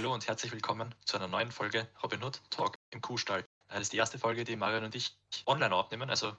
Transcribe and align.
Hallo 0.00 0.14
und 0.14 0.26
herzlich 0.26 0.50
willkommen 0.50 0.94
zu 1.04 1.18
einer 1.18 1.28
neuen 1.28 1.52
Folge 1.52 1.86
Robin 2.02 2.24
Hood 2.24 2.40
Talk 2.48 2.78
im 2.88 3.02
Kuhstall. 3.02 3.44
Das 3.68 3.82
ist 3.82 3.92
die 3.92 3.98
erste 3.98 4.18
Folge, 4.18 4.44
die 4.44 4.56
Marion 4.56 4.84
und 4.84 4.94
ich 4.94 5.14
online 5.44 5.74
aufnehmen. 5.74 6.08
Also 6.08 6.34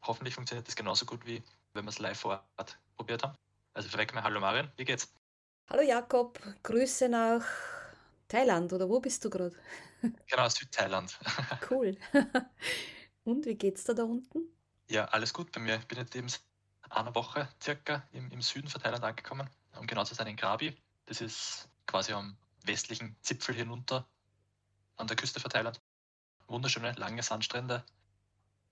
hoffentlich 0.00 0.34
funktioniert 0.34 0.66
das 0.66 0.74
genauso 0.74 1.04
gut, 1.04 1.26
wie 1.26 1.42
wenn 1.74 1.84
wir 1.84 1.90
es 1.90 1.98
live 1.98 2.18
vor 2.18 2.48
Ort 2.56 2.78
probiert 2.96 3.22
haben. 3.22 3.36
Also 3.74 3.90
vorweg 3.90 4.14
mal 4.14 4.22
Hallo 4.22 4.40
Marion, 4.40 4.72
wie 4.78 4.86
geht's? 4.86 5.12
Hallo 5.68 5.82
Jakob, 5.82 6.40
Grüße 6.62 7.10
nach 7.10 7.44
Thailand 8.26 8.72
oder 8.72 8.88
wo 8.88 9.00
bist 9.00 9.22
du 9.22 9.28
gerade? 9.28 9.54
Genau, 10.26 10.48
Südthailand. 10.48 11.18
Cool. 11.70 11.98
Und 13.24 13.44
wie 13.44 13.54
geht's 13.56 13.84
da 13.84 13.92
da 13.92 14.04
unten? 14.04 14.48
Ja, 14.88 15.04
alles 15.08 15.34
gut 15.34 15.52
bei 15.52 15.60
mir. 15.60 15.76
Ich 15.76 15.86
bin 15.86 15.98
jetzt 15.98 16.16
eben 16.16 16.28
einer 16.88 17.14
Woche 17.14 17.50
circa 17.62 18.08
im, 18.12 18.30
im 18.30 18.40
Süden 18.40 18.68
von 18.68 18.80
Thailand 18.80 19.04
angekommen, 19.04 19.50
um 19.78 19.86
genau 19.86 20.04
zu 20.04 20.14
sein 20.14 20.26
in 20.26 20.36
Krabi. 20.36 20.74
Das 21.04 21.20
ist 21.20 21.68
quasi 21.86 22.14
am 22.14 22.34
westlichen 22.64 23.16
Zipfel 23.22 23.54
hinunter 23.54 24.08
an 24.96 25.06
der 25.06 25.16
Küste 25.16 25.40
Thailand. 25.40 25.80
Wunderschöne, 26.46 26.92
lange 26.92 27.22
Sandstrände 27.22 27.84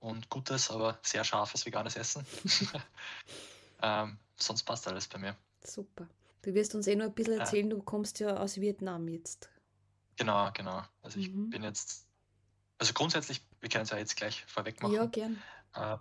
und 0.01 0.29
gutes, 0.29 0.71
aber 0.71 0.99
sehr 1.03 1.25
scharfes 1.25 1.65
veganes 1.65 1.97
Essen. 1.97 2.27
ähm, 3.83 4.19
sonst 4.37 4.65
passt 4.65 4.87
alles 4.89 5.09
bei 5.09 5.19
mir. 5.19 5.37
Super. 5.65 6.09
Du 6.43 6.53
wirst 6.55 6.75
uns 6.75 6.87
eh 6.87 6.97
nur 6.97 7.07
ein 7.07 7.15
bisschen 7.15 7.39
erzählen, 7.39 7.71
du 7.71 7.83
kommst 7.83 8.19
ja 8.21 8.37
aus 8.37 8.61
Vietnam 8.61 9.09
jetzt. 9.09 9.49
Genau, 10.17 10.51
genau. 10.53 10.83
Also 11.03 11.19
ich 11.19 11.31
Mhm. 11.31 11.51
bin 11.51 11.63
jetzt, 11.63 12.07
also 12.79 12.93
grundsätzlich, 12.93 13.47
wir 13.61 13.69
können 13.69 13.85
es 13.85 13.91
ja 13.91 13.99
jetzt 13.99 14.17
gleich 14.17 14.45
vorweg 14.47 14.83
machen. 14.83 14.95
Ja, 14.95 15.07
gern. 15.07 15.41
Äh, 15.75 15.97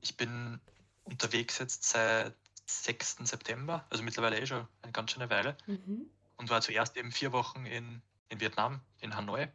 ich 0.00 0.16
bin 0.16 0.60
unterwegs 1.04 1.58
jetzt 1.58 1.84
seit 1.84 2.36
6. 2.66 3.26
September, 3.26 3.84
also 3.90 4.02
mittlerweile 4.04 4.38
eh 4.38 4.46
schon 4.46 4.68
eine 4.82 4.92
ganz 4.92 5.10
schöne 5.12 5.28
Weile 5.30 5.56
Mhm. 5.66 6.10
Und 6.42 6.50
war 6.50 6.60
zuerst 6.60 6.96
eben 6.96 7.12
vier 7.12 7.32
Wochen 7.32 7.64
in, 7.66 8.02
in 8.28 8.40
Vietnam, 8.40 8.80
in 8.98 9.14
Hanoi. 9.14 9.46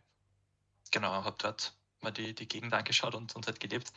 Genau, 0.91 1.11
habe 1.11 1.35
dort 1.37 1.77
mal 1.99 2.11
die, 2.11 2.33
die 2.33 2.47
Gegend 2.47 2.73
angeschaut 2.73 3.13
und, 3.13 3.35
und 3.35 3.45
halt 3.45 3.59
gelebt. 3.59 3.91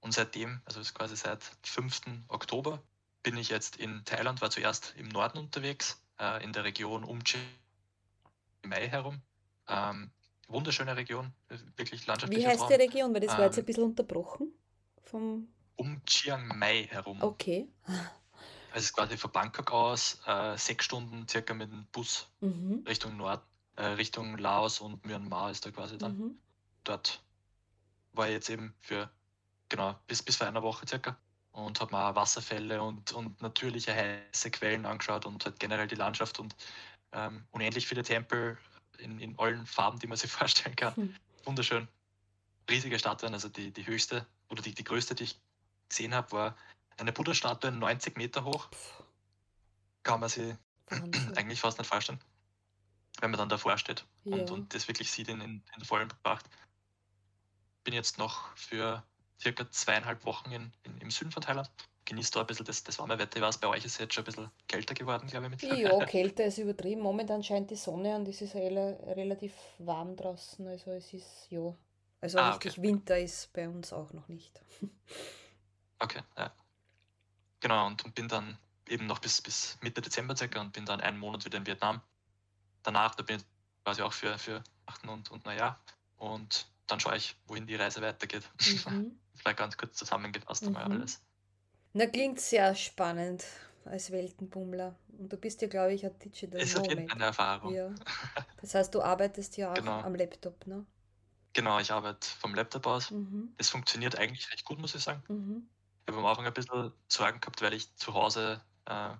Und 0.00 0.14
seitdem, 0.14 0.62
also 0.64 0.80
ist 0.80 0.94
quasi 0.94 1.14
seit 1.14 1.44
5. 1.62 2.00
Oktober, 2.28 2.82
bin 3.22 3.36
ich 3.36 3.50
jetzt 3.50 3.76
in 3.76 4.02
Thailand, 4.06 4.40
war 4.40 4.50
zuerst 4.50 4.94
im 4.96 5.08
Norden 5.08 5.36
unterwegs, 5.36 6.02
äh, 6.18 6.42
in 6.42 6.54
der 6.54 6.64
Region 6.64 7.04
um 7.04 7.22
Chiang 7.22 7.44
Mai 8.64 8.88
herum. 8.88 9.20
Ähm, 9.68 10.10
wunderschöne 10.48 10.96
Region, 10.96 11.34
wirklich 11.76 12.02
Wie 12.02 12.06
landschaftlicher 12.06 12.48
heißt 12.48 12.62
die 12.62 12.66
Traum. 12.66 12.80
Region? 12.80 13.14
Weil 13.14 13.20
das 13.20 13.36
war 13.36 13.44
jetzt 13.44 13.56
ein 13.56 13.60
Ähm, 13.60 13.66
bisschen 13.66 13.84
unterbrochen. 13.84 14.54
Vom... 15.02 15.48
Um 15.76 16.02
Chiang 16.06 16.48
Mai 16.58 16.84
herum. 16.90 17.20
Okay. 17.22 17.68
Also 18.72 18.92
quasi 18.92 19.16
von 19.16 19.30
Bangkok 19.30 19.70
aus 19.70 20.20
äh, 20.26 20.56
sechs 20.56 20.86
Stunden 20.86 21.28
circa 21.28 21.54
mit 21.54 21.70
dem 21.70 21.86
Bus 21.92 22.28
Mhm. 22.42 22.82
Richtung 22.86 23.16
Nord, 23.16 23.42
äh, 23.76 23.84
Richtung 23.84 24.36
Laos 24.36 24.80
und 24.80 25.04
Myanmar 25.06 25.50
ist 25.50 25.64
da 25.64 25.70
quasi 25.70 25.96
dann. 25.96 26.18
Mhm. 26.18 26.38
Dort 26.84 27.22
war 28.12 28.26
ich 28.26 28.34
jetzt 28.34 28.50
eben 28.50 28.74
für, 28.80 29.10
genau, 29.68 29.96
bis, 30.08 30.22
bis 30.22 30.36
vor 30.36 30.48
einer 30.48 30.62
Woche 30.62 30.86
circa 30.86 31.16
und 31.52 31.80
habe 31.80 31.94
mir 31.94 32.04
auch 32.04 32.14
Wasserfälle 32.16 32.82
und, 32.82 33.12
und 33.12 33.40
natürliche 33.40 33.94
heiße 33.94 34.50
Quellen 34.50 34.84
angeschaut 34.84 35.24
und 35.24 35.44
halt 35.44 35.60
generell 35.60 35.86
die 35.86 35.94
Landschaft 35.94 36.40
und 36.40 36.56
ähm, 37.12 37.46
unendlich 37.52 37.86
viele 37.86 38.02
Tempel 38.02 38.58
in, 38.98 39.20
in 39.20 39.38
allen 39.38 39.64
Farben, 39.66 39.98
die 40.00 40.08
man 40.08 40.16
sich 40.16 40.30
vorstellen 40.32 40.76
kann. 40.76 40.96
Hm. 40.96 41.14
Wunderschön. 41.44 41.88
Riesige 42.68 42.98
Statuen, 42.98 43.34
also 43.34 43.48
die, 43.48 43.70
die 43.70 43.86
höchste 43.86 44.26
oder 44.48 44.62
die, 44.62 44.74
die 44.74 44.84
größte, 44.84 45.14
die 45.14 45.24
ich 45.24 45.40
gesehen 45.88 46.14
habe, 46.14 46.32
war 46.32 46.56
eine 46.98 47.12
Buddha-Statue 47.12 47.70
90 47.72 48.16
Meter 48.16 48.44
hoch. 48.44 48.68
Kann 50.02 50.20
man 50.20 50.28
sich 50.28 50.54
Wahnsinn. 50.88 51.32
eigentlich 51.36 51.60
fast 51.60 51.78
nicht 51.78 51.88
vorstellen, 51.88 52.20
wenn 53.20 53.30
man 53.30 53.38
dann 53.38 53.48
davor 53.48 53.78
steht 53.78 54.04
und, 54.24 54.48
Ja. 54.48 54.54
und 54.54 54.74
das 54.74 54.88
wirklich 54.88 55.10
sieht 55.10 55.28
in, 55.28 55.40
in, 55.40 55.62
in 55.76 55.84
vollen 55.84 56.08
Pracht. 56.22 56.46
Bin 57.84 57.94
jetzt 57.94 58.18
noch 58.18 58.54
für 58.56 59.02
circa 59.40 59.68
zweieinhalb 59.70 60.24
Wochen 60.24 60.52
in, 60.52 60.72
in, 60.84 60.98
im 60.98 61.10
Süden 61.10 61.30
von 61.32 61.42
Thailand. 61.42 61.70
Genießt 62.04 62.34
da 62.34 62.40
ein 62.40 62.46
bisschen 62.46 62.66
das, 62.66 62.82
das 62.82 62.98
warme 62.98 63.16
Wetter. 63.18 63.36
Ich 63.36 63.42
weiß, 63.42 63.58
bei 63.58 63.68
euch 63.68 63.84
ist 63.84 63.92
es 63.92 63.98
jetzt 63.98 64.14
schon 64.14 64.22
ein 64.22 64.26
bisschen 64.26 64.50
kälter 64.66 64.94
geworden, 64.94 65.28
glaube 65.28 65.46
ich, 65.46 65.50
mittlerweile. 65.50 65.82
Ja, 66.00 66.04
Kälte 66.06 66.42
ist 66.42 66.58
übertrieben. 66.58 67.00
Momentan 67.00 67.42
scheint 67.44 67.70
die 67.70 67.76
Sonne 67.76 68.16
und 68.16 68.26
es 68.26 68.40
ist 68.42 68.54
rela 68.54 68.96
relativ 69.14 69.54
warm 69.78 70.16
draußen. 70.16 70.66
Also 70.66 70.90
es 70.92 71.12
ist, 71.12 71.46
ja. 71.50 71.74
Also 72.20 72.38
Ah, 72.38 72.50
richtig 72.50 72.72
okay. 72.78 72.82
Winter 72.82 73.18
ist 73.18 73.52
bei 73.52 73.68
uns 73.68 73.92
auch 73.92 74.12
noch 74.12 74.28
nicht. 74.28 74.60
Okay, 76.00 76.20
ja. 76.36 76.52
Genau, 77.62 77.86
und, 77.86 78.04
und 78.04 78.14
bin 78.14 78.28
dann 78.28 78.58
eben 78.88 79.06
noch 79.06 79.20
bis, 79.20 79.40
bis 79.40 79.78
Mitte 79.82 80.02
Dezember 80.02 80.36
circa 80.36 80.60
und 80.60 80.72
bin 80.72 80.84
dann 80.84 81.00
einen 81.00 81.18
Monat 81.18 81.44
wieder 81.46 81.58
in 81.58 81.66
Vietnam. 81.66 82.02
Danach, 82.82 83.14
da 83.16 83.22
bin 83.22 83.38
ich 83.38 83.44
quasi 83.84 84.02
auch 84.02 84.12
für, 84.12 84.38
für 84.38 84.64
Achten 84.86 85.08
und, 85.08 85.30
und 85.30 85.44
Neujahr. 85.46 85.80
Und 86.16 86.68
dann 86.88 87.00
schaue 87.00 87.16
ich, 87.16 87.36
wohin 87.46 87.66
die 87.66 87.76
Reise 87.76 88.02
weitergeht. 88.02 88.50
Mhm. 88.64 89.20
Vielleicht 89.36 89.58
ganz 89.58 89.76
kurz 89.78 89.96
zusammengefasst 89.96 90.66
einmal 90.66 90.86
Mhm. 90.86 90.92
alles. 90.92 91.22
Na, 91.94 92.06
klingt 92.06 92.40
sehr 92.40 92.74
spannend 92.74 93.44
als 93.84 94.10
Weltenbummler. 94.12 94.96
Und 95.18 95.32
du 95.32 95.36
bist 95.38 95.62
ja, 95.62 95.68
glaube 95.68 95.94
ich, 95.94 96.04
ein 96.06 96.18
Digital 96.18 96.60
Ist 96.60 96.76
auf 96.76 96.88
jeden 96.88 97.02
Fall 97.02 97.10
Nomad. 97.10 97.16
eine 97.16 97.24
Erfahrung. 97.26 97.74
Ja. 97.74 97.94
Das 98.60 98.74
heißt, 98.76 98.94
du 98.94 99.02
arbeitest 99.02 99.56
ja 99.56 99.72
auch 99.72 99.76
Genau. 99.76 100.00
am 100.00 100.14
Laptop, 100.14 100.66
ne? 100.66 100.86
Genau, 101.54 101.78
ich 101.80 101.92
arbeite 101.92 102.26
vom 102.28 102.54
Laptop 102.54 102.86
aus. 102.86 103.10
Mhm. 103.10 103.54
Es 103.58 103.70
funktioniert 103.70 104.16
eigentlich 104.16 104.50
recht 104.52 104.64
gut, 104.64 104.78
muss 104.78 104.94
ich 104.94 105.02
sagen. 105.02 105.22
Mhm. 105.28 105.68
Ich 106.04 106.12
habe 106.12 106.18
am 106.18 106.26
Anfang 106.26 106.46
ein 106.46 106.52
bisschen 106.54 106.92
Sorgen 107.08 107.40
gehabt, 107.40 107.62
weil 107.62 107.74
ich 107.74 107.94
zu 107.96 108.14
Hause 108.14 108.60
äh, 108.86 109.10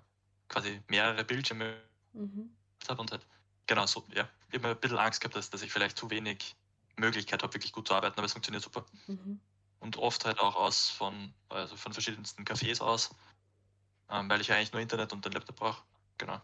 quasi 0.49 0.81
mehrere 0.89 1.23
Bildschirme 1.23 1.81
Mhm. 2.13 2.55
habe 2.87 3.01
und 3.01 3.11
halt, 3.11 3.25
genau 3.65 3.87
so, 3.87 4.05
ja, 4.13 4.29
ich 4.49 4.55
habe 4.59 4.69
ein 4.69 4.79
bisschen 4.79 4.99
Angst 4.99 5.19
gehabt, 5.19 5.35
dass, 5.35 5.49
dass 5.49 5.63
ich 5.63 5.71
vielleicht 5.71 5.97
zu 5.97 6.09
wenig 6.11 6.55
Möglichkeit 6.95 7.41
habe, 7.41 7.53
wirklich 7.55 7.71
gut 7.71 7.87
zu 7.87 7.95
arbeiten, 7.95 8.17
aber 8.19 8.25
es 8.25 8.33
funktioniert 8.33 8.63
super. 8.63 8.85
Mhm. 9.07 9.39
Und 9.79 9.97
oft 9.97 10.25
halt 10.25 10.39
auch 10.39 10.55
aus 10.55 10.89
von, 10.89 11.33
also 11.49 11.75
von 11.75 11.91
verschiedensten 11.91 12.43
Cafés 12.45 12.81
aus, 12.81 13.15
ähm, 14.09 14.29
weil 14.29 14.41
ich 14.41 14.47
ja 14.47 14.55
eigentlich 14.55 14.73
nur 14.73 14.81
Internet 14.81 15.11
und 15.11 15.25
den 15.25 15.31
Laptop 15.31 15.55
brauche. 15.55 15.83
Genau. 16.19 16.39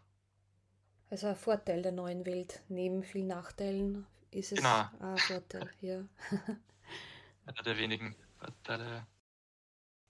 Also 1.11 1.27
ein 1.27 1.35
Vorteil 1.35 1.81
der 1.81 1.91
neuen 1.91 2.25
Welt. 2.25 2.61
Neben 2.69 3.03
vielen 3.03 3.27
Nachteilen 3.27 4.07
ist 4.31 4.51
es 4.51 4.59
Genau. 4.59 4.89
ein 4.99 5.17
Vorteil, 5.17 5.69
ja. 5.81 6.03
Einer 7.45 7.63
der 7.63 7.77
wenigen 7.77 8.15
Vorteile. 8.39 9.07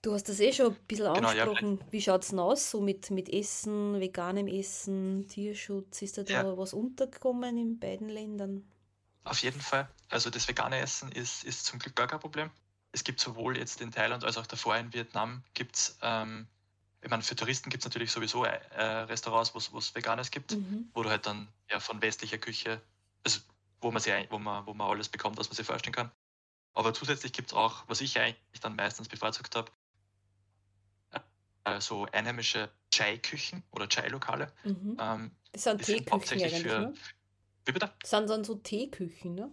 Du 0.02 0.12
hast 0.14 0.28
das 0.30 0.40
eh 0.40 0.52
schon 0.52 0.72
ein 0.72 0.86
bisschen 0.86 1.06
Genau, 1.12 1.30
ja, 1.32 1.44
angesprochen. 1.44 1.84
Wie 1.90 2.00
schaut 2.00 2.22
es 2.22 2.28
denn 2.30 2.38
aus, 2.38 2.70
so 2.70 2.80
mit, 2.80 3.10
mit 3.10 3.28
Essen, 3.28 4.00
veganem 4.00 4.46
Essen, 4.46 5.26
Tierschutz? 5.28 6.00
Ist 6.02 6.16
da, 6.16 6.22
da 6.22 6.32
Ja. 6.32 6.58
was 6.58 6.72
untergekommen 6.72 7.58
in 7.58 7.78
beiden 7.78 8.08
Ländern? 8.08 8.64
Auf 9.24 9.38
jeden 9.42 9.60
Fall. 9.60 9.88
Also 10.08 10.30
das 10.30 10.48
vegane 10.48 10.78
Essen 10.78 11.12
ist, 11.12 11.44
ist 11.44 11.64
zum 11.66 11.78
Glück 11.78 11.94
gar 11.96 12.06
kein 12.06 12.20
Problem. 12.20 12.50
Es 12.92 13.04
gibt 13.04 13.20
sowohl 13.20 13.56
jetzt 13.56 13.80
in 13.80 13.92
Thailand 13.92 14.24
als 14.24 14.36
auch 14.38 14.46
davor 14.46 14.76
in 14.76 14.92
Vietnam 14.92 15.44
gibt's, 15.54 15.98
ähm, 16.02 16.48
ich 17.02 17.10
meine, 17.10 17.22
für 17.22 17.36
Touristen 17.36 17.70
gibt 17.70 17.82
es 17.82 17.86
natürlich 17.86 18.10
sowieso 18.12 18.44
äh, 18.44 18.82
Restaurants, 18.84 19.54
wo 19.54 19.78
es 19.78 19.94
Veganes 19.94 20.30
gibt, 20.30 20.56
Mhm. 20.56 20.90
wo 20.94 21.02
du 21.02 21.10
halt 21.10 21.26
dann 21.26 21.48
ja 21.70 21.80
von 21.80 22.02
westlicher 22.02 22.38
Küche, 22.38 22.82
also 23.24 23.40
wo 23.80 23.90
man, 23.90 24.02
sie, 24.02 24.10
wo 24.30 24.38
man, 24.38 24.66
wo 24.66 24.74
man 24.74 24.90
alles 24.90 25.08
bekommt, 25.08 25.38
was 25.38 25.48
man 25.48 25.56
sich 25.56 25.66
vorstellen 25.66 25.94
kann. 25.94 26.10
Aber 26.74 26.94
zusätzlich 26.94 27.32
gibt 27.32 27.50
es 27.50 27.54
auch, 27.54 27.84
was 27.88 28.00
ich 28.00 28.18
eigentlich 28.20 28.60
dann 28.60 28.76
meistens 28.76 29.08
bevorzugt 29.08 29.56
habe, 29.56 29.72
so 31.80 32.06
einheimische 32.12 32.70
Chai-Küchen 32.90 33.62
oder 33.70 33.88
Chai-Lokale. 33.88 34.52
Mhm. 34.64 34.96
Ähm, 35.00 35.30
Das 35.52 35.64
sind 35.64 35.82
Teeküchen 35.82 36.12
hauptsächlich 36.12 36.54
eigentlich, 36.54 36.72
für. 36.72 36.80
ne? 36.80 36.94
Wie 37.66 37.72
bitte? 37.72 37.92
Das 38.00 38.10
sind 38.10 38.28
dann 38.30 38.44
so 38.44 38.54
Teeküchen, 38.56 39.34
ne? 39.34 39.50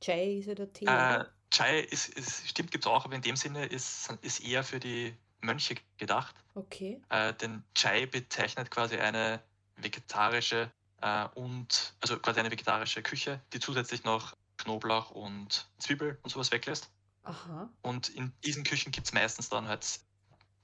Chai 0.00 0.38
ist 0.38 0.46
ja 0.46 0.54
der 0.54 0.72
Tee, 0.72 0.86
Äh? 0.86 1.24
Chai 1.50 1.80
ist, 1.80 2.08
ist, 2.10 2.48
stimmt, 2.48 2.70
gibt 2.70 2.84
es 2.84 2.90
auch, 2.90 3.04
aber 3.04 3.14
in 3.16 3.22
dem 3.22 3.36
Sinne 3.36 3.66
ist, 3.66 4.08
ist 4.22 4.40
eher 4.44 4.62
für 4.62 4.78
die 4.78 5.14
Mönche 5.40 5.74
gedacht. 5.98 6.34
Okay. 6.54 7.00
Äh, 7.08 7.34
denn 7.34 7.64
Chai 7.74 8.06
bezeichnet 8.06 8.70
quasi 8.70 8.96
eine 8.96 9.42
vegetarische 9.76 10.70
äh, 11.00 11.26
und 11.34 11.94
also 12.00 12.18
quasi 12.18 12.40
eine 12.40 12.50
vegetarische 12.50 13.02
Küche, 13.02 13.40
die 13.52 13.58
zusätzlich 13.58 14.04
noch 14.04 14.36
Knoblauch 14.58 15.10
und 15.10 15.68
Zwiebel 15.78 16.18
und 16.22 16.30
sowas 16.30 16.52
weglässt. 16.52 16.90
Aha. 17.24 17.68
Und 17.82 18.08
in 18.10 18.32
diesen 18.44 18.62
Küchen 18.64 18.92
gibt 18.92 19.06
es 19.06 19.12
meistens 19.12 19.48
dann 19.48 19.66
halt 19.66 20.00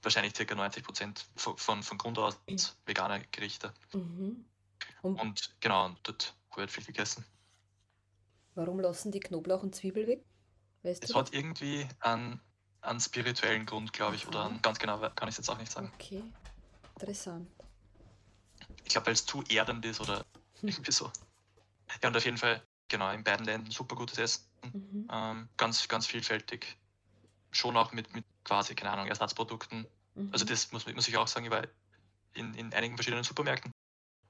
wahrscheinlich 0.01 0.33
ca. 0.33 0.55
90 0.55 0.83
Prozent 0.83 1.25
von, 1.35 1.57
von, 1.57 1.83
von 1.83 1.97
Grund 1.97 2.17
aus 2.19 2.39
vegane 2.85 3.23
Gerichte. 3.31 3.73
Mhm. 3.93 4.45
Und 5.01 5.19
Und 5.19 5.55
genau, 5.59 5.85
und 5.85 5.99
dort 6.03 6.35
wird 6.55 6.71
viel 6.71 6.83
gegessen. 6.85 7.23
warum 8.55 8.79
lassen 8.79 9.11
die 9.11 9.19
Knoblauch 9.19 9.61
und 9.63 9.75
Zwiebel 9.75 10.07
weg? 10.07 10.25
Weißt 10.83 11.03
Es 11.03 11.11
du 11.11 11.15
hat 11.17 11.33
irgendwie 11.33 11.87
einen, 11.99 12.41
einen 12.81 12.99
spirituellen 12.99 13.65
Grund, 13.65 13.93
glaube 13.93 14.15
ich, 14.15 14.27
oder 14.27 14.39
Aha. 14.39 14.47
einen, 14.47 14.61
ganz 14.61 14.79
genau 14.79 14.99
kann 14.99 15.27
ich 15.27 15.33
es 15.33 15.37
jetzt 15.37 15.49
auch 15.49 15.57
nicht 15.57 15.71
sagen. 15.71 15.91
Okay. 15.95 16.23
Interessant. 16.95 17.47
Ich 18.83 18.89
glaube, 18.89 19.07
weil 19.07 19.13
es 19.13 19.25
zu 19.25 19.43
erdend 19.43 19.85
ist 19.85 19.99
oder 20.01 20.25
Hm. 20.61 20.69
irgendwie 20.69 20.91
so. 20.91 21.11
Ja, 22.01 22.09
und 22.09 22.17
auf 22.17 22.25
jeden 22.25 22.37
Fall, 22.37 22.63
genau, 22.87 23.11
in 23.11 23.23
beiden 23.23 23.45
Ländern 23.45 23.71
super 23.71 23.95
gutes 23.95 24.17
Essen. 24.17 24.43
Mhm. 24.73 25.07
Ähm, 25.11 25.49
ganz, 25.57 25.87
ganz 25.87 26.07
vielfältig. 26.07 26.77
Schon 27.51 27.77
auch 27.77 27.91
mit, 27.91 28.13
mit 28.15 28.25
quasi, 28.47 28.73
keine 28.75 28.91
Ahnung, 28.91 29.07
Ersatzprodukten. 29.07 29.85
Mhm. 30.15 30.29
Also 30.31 30.45
das 30.45 30.71
muss, 30.71 30.85
muss 30.87 31.07
ich 31.07 31.17
auch 31.17 31.27
sagen, 31.27 31.51
war 31.51 31.67
in, 32.33 32.53
in 32.53 32.73
einigen 32.73 32.95
verschiedenen 32.95 33.23
Supermärkten 33.23 33.71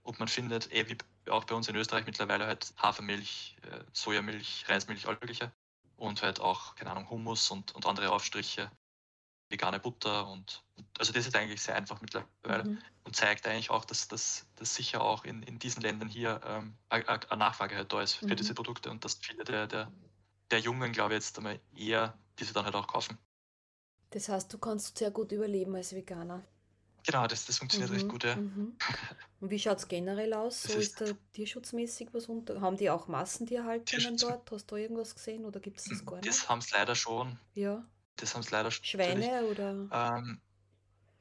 Und 0.04 0.20
man 0.20 0.28
findet, 0.28 0.72
eh 0.74 0.90
wie 0.90 0.98
auch 1.30 1.44
bei 1.44 1.56
uns 1.56 1.68
in 1.68 1.76
Österreich 1.76 2.06
mittlerweile 2.06 2.48
halt 2.48 2.74
Hafermilch, 2.78 3.58
äh, 3.64 3.84
Sojamilch, 3.94 4.66
Reismilch, 4.68 5.08
all 5.08 5.16
mögliche. 5.16 5.52
Und 5.96 6.22
halt 6.22 6.40
auch, 6.40 6.76
keine 6.76 6.92
Ahnung, 6.92 7.10
Hummus 7.10 7.50
und, 7.52 7.74
und 7.76 7.86
andere 7.86 8.12
Aufstriche, 8.12 8.72
vegane 9.50 9.80
Butter 9.80 10.28
und 10.28 10.64
also 11.00 11.14
das 11.14 11.26
ist 11.26 11.36
eigentlich 11.36 11.62
sehr 11.62 11.76
einfach 11.76 12.02
mittlerweile 12.02 12.66
mhm. 12.66 12.80
und 13.04 13.16
zeigt 13.16 13.48
eigentlich 13.48 13.70
auch, 13.70 13.86
dass 13.86 14.08
das 14.08 14.46
sicher 14.60 15.02
auch 15.02 15.24
in, 15.24 15.42
in 15.44 15.58
diesen 15.58 15.82
Ländern 15.82 16.10
hier 16.10 16.42
ähm, 16.46 16.78
eine 16.90 17.20
Nachfrage 17.38 17.76
halt 17.76 17.92
da 17.92 18.02
ist 18.02 18.14
für 18.14 18.26
mhm. 18.26 18.36
diese 18.36 18.54
Produkte 18.54 18.92
und 18.92 19.06
dass 19.06 19.16
viele 19.16 19.44
der, 19.44 19.68
der, 19.68 19.92
der 20.52 20.60
Jungen, 20.60 20.92
glaube 20.92 21.14
ich, 21.14 21.24
jetzt 21.24 21.38
einmal 21.38 21.60
eher 21.76 22.18
diese 22.40 22.54
dann 22.54 22.66
halt 22.66 22.76
auch 22.76 22.88
kaufen. 22.88 23.18
Das 24.12 24.30
heißt, 24.30 24.52
du 24.54 24.58
kannst 24.58 24.98
sehr 24.98 25.12
gut 25.12 25.32
überleben 25.32 25.76
als 25.76 25.94
Veganer. 25.94 26.44
Genau, 27.08 27.26
das, 27.26 27.46
das 27.46 27.58
funktioniert 27.58 27.90
mhm, 27.90 27.96
recht 27.96 28.10
gut, 28.10 28.24
ja. 28.26 28.36
Mhm. 28.36 28.76
Und 29.40 29.50
wie 29.50 29.60
schaut 29.60 29.78
es 29.78 29.88
generell 29.88 30.34
aus? 30.34 30.64
so 30.64 30.74
ist, 30.74 31.00
ist 31.00 31.02
da 31.02 31.06
tierschutzmäßig 31.34 32.10
was 32.12 32.26
unter? 32.26 32.60
Haben 32.60 32.76
die 32.76 32.90
auch 32.90 33.08
Massentierhaltungen 33.08 34.18
dort? 34.18 34.52
Hast 34.52 34.70
du 34.70 34.76
irgendwas 34.76 35.16
gesehen 35.16 35.46
oder 35.46 35.62
gibt 35.62 35.80
es 35.80 35.86
das 35.86 36.06
gar 36.06 36.18
nicht? 36.18 36.28
Das 36.28 36.50
haben 36.50 36.60
es 36.60 36.70
leider 36.72 36.96
schon. 36.96 37.40
Ja. 37.54 37.86
Das 38.18 38.34
haben 38.34 38.42
es 38.42 38.52
leider 38.52 38.72
schon. 38.72 38.84
Schweine 38.84 39.46
oder? 39.46 40.18
Ähm, 40.18 40.42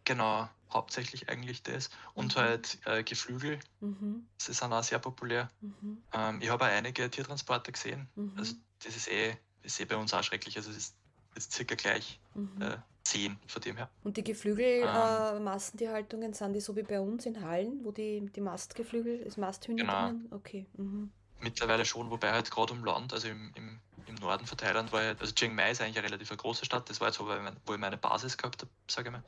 genau, 0.04 0.48
hauptsächlich 0.72 1.28
eigentlich 1.28 1.62
das. 1.62 1.90
Und 2.14 2.34
mhm. 2.34 2.40
halt 2.40 2.78
äh, 2.86 3.04
Geflügel. 3.04 3.60
Mhm. 3.80 4.26
Das 4.38 4.48
ist 4.48 4.62
auch 4.64 4.82
sehr 4.82 4.98
populär. 4.98 5.50
Mhm. 5.60 6.02
Ähm, 6.12 6.40
ich 6.42 6.50
habe 6.50 6.64
auch 6.64 6.68
einige 6.68 7.08
Tiertransporter 7.08 7.70
gesehen. 7.70 8.08
Also 8.36 8.54
mhm. 8.54 8.62
das 8.82 8.96
ist 8.96 9.08
eh, 9.08 9.36
ist 9.62 9.78
eh 9.78 9.84
bei 9.84 9.96
uns 9.96 10.12
auch 10.12 10.24
schrecklich. 10.24 10.56
Also 10.56 10.70
es 10.70 10.76
ist 10.78 10.96
jetzt 11.36 11.52
circa 11.52 11.74
gleich. 11.74 12.20
Mhm. 12.34 12.60
Äh, 12.60 12.76
10 13.06 13.38
von 13.46 13.62
dem 13.62 13.76
her. 13.76 13.88
Und 14.02 14.16
die 14.16 14.24
Geflügelmassentierhaltungen, 14.24 16.26
ähm, 16.26 16.32
äh, 16.32 16.34
sind 16.34 16.54
die 16.54 16.60
so 16.60 16.74
wie 16.76 16.82
bei 16.82 16.98
uns 17.00 17.24
in 17.26 17.40
Hallen, 17.40 17.84
wo 17.84 17.92
die, 17.92 18.28
die 18.34 18.40
Mastgeflügel, 18.40 19.22
das 19.24 19.36
Masthühner 19.36 19.84
genau. 19.84 20.06
drinnen? 20.06 20.26
Okay. 20.32 20.66
Mhm. 20.76 21.12
Mittlerweile 21.40 21.84
schon, 21.84 22.10
wobei 22.10 22.32
halt 22.32 22.50
gerade 22.50 22.74
im 22.74 22.84
Land, 22.84 23.12
also 23.12 23.28
im, 23.28 23.52
im, 23.54 23.78
im 24.06 24.14
Norden 24.16 24.44
von 24.46 24.58
Thailand, 24.58 24.90
war 24.92 25.02
halt, 25.02 25.20
also 25.20 25.32
Chiang 25.34 25.54
Mai 25.54 25.70
ist 25.70 25.82
eigentlich 25.82 25.98
eine 25.98 26.08
relativ 26.08 26.36
große 26.36 26.64
Stadt, 26.64 26.90
das 26.90 27.00
war 27.00 27.06
jetzt 27.08 27.18
so, 27.18 27.28
wo 27.28 27.74
ich 27.74 27.78
meine 27.78 27.98
Basis 27.98 28.38
gehabt 28.38 28.62
habe, 28.62 28.70
sage 28.88 29.08
ich 29.08 29.12
mal. 29.12 29.22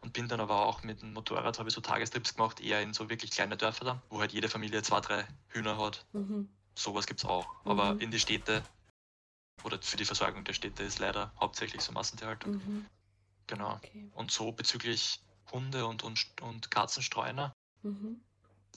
Und 0.00 0.12
bin 0.12 0.28
dann 0.28 0.40
aber 0.40 0.66
auch 0.66 0.82
mit 0.82 1.02
dem 1.02 1.12
Motorrad, 1.12 1.58
habe 1.58 1.68
ich 1.68 1.74
so 1.74 1.80
Tagestrips 1.80 2.34
gemacht, 2.34 2.60
eher 2.60 2.82
in 2.82 2.92
so 2.92 3.08
wirklich 3.08 3.30
kleine 3.30 3.56
Dörfer 3.56 3.84
dann, 3.84 4.02
wo 4.10 4.18
halt 4.20 4.32
jede 4.32 4.48
Familie 4.48 4.82
zwei, 4.82 5.00
drei 5.00 5.24
Hühner 5.48 5.78
hat. 5.78 6.04
Mhm. 6.12 6.48
Sowas 6.74 7.06
gibt 7.06 7.20
es 7.20 7.26
auch. 7.26 7.46
Aber 7.64 7.94
mhm. 7.94 8.00
in 8.00 8.10
die 8.10 8.18
Städte 8.18 8.62
oder 9.64 9.80
für 9.80 9.96
die 9.96 10.04
Versorgung 10.04 10.44
der 10.44 10.52
Städte 10.52 10.82
ist 10.82 10.98
leider 10.98 11.32
hauptsächlich 11.40 11.82
so 11.82 11.92
Massentierhaltung. 11.92 12.54
Mhm. 12.54 12.86
Genau. 13.46 13.74
Okay. 13.74 14.10
Und 14.14 14.30
so 14.30 14.52
bezüglich 14.52 15.20
Hunde 15.50 15.86
und, 15.86 16.02
und, 16.02 16.26
und 16.40 16.70
Katzenstreuner, 16.70 17.54
mhm. 17.82 18.20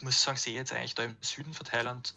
muss 0.02 0.16
ich 0.16 0.20
sagen, 0.20 0.38
sehe 0.38 0.54
ich 0.54 0.60
jetzt 0.60 0.74
eigentlich 0.74 0.96
da 0.96 1.04
im 1.04 1.16
Süden 1.22 1.54
von 1.54 1.66
Thailand 1.66 2.16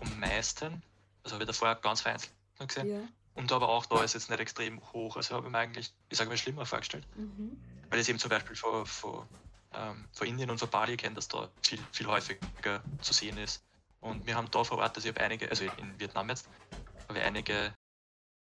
am 0.00 0.20
meisten. 0.20 0.82
Also 1.22 1.34
habe 1.34 1.44
ich 1.44 1.46
da 1.48 1.52
vorher 1.52 1.76
ganz 1.76 2.02
vereinzelt 2.02 2.32
nur 2.58 2.68
gesehen. 2.68 2.88
Ja. 2.88 3.08
Und 3.34 3.52
aber 3.52 3.68
auch 3.68 3.86
da 3.86 4.02
ist 4.02 4.14
jetzt 4.14 4.30
nicht 4.30 4.40
extrem 4.40 4.80
hoch. 4.92 5.16
Also 5.16 5.34
habe 5.34 5.46
ich 5.46 5.52
mir 5.52 5.58
eigentlich, 5.58 5.92
ich 6.08 6.18
sage 6.18 6.30
mal, 6.30 6.36
schlimmer 6.36 6.64
vorgestellt. 6.64 7.06
Mhm. 7.16 7.60
Weil 7.90 8.00
ich 8.00 8.08
eben 8.08 8.18
zum 8.18 8.30
Beispiel 8.30 8.56
von, 8.56 8.86
von, 8.86 9.26
ähm, 9.74 10.04
von 10.12 10.26
Indien 10.26 10.50
und 10.50 10.58
von 10.58 10.70
Bali 10.70 10.96
kenne, 10.96 11.14
dass 11.14 11.28
da 11.28 11.50
viel, 11.62 11.78
viel 11.92 12.06
häufiger 12.06 12.82
zu 13.00 13.12
sehen 13.12 13.36
ist. 13.38 13.62
Und 14.00 14.26
wir 14.26 14.36
haben 14.36 14.50
da 14.50 14.64
vor 14.64 14.78
Ort, 14.78 14.96
also 14.96 15.08
ich 15.08 15.14
habe 15.14 15.24
einige, 15.24 15.48
also 15.50 15.64
in 15.64 15.98
Vietnam 15.98 16.28
jetzt, 16.28 16.48
habe 17.08 17.18
ich 17.18 17.24
einige 17.24 17.74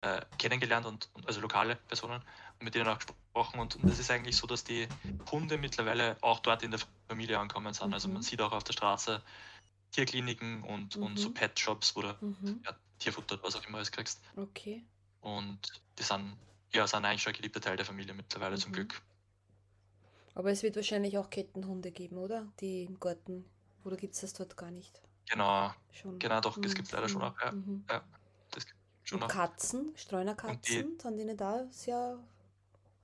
äh, 0.05 0.21
kennengelernt 0.39 0.87
und, 0.87 1.09
und, 1.15 1.27
also 1.27 1.41
lokale 1.41 1.77
Personen 1.77 2.21
und 2.59 2.65
mit 2.65 2.75
denen 2.75 2.89
auch 2.89 2.99
gesprochen. 2.99 3.59
Und, 3.59 3.77
und 3.77 3.89
das 3.89 3.99
ist 3.99 4.11
eigentlich 4.11 4.37
so, 4.37 4.47
dass 4.47 4.63
die 4.63 4.87
Hunde 5.31 5.57
mittlerweile 5.57 6.17
auch 6.21 6.41
dort 6.41 6.63
in 6.63 6.71
der 6.71 6.81
Familie 7.09 7.39
ankommen 7.39 7.73
sind. 7.73 7.89
Mhm. 7.89 7.95
Also 7.95 8.09
man 8.09 8.19
mhm. 8.19 8.23
sieht 8.23 8.43
auch 8.43 8.53
auf 8.53 8.65
der 8.65 8.75
Straße 8.75 9.23
Tierkliniken 9.93 10.63
und, 10.65 10.97
mhm. 10.97 11.03
und 11.03 11.17
so 11.19 11.31
mhm. 11.31 11.35
Pet-Shops, 11.35 11.97
wo 11.97 12.03
du 12.03 12.17
mhm. 12.21 12.61
ja, 12.65 12.77
Tierfutter, 12.99 13.39
was 13.43 13.57
auch 13.57 13.67
immer 13.67 13.83
du 13.83 13.91
kriegst. 13.91 14.21
Okay. 14.37 14.85
Und 15.21 15.59
die 15.99 16.03
sind, 16.03 16.37
ja, 16.73 16.87
sind 16.87 17.05
eigentlich 17.05 17.23
schon 17.23 17.33
ein 17.33 17.37
geliebter 17.37 17.61
Teil 17.61 17.77
der 17.77 17.87
Familie 17.87 18.13
mittlerweile 18.13 18.57
zum 18.59 18.73
Glück. 18.73 19.01
Aber 20.35 20.51
es 20.51 20.63
wird 20.63 20.77
wahrscheinlich 20.77 21.17
auch 21.17 21.31
Kettenhunde 21.31 21.93
geben, 21.93 22.19
oder? 22.19 22.47
Die 22.61 22.83
im 22.83 22.99
Garten. 23.01 23.45
Oder 23.85 23.97
gibt 23.97 24.15
es 24.15 24.21
das 24.21 24.33
dort 24.35 24.57
gar 24.57 24.71
nicht? 24.71 25.01
Genau. 25.31 25.73
Schon. 25.93 26.19
Genau, 26.19 26.41
doch, 26.41 26.59
es 26.59 26.75
gibt 26.75 26.89
es 26.89 26.93
leider 26.93 27.09
schon 27.09 27.23
auch. 27.23 27.39
Ja. 27.41 27.55
ja 27.89 28.01
das 28.01 28.24
Schon 29.05 29.23
und 29.23 29.29
Katzen, 29.29 29.93
Streunerkatzen, 29.97 30.99
sind 30.99 31.19
die 31.19 31.25
nicht 31.25 31.41
da 31.41 31.67
sehr 31.71 32.19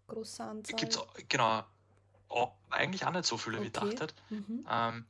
große 0.09 0.43
Anzahl? 0.43 0.77
Gibt's, 0.77 0.99
genau, 1.29 1.63
auch, 2.31 2.53
eigentlich 2.71 3.05
auch 3.05 3.13
nicht 3.13 3.27
so 3.27 3.37
viele, 3.37 3.59
okay. 3.59 3.65
wie 3.65 3.67
ich 3.69 3.97
dachte. 3.97 4.15
Mhm. 4.31 4.67
Ähm, 4.69 5.07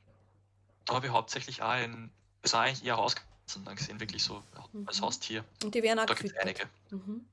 da 0.85 0.93
habe 0.93 1.07
ich 1.07 1.13
hauptsächlich 1.13 1.61
auch 1.61 1.77
in, 1.77 2.11
also 2.43 2.57
eigentlich 2.57 2.85
eher 2.85 2.97
Hauskatzen 2.97 3.63
dann 3.63 3.75
gesehen, 3.77 3.99
wirklich 4.01 4.21
so 4.21 4.43
mhm. 4.73 4.87
als 4.87 5.01
Haustier. 5.01 5.45
Und 5.63 5.73
die 5.73 5.81
werden 5.81 5.99
auch 5.99 6.05
da 6.05 6.13
gefüttert? 6.13 6.41
einige. 6.41 6.69
Mhm. 6.89 7.25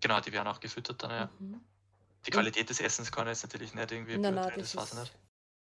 Genau, 0.00 0.20
die 0.20 0.32
werden 0.32 0.48
auch 0.48 0.58
gefüttert 0.60 1.02
dann, 1.02 1.10
ja. 1.10 1.30
Mhm. 1.38 1.60
Die 2.26 2.30
Qualität 2.32 2.68
des 2.68 2.80
Essens 2.80 3.12
kann 3.12 3.28
ich 3.28 3.34
jetzt 3.34 3.44
natürlich 3.44 3.72
nicht 3.72 3.92
irgendwie 3.92 4.18
nein, 4.18 4.34
nein, 4.34 4.52
das, 4.56 4.72
das 4.72 4.76
weiß 4.76 4.92
ich 4.94 4.98
nicht. 4.98 5.16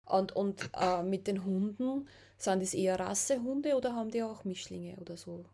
Und, 0.04 0.32
und 0.32 0.70
äh, 0.74 1.02
mit 1.02 1.26
den 1.26 1.44
Hunden, 1.44 2.08
sind 2.36 2.60
das 2.60 2.74
eher 2.74 3.00
Rassehunde 3.00 3.74
oder 3.74 3.94
haben 3.94 4.10
die 4.10 4.22
auch 4.22 4.44
Mischlinge 4.44 4.96
oder 4.96 5.16
so? 5.16 5.46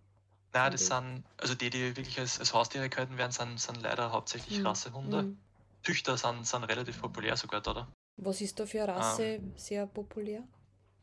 Nein, 0.63 0.73
das 0.73 0.87
sind, 0.87 1.25
also 1.37 1.55
die, 1.55 1.71
die 1.71 1.97
wirklich 1.97 2.19
als, 2.19 2.39
als 2.39 2.53
Haustiere 2.53 2.89
gehalten 2.89 3.17
werden, 3.19 3.33
sind, 3.33 3.61
sind 3.61 3.83
leider 3.83 4.13
hauptsächlich 4.13 4.59
mhm. 4.59 4.67
Rassehunde. 4.67 5.23
Mhm. 5.23 5.39
Züchter 5.83 6.17
sind, 6.17 6.47
sind 6.47 6.65
relativ 6.65 7.01
populär 7.01 7.37
sogar. 7.37 7.67
Oder? 7.67 7.89
Was 8.17 8.41
ist 8.41 8.59
da 8.59 8.67
für 8.67 8.83
eine 8.83 8.95
Rasse 8.95 9.25
ähm, 9.25 9.53
sehr 9.57 9.87
populär? 9.87 10.43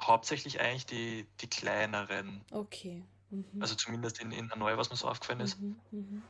Hauptsächlich 0.02 0.60
eigentlich 0.60 0.86
die, 0.86 1.26
die 1.40 1.48
kleineren. 1.48 2.44
Okay. 2.52 3.04
Mhm. 3.30 3.46
Also 3.62 3.76
zumindest 3.76 4.20
in, 4.20 4.32
in 4.32 4.52
Hanoi, 4.52 4.78
was 4.78 4.90
mir 4.90 4.98
so 4.98 5.08
aufgefallen 5.08 5.40
ist. 5.40 5.60
Mhm. 5.60 5.80
Mhm. 5.92 6.24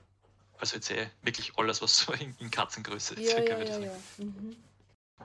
Also 0.59 0.75
jetzt 0.75 0.91
eh 0.91 1.07
wirklich 1.23 1.57
alles, 1.57 1.81
was 1.81 1.97
so 1.97 2.13
in, 2.23 2.35
in 2.39 2.51
Katzengröße 2.51 3.19
ja, 3.19 3.29
circa 3.29 3.57
ja, 3.57 3.65
ja, 3.65 3.79
ja. 3.79 3.91
Mhm. 4.17 4.55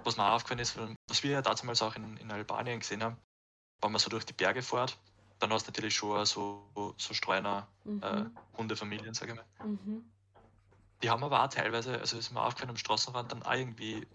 Was 0.05 0.17
mir 0.17 0.25
auch 0.25 0.37
aufgefallen 0.37 0.61
ist, 0.61 0.79
was 1.08 1.23
wir 1.23 1.32
ja 1.32 1.43
damals 1.43 1.82
auch 1.82 1.94
in, 1.97 2.17
in 2.17 2.31
Albanien 2.31 2.81
gesehen 2.81 3.02
haben, 3.02 3.19
wenn 3.82 3.93
man 3.93 4.00
so 4.00 4.08
durch 4.08 4.25
die 4.25 4.32
Berge 4.32 4.62
fährt 4.62 4.97
dann 5.40 5.52
hast 5.52 5.66
du 5.66 5.70
natürlich 5.70 5.94
schon 5.94 6.25
so, 6.26 6.62
so 6.96 7.14
Streuner, 7.14 7.66
mhm. 7.84 8.02
äh, 8.02 8.25
Hundefamilien, 8.56 9.14
sage 9.14 9.32
ich 9.32 9.38
mal. 9.38 9.69
Mhm. 9.69 10.04
Die 11.02 11.10
haben 11.10 11.25
aber 11.25 11.42
auch 11.42 11.48
teilweise, 11.48 11.99
also 11.99 12.18
ist 12.18 12.30
mir 12.30 12.42
aufgefallen 12.42 12.70
am 12.70 12.76
Straßenrand, 12.76 13.32
dann 13.32 13.42
auch 13.42 13.54
irgendwie, 13.54 14.06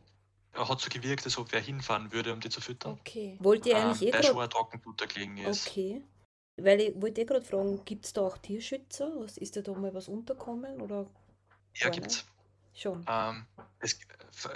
er 0.54 0.70
hat 0.70 0.80
so 0.80 0.90
gewirkt, 0.90 1.26
als 1.26 1.38
ob 1.38 1.52
wer 1.52 1.60
hinfahren 1.60 2.12
würde, 2.12 2.32
um 2.32 2.40
die 2.40 2.50
zu 2.50 2.62
füttern. 2.62 3.00
Okay. 3.02 3.38
Wollt 3.40 3.66
ihr 3.66 3.76
eigentlich 3.76 4.14
ähm, 4.14 4.20
eh 4.20 4.24
schon 4.24 4.40
ein 4.40 4.50
Trockenfutter 4.50 5.08
gelegen 5.08 5.38
ist. 5.38 5.68
Okay. 5.68 6.04
Weil 6.58 6.80
ich 6.80 7.02
wollte 7.02 7.22
eh 7.22 7.26
gerade 7.26 7.46
fragen, 7.46 7.84
gibt 7.84 8.06
es 8.06 8.14
da 8.14 8.22
auch 8.22 8.38
Tierschützer? 8.38 9.12
Was, 9.18 9.38
ist 9.38 9.58
da 9.58 9.74
mal 9.74 9.94
was 9.94 10.08
unterkommen? 10.08 10.80
Oder 10.80 11.08
ja, 11.76 11.90
gibt 11.90 12.12
es. 12.12 12.26
Schon. 12.74 13.06
Ähm, 13.08 13.46
es, 13.80 14.00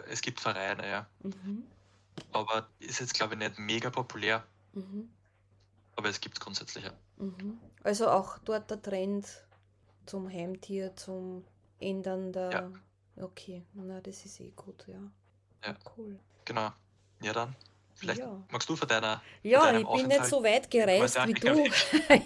es 0.07 0.21
gibt 0.21 0.39
Vereine, 0.39 0.88
ja. 0.88 1.09
Mhm. 1.23 1.63
Aber 2.31 2.69
ist 2.79 2.99
jetzt, 2.99 3.13
glaube 3.13 3.33
ich, 3.33 3.39
nicht 3.39 3.57
mega 3.57 3.89
populär. 3.89 4.45
Mhm. 4.73 5.09
Aber 5.99 6.07
es 6.07 6.21
gibt 6.21 6.37
es 6.37 6.39
grundsätzlich 6.39 6.85
ja. 6.85 6.93
Mhm. 7.17 7.59
Also 7.83 8.07
auch 8.07 8.37
dort 8.37 8.71
der 8.71 8.81
Trend 8.81 9.27
zum 10.05 10.31
Heimtier, 10.31 10.95
zum 10.95 11.43
Ändern 11.77 12.31
der. 12.31 12.51
Ja. 13.17 13.23
Okay, 13.25 13.65
na, 13.73 13.99
das 13.99 14.23
ist 14.23 14.39
eh 14.39 14.51
gut, 14.55 14.87
ja. 14.87 15.01
Ja. 15.65 15.75
Cool. 15.97 16.17
Genau. 16.45 16.71
Ja, 17.21 17.33
dann. 17.33 17.53
Vielleicht 17.95 18.21
ja. 18.21 18.41
magst 18.49 18.69
du 18.69 18.77
von 18.77 18.87
deiner. 18.87 19.21
Ja, 19.43 19.59
von 19.59 19.69
ich 19.71 19.75
bin 19.79 19.87
Aufenthalt 19.87 20.21
nicht 20.21 20.29
so 20.29 20.41
weit 20.41 20.71
gereist 20.71 21.27
wie 21.27 21.33
du, 21.33 21.65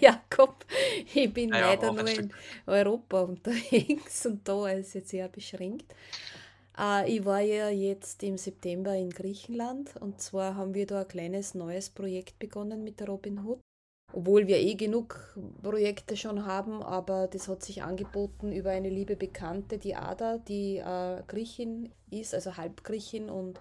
Jakob. 0.00 0.64
Ich 1.12 1.34
bin 1.34 1.50
naja, 1.50 1.70
leider 1.70 1.92
nur 1.92 2.06
in 2.06 2.32
Europa 2.66 3.20
unterwegs 3.22 4.24
und 4.26 4.48
da 4.48 4.68
ist 4.68 4.94
jetzt 4.94 5.08
sehr 5.08 5.26
beschränkt. 5.26 5.92
Uh, 6.76 7.06
ich 7.06 7.24
war 7.24 7.40
ja 7.40 7.68
jetzt 7.68 8.22
im 8.24 8.36
September 8.36 8.96
in 8.96 9.10
Griechenland 9.10 9.94
und 10.00 10.20
zwar 10.20 10.56
haben 10.56 10.74
wir 10.74 10.86
da 10.86 11.02
ein 11.02 11.08
kleines 11.08 11.54
neues 11.54 11.88
Projekt 11.88 12.40
begonnen 12.40 12.82
mit 12.82 12.98
der 12.98 13.06
Robin 13.06 13.44
Hood 13.44 13.60
obwohl 14.16 14.46
wir 14.46 14.58
eh 14.58 14.74
genug 14.74 15.36
Projekte 15.62 16.16
schon 16.16 16.46
haben, 16.46 16.82
aber 16.82 17.26
das 17.26 17.48
hat 17.48 17.64
sich 17.64 17.82
angeboten 17.82 18.52
über 18.52 18.70
eine 18.70 18.88
liebe 18.88 19.16
Bekannte, 19.16 19.76
die 19.76 19.96
Ada, 19.96 20.38
die 20.38 20.76
äh, 20.76 21.22
Griechin 21.26 21.90
ist, 22.10 22.32
also 22.32 22.56
Halbgriechin 22.56 23.28
und 23.28 23.60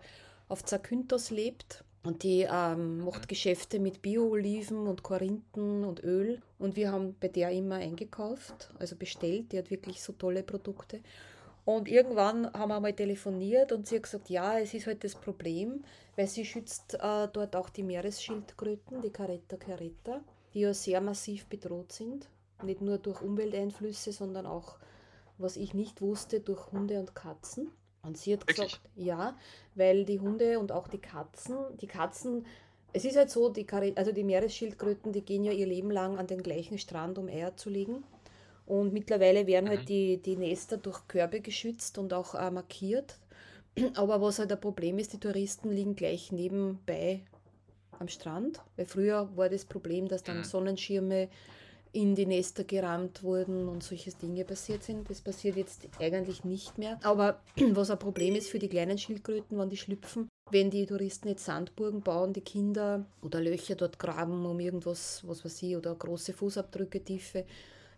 auf 0.50 0.64
Zakynthos 0.64 1.32
lebt. 1.32 1.84
Und 2.04 2.24
die 2.24 2.46
ähm, 2.52 3.00
macht 3.00 3.30
Geschäfte 3.30 3.80
mit 3.80 4.02
Bio-Oliven 4.02 4.88
und 4.88 5.04
Korinthen 5.04 5.86
und 5.86 6.04
Öl. 6.04 6.42
Und 6.60 6.76
wir 6.76 6.92
haben 6.92 7.16
bei 7.20 7.30
der 7.30 7.50
immer 7.52 7.76
eingekauft, 7.76 8.72
also 8.78 8.98
bestellt. 8.98 9.54
Die 9.54 9.58
hat 9.58 9.72
wirklich 9.72 10.04
so 10.04 10.12
tolle 10.12 10.44
Produkte. 10.44 11.00
Und 11.66 11.88
irgendwann 11.88 12.52
haben 12.54 12.70
wir 12.70 12.80
mal 12.80 12.94
telefoniert 12.94 13.72
und 13.72 13.88
sie 13.88 13.96
hat 13.96 14.04
gesagt, 14.04 14.30
ja, 14.30 14.60
es 14.60 14.74
ist 14.74 14.86
halt 14.86 15.04
das 15.04 15.16
Problem, 15.16 15.84
weil 16.16 16.28
sie 16.28 16.46
schützt 16.46 16.96
äh, 16.96 17.28
dort 17.32 17.56
auch 17.56 17.70
die 17.70 17.84
Meeresschildkröten, 17.84 19.02
die 19.02 19.12
Caretta 19.12 19.58
caretta 19.58 20.22
die 20.54 20.60
ja 20.60 20.74
sehr 20.74 21.02
massiv 21.02 21.48
bedroht 21.48 21.92
sind. 21.92 22.30
Nicht 22.62 22.82
nur 22.82 22.98
durch 23.00 23.22
Umwelteinflüsse, 23.22 24.12
sondern 24.12 24.46
auch, 24.46 24.78
was 25.38 25.58
ich 25.58 25.74
nicht 25.74 26.02
wusste, 26.02 26.42
durch 26.42 26.72
Hunde 26.72 27.00
und 27.00 27.16
Katzen. 27.16 27.72
Und 28.04 28.18
sie 28.18 28.34
hat 28.34 28.42
Wirklich? 28.42 28.58
gesagt, 28.58 28.82
ja, 28.96 29.36
weil 29.76 30.06
die 30.06 30.20
Hunde 30.20 30.60
und 30.60 30.72
auch 30.72 30.88
die 30.88 31.00
Katzen, 31.00 31.58
die 31.82 31.88
Katzen 31.88 32.46
es 32.94 33.06
ist 33.06 33.18
halt 33.18 33.32
so, 33.32 33.50
die, 33.50 33.66
also 33.96 34.12
die 34.12 34.24
Meeresschildkröten, 34.24 35.12
die 35.12 35.22
gehen 35.22 35.44
ja 35.44 35.52
ihr 35.52 35.66
Leben 35.66 35.90
lang 35.90 36.20
an 36.20 36.28
den 36.28 36.44
gleichen 36.44 36.78
Strand, 36.78 37.18
um 37.18 37.28
Eier 37.28 37.58
zu 37.58 37.72
legen. 37.72 38.04
Und 38.66 38.94
mittlerweile 38.94 39.46
werden 39.48 39.68
halt 39.70 39.80
mhm. 39.80 39.82
halt 39.82 39.90
die, 39.90 40.18
die 40.18 40.36
Nester 40.38 40.78
durch 40.78 41.08
Körbe 41.08 41.42
geschützt 41.42 41.98
und 41.98 42.14
auch 42.14 42.36
äh, 42.36 42.50
markiert. 42.50 43.18
Aber 43.96 44.22
was 44.22 44.40
halt 44.40 44.52
ein 44.52 44.62
Problem 44.62 45.00
ist, 45.00 45.14
die 45.14 45.20
Touristen 45.20 45.72
liegen 45.72 45.96
gleich 45.96 46.32
nebenbei 46.32 47.22
am 48.00 48.08
Strand. 48.08 48.62
Weil 48.76 48.86
früher 48.86 49.30
war 49.36 49.50
das 49.50 49.66
Problem, 49.66 50.08
dass 50.08 50.24
dann 50.24 50.38
mhm. 50.38 50.44
Sonnenschirme 50.44 51.30
in 51.94 52.16
die 52.16 52.26
Nester 52.26 52.64
gerammt 52.64 53.22
wurden 53.22 53.70
und 53.70 53.84
solche 53.84 54.12
Dinge 54.12 54.44
passiert 54.46 54.84
sind. 54.84 55.10
Das 55.10 55.22
passiert 55.22 55.56
jetzt 55.56 55.88
eigentlich 56.00 56.44
nicht 56.44 56.78
mehr. 56.78 57.00
Aber 57.04 57.40
was 57.72 57.92
ein 57.92 58.00
Problem 58.00 58.36
ist 58.36 58.50
für 58.50 58.60
die 58.60 58.68
kleinen 58.68 58.98
Schildkröten, 58.98 59.58
wenn 59.58 59.70
die 59.70 59.78
schlüpfen, 59.78 60.28
wenn 60.50 60.72
die 60.72 60.88
Touristen 60.88 61.28
jetzt 61.28 61.46
Sandburgen 61.46 62.02
bauen, 62.02 62.34
die 62.34 62.42
Kinder 62.42 63.06
oder 63.22 63.40
Löcher 63.40 63.76
dort 63.76 64.00
graben, 64.00 64.46
um 64.46 64.60
irgendwas, 64.60 65.24
was 65.26 65.46
weiß 65.46 65.62
ich, 65.64 65.78
oder 65.78 65.94
große 65.94 66.34
Fußabdrücke, 66.34 67.04
tiefe, 67.04 67.46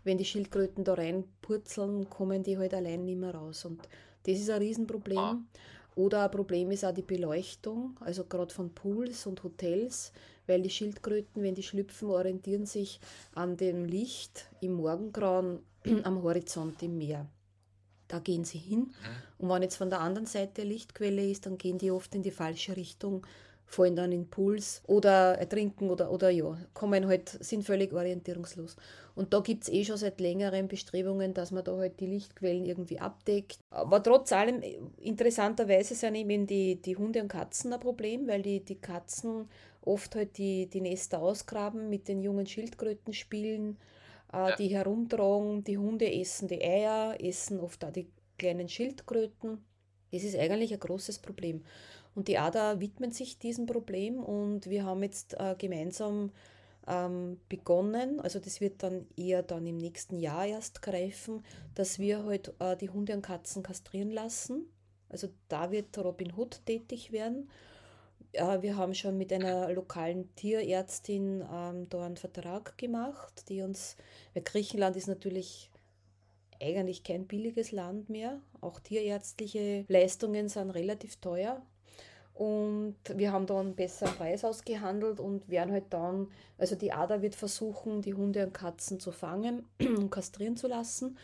wenn 0.06 0.18
die 0.18 0.24
Schildkröten 0.24 0.84
da 0.84 0.94
reinpurzeln, 0.94 2.08
kommen 2.08 2.44
die 2.44 2.56
halt 2.56 2.72
allein 2.72 3.04
nicht 3.04 3.18
mehr 3.18 3.34
raus. 3.34 3.64
Und 3.64 3.82
das 4.22 4.38
ist 4.38 4.48
ein 4.50 4.62
Riesenproblem. 4.62 5.18
Ah. 5.18 5.38
Oder 5.96 6.24
ein 6.24 6.30
Problem 6.30 6.70
ist 6.70 6.84
auch 6.84 6.92
die 6.92 7.02
Beleuchtung, 7.02 7.96
also 8.00 8.24
gerade 8.24 8.54
von 8.54 8.72
Pools 8.72 9.26
und 9.26 9.42
Hotels, 9.42 10.12
weil 10.46 10.62
die 10.62 10.70
Schildkröten, 10.70 11.42
wenn 11.42 11.54
die 11.54 11.62
schlüpfen, 11.62 12.08
orientieren 12.08 12.66
sich 12.66 13.00
an 13.34 13.56
dem 13.56 13.84
Licht 13.84 14.48
im 14.60 14.74
Morgengrauen 14.74 15.58
am 16.04 16.22
Horizont 16.22 16.82
im 16.82 16.98
Meer. 16.98 17.26
Da 18.08 18.20
gehen 18.20 18.44
sie 18.44 18.58
hin. 18.58 18.78
Mhm. 18.78 18.92
Und 19.38 19.48
wenn 19.48 19.62
jetzt 19.62 19.76
von 19.76 19.90
der 19.90 20.00
anderen 20.00 20.26
Seite 20.26 20.62
Lichtquelle 20.62 21.28
ist, 21.28 21.46
dann 21.46 21.58
gehen 21.58 21.78
die 21.78 21.90
oft 21.90 22.14
in 22.14 22.22
die 22.22 22.30
falsche 22.30 22.76
Richtung, 22.76 23.26
fallen 23.66 23.96
dann 23.96 24.12
in 24.12 24.28
Pools 24.28 24.80
oder 24.86 25.36
ertrinken 25.38 25.90
oder, 25.90 26.10
oder 26.10 26.30
ja, 26.30 26.56
kommen 26.72 27.06
halt, 27.06 27.28
sind 27.28 27.64
völlig 27.64 27.92
orientierungslos. 27.92 28.76
Und 29.16 29.34
da 29.34 29.40
gibt 29.40 29.64
es 29.64 29.68
eh 29.70 29.84
schon 29.84 29.96
seit 29.96 30.20
längerem 30.20 30.68
Bestrebungen, 30.68 31.34
dass 31.34 31.50
man 31.50 31.64
da 31.64 31.76
halt 31.76 31.98
die 32.00 32.06
Lichtquellen 32.06 32.64
irgendwie 32.64 33.00
abdeckt. 33.00 33.58
Aber 33.70 34.02
trotz 34.02 34.32
allem, 34.32 34.62
interessanterweise 34.98 35.94
sind 35.94 36.14
eben 36.14 36.46
die, 36.46 36.80
die 36.80 36.96
Hunde 36.96 37.20
und 37.22 37.28
Katzen 37.28 37.72
ein 37.72 37.80
Problem, 37.80 38.28
weil 38.28 38.42
die, 38.42 38.60
die 38.60 38.76
Katzen 38.78 39.48
oft 39.82 40.14
halt 40.14 40.38
die, 40.38 40.68
die 40.68 40.80
Nester 40.80 41.20
ausgraben, 41.20 41.88
mit 41.88 42.08
den 42.08 42.20
jungen 42.20 42.46
Schildkröten 42.46 43.14
spielen, 43.14 43.78
äh, 44.32 44.50
ja. 44.50 44.56
die 44.56 44.68
herumtragen. 44.68 45.64
Die 45.64 45.78
Hunde 45.78 46.12
essen 46.12 46.48
die 46.48 46.62
Eier, 46.62 47.16
essen 47.18 47.58
oft 47.58 47.84
auch 47.84 47.92
die 47.92 48.08
kleinen 48.38 48.68
Schildkröten. 48.68 49.64
Das 50.12 50.22
ist 50.22 50.36
eigentlich 50.36 50.72
ein 50.72 50.80
großes 50.80 51.18
Problem. 51.18 51.64
Und 52.16 52.28
die 52.28 52.38
ADA 52.38 52.80
widmet 52.80 53.14
sich 53.14 53.38
diesem 53.38 53.66
Problem 53.66 54.18
und 54.18 54.68
wir 54.68 54.84
haben 54.84 55.02
jetzt 55.02 55.34
äh, 55.38 55.54
gemeinsam 55.56 56.32
ähm, 56.88 57.38
begonnen, 57.48 58.20
also 58.20 58.40
das 58.40 58.60
wird 58.60 58.82
dann 58.82 59.06
eher 59.16 59.42
dann 59.42 59.66
im 59.66 59.76
nächsten 59.76 60.18
Jahr 60.18 60.46
erst 60.46 60.80
greifen, 60.80 61.44
dass 61.74 61.98
wir 61.98 62.24
halt 62.24 62.54
äh, 62.58 62.74
die 62.76 62.88
Hunde 62.88 63.12
und 63.12 63.22
Katzen 63.22 63.62
kastrieren 63.62 64.10
lassen. 64.10 64.64
Also 65.10 65.28
da 65.48 65.70
wird 65.70 65.96
Robin 65.98 66.32
Hood 66.36 66.64
tätig 66.64 67.12
werden 67.12 67.50
äh, 68.32 68.62
wir 68.62 68.76
haben 68.76 68.94
schon 68.94 69.18
mit 69.18 69.32
einer 69.32 69.70
lokalen 69.72 70.34
Tierärztin 70.36 71.44
ähm, 71.52 71.88
da 71.88 72.04
einen 72.04 72.16
Vertrag 72.16 72.78
gemacht, 72.78 73.48
die 73.48 73.62
uns, 73.62 73.96
weil 74.34 74.42
Griechenland 74.42 74.96
ist 74.96 75.08
natürlich 75.08 75.70
eigentlich 76.60 77.02
kein 77.02 77.26
billiges 77.26 77.72
Land 77.72 78.08
mehr. 78.08 78.40
Auch 78.60 78.80
tierärztliche 78.80 79.84
Leistungen 79.88 80.48
sind 80.48 80.70
relativ 80.70 81.16
teuer. 81.16 81.62
Und 82.36 82.96
wir 83.14 83.32
haben 83.32 83.46
da 83.46 83.58
einen 83.58 83.74
besseren 83.74 84.14
Preis 84.14 84.44
ausgehandelt 84.44 85.20
und 85.20 85.48
werden 85.48 85.72
halt 85.72 85.86
dann, 85.88 86.28
also 86.58 86.76
die 86.76 86.92
ADA 86.92 87.22
wird 87.22 87.34
versuchen, 87.34 88.02
die 88.02 88.12
Hunde 88.12 88.44
und 88.44 88.52
Katzen 88.52 89.00
zu 89.00 89.10
fangen 89.10 89.64
und 89.80 90.10
kastrieren 90.10 90.56
zu 90.58 90.68
lassen. 90.68 91.16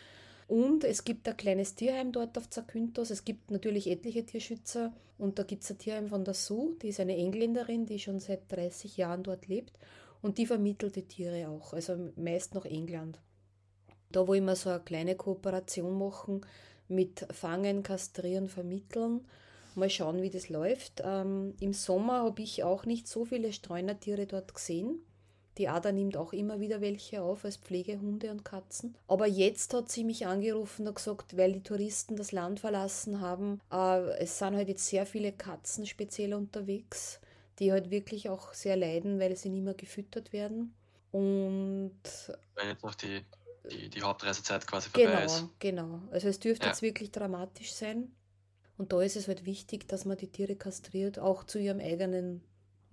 Und 0.47 0.83
es 0.83 1.03
gibt 1.03 1.29
ein 1.29 1.37
kleines 1.37 1.75
Tierheim 1.75 2.11
dort 2.11 2.35
auf 2.37 2.49
Zakynthos. 2.49 3.11
Es 3.11 3.25
gibt 3.25 3.51
natürlich 3.51 3.87
etliche 3.87 4.25
Tierschützer. 4.25 4.91
Und 5.19 5.37
da 5.37 5.43
gibt 5.43 5.63
es 5.63 5.69
ein 5.69 5.77
Tierheim 5.77 6.07
von 6.07 6.25
der 6.25 6.33
Sue, 6.33 6.75
die 6.81 6.89
ist 6.89 6.99
eine 6.99 7.15
Engländerin, 7.15 7.85
die 7.85 7.99
schon 7.99 8.19
seit 8.19 8.51
30 8.51 8.97
Jahren 8.97 9.21
dort 9.21 9.47
lebt. 9.47 9.77
Und 10.23 10.39
die 10.39 10.47
vermittelt 10.47 10.95
die 10.95 11.07
Tiere 11.07 11.47
auch, 11.47 11.73
also 11.73 11.95
meist 12.15 12.55
nach 12.55 12.65
England. 12.65 13.19
Da 14.11 14.27
wollen 14.27 14.45
wir 14.45 14.55
so 14.55 14.69
eine 14.69 14.79
kleine 14.79 15.15
Kooperation 15.15 15.97
machen 15.97 16.41
mit 16.87 17.27
Fangen, 17.31 17.83
Kastrieren, 17.83 18.49
Vermitteln. 18.49 19.25
Mal 19.75 19.89
schauen, 19.89 20.21
wie 20.21 20.29
das 20.29 20.49
läuft. 20.49 21.01
Ähm, 21.03 21.55
Im 21.59 21.73
Sommer 21.73 22.23
habe 22.23 22.41
ich 22.41 22.63
auch 22.63 22.85
nicht 22.85 23.07
so 23.07 23.25
viele 23.25 23.53
Streunertiere 23.53 24.25
dort 24.25 24.53
gesehen. 24.53 24.99
Die 25.57 25.67
Ada 25.67 25.91
nimmt 25.91 26.17
auch 26.17 26.33
immer 26.33 26.59
wieder 26.59 26.81
welche 26.81 27.21
auf 27.21 27.45
als 27.45 27.57
Pflegehunde 27.57 28.31
und 28.31 28.43
Katzen. 28.43 28.95
Aber 29.07 29.27
jetzt 29.27 29.73
hat 29.73 29.91
sie 29.91 30.03
mich 30.03 30.25
angerufen 30.25 30.87
und 30.87 30.95
gesagt, 30.95 31.37
weil 31.37 31.53
die 31.53 31.63
Touristen 31.63 32.15
das 32.15 32.31
Land 32.31 32.59
verlassen 32.59 33.21
haben, 33.21 33.61
äh, 33.71 34.01
es 34.17 34.39
sind 34.39 34.55
halt 34.55 34.67
jetzt 34.67 34.87
sehr 34.87 35.05
viele 35.05 35.31
Katzen 35.31 35.85
speziell 35.85 36.33
unterwegs, 36.33 37.19
die 37.59 37.71
halt 37.71 37.91
wirklich 37.91 38.29
auch 38.29 38.53
sehr 38.53 38.75
leiden, 38.75 39.19
weil 39.19 39.35
sie 39.35 39.49
nicht 39.49 39.63
mehr 39.63 39.75
gefüttert 39.75 40.33
werden. 40.33 40.73
Und. 41.11 42.01
Weil 42.55 42.69
jetzt 42.69 42.83
noch 42.83 42.95
die, 42.95 43.21
die, 43.69 43.89
die 43.89 44.01
Hauptreisezeit 44.01 44.65
quasi 44.65 44.89
vorbei 44.89 45.11
genau, 45.11 45.25
ist. 45.25 45.45
Genau, 45.59 45.99
also 46.11 46.29
es 46.29 46.39
dürfte 46.39 46.65
ja. 46.65 46.71
jetzt 46.71 46.81
wirklich 46.81 47.11
dramatisch 47.11 47.73
sein. 47.73 48.11
Und 48.77 48.91
da 48.91 49.01
ist 49.01 49.15
es 49.15 49.27
halt 49.27 49.45
wichtig, 49.45 49.87
dass 49.87 50.05
man 50.05 50.17
die 50.17 50.27
Tiere 50.27 50.55
kastriert, 50.55 51.19
auch 51.19 51.43
zu 51.43 51.59
ihrem 51.59 51.79
eigenen 51.79 52.41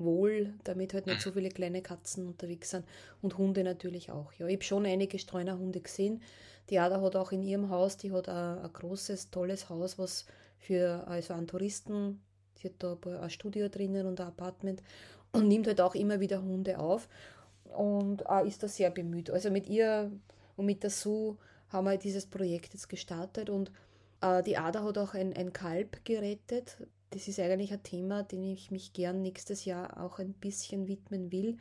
wohl, 0.01 0.55
damit 0.65 0.95
halt 0.95 1.07
nicht 1.07 1.21
so 1.21 1.33
viele 1.33 1.51
kleine 1.51 1.83
Katzen 1.83 2.27
unterwegs 2.27 2.71
sind 2.71 2.87
und 3.23 3.39
Hunde 3.39 3.63
natürlich 3.63 4.11
auch. 4.11 4.33
Ja, 4.33 4.47
ich 4.47 4.55
habe 4.55 4.65
schon 4.65 4.87
einige 4.87 5.19
Streunerhunde 5.19 5.81
gesehen. 5.81 6.23
Die 6.71 6.79
Ada 6.79 7.01
hat 7.01 7.17
auch 7.17 7.33
in 7.33 7.43
ihrem 7.43 7.69
Haus, 7.71 7.97
die 7.97 8.13
hat 8.13 8.29
ein, 8.29 8.59
ein 8.59 8.73
großes, 8.73 9.31
tolles 9.31 9.69
Haus, 9.69 9.99
was 9.99 10.27
für 10.59 11.07
also 11.07 11.35
an 11.35 11.47
Touristen, 11.47 12.21
sie 12.55 12.69
hat 12.69 12.75
da 12.79 12.97
ein 13.21 13.31
Studio 13.31 13.69
drinnen 13.69 14.07
und 14.07 14.21
ein 14.21 14.27
Apartment 14.27 14.83
und 15.33 15.49
nimmt 15.49 15.67
halt 15.67 15.81
auch 15.81 15.95
immer 15.95 16.21
wieder 16.21 16.43
Hunde 16.43 16.79
auf 16.79 17.09
und 17.65 18.23
äh, 18.29 18.47
ist 18.47 18.63
da 18.63 18.69
sehr 18.69 18.91
bemüht. 18.91 19.31
Also 19.31 19.51
mit 19.51 19.69
ihr 19.69 20.11
und 20.57 20.67
mit 20.67 20.83
der 20.83 20.91
Sue 20.91 21.37
haben 21.69 21.87
wir 21.87 21.97
dieses 21.97 22.27
Projekt 22.27 22.75
jetzt 22.75 22.89
gestartet 22.89 23.49
und 23.49 23.71
die 24.23 24.57
Ada 24.57 24.83
hat 24.83 24.99
auch 24.99 25.15
ein, 25.15 25.35
ein 25.35 25.53
Kalb 25.53 26.05
gerettet. 26.05 26.77
Das 27.11 27.27
ist 27.27 27.41
eigentlich 27.41 27.73
ein 27.73 27.83
Thema, 27.83 28.23
dem 28.23 28.45
ich 28.45 28.71
mich 28.71 28.93
gern 28.93 29.23
nächstes 29.23 29.65
Jahr 29.65 30.01
auch 30.01 30.19
ein 30.19 30.35
bisschen 30.35 30.87
widmen 30.87 31.33
will, 31.33 31.59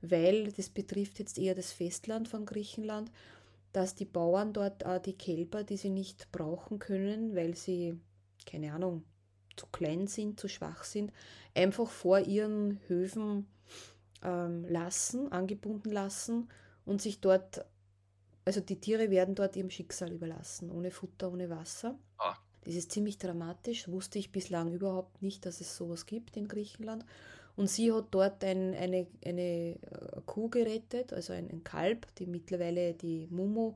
weil 0.00 0.52
das 0.52 0.70
betrifft 0.70 1.18
jetzt 1.18 1.38
eher 1.38 1.54
das 1.54 1.72
Festland 1.72 2.28
von 2.28 2.46
Griechenland, 2.46 3.10
dass 3.72 3.94
die 3.94 4.04
Bauern 4.06 4.52
dort 4.52 4.84
äh, 4.84 5.00
die 5.00 5.18
Kälber, 5.18 5.64
die 5.64 5.76
sie 5.76 5.90
nicht 5.90 6.32
brauchen 6.32 6.78
können, 6.78 7.34
weil 7.34 7.54
sie, 7.54 8.00
keine 8.46 8.72
Ahnung, 8.72 9.04
zu 9.56 9.66
klein 9.66 10.06
sind, 10.06 10.40
zu 10.40 10.48
schwach 10.48 10.84
sind, 10.84 11.12
einfach 11.54 11.90
vor 11.90 12.20
ihren 12.20 12.80
Höfen 12.86 13.46
ähm, 14.22 14.64
lassen, 14.68 15.30
angebunden 15.32 15.90
lassen 15.90 16.48
und 16.84 17.02
sich 17.02 17.20
dort, 17.20 17.64
also 18.46 18.60
die 18.60 18.80
Tiere 18.80 19.10
werden 19.10 19.34
dort 19.34 19.56
ihrem 19.56 19.70
Schicksal 19.70 20.12
überlassen, 20.12 20.70
ohne 20.70 20.90
Futter, 20.90 21.30
ohne 21.30 21.50
Wasser. 21.50 21.98
Ah. 22.16 22.36
Das 22.64 22.74
ist 22.74 22.92
ziemlich 22.92 23.18
dramatisch, 23.18 23.88
wusste 23.88 24.18
ich 24.18 24.32
bislang 24.32 24.72
überhaupt 24.72 25.20
nicht, 25.20 25.44
dass 25.44 25.60
es 25.60 25.76
sowas 25.76 26.06
gibt 26.06 26.36
in 26.36 26.48
Griechenland. 26.48 27.04
Und 27.56 27.68
sie 27.68 27.92
hat 27.92 28.06
dort 28.10 28.44
ein, 28.44 28.74
eine, 28.74 29.06
eine 29.24 29.42
äh, 29.42 29.76
Kuh 30.26 30.48
gerettet, 30.48 31.12
also 31.12 31.32
ein, 31.32 31.50
ein 31.50 31.64
Kalb, 31.64 32.06
die 32.16 32.26
mittlerweile, 32.26 32.94
die 32.94 33.26
Mumu, 33.30 33.74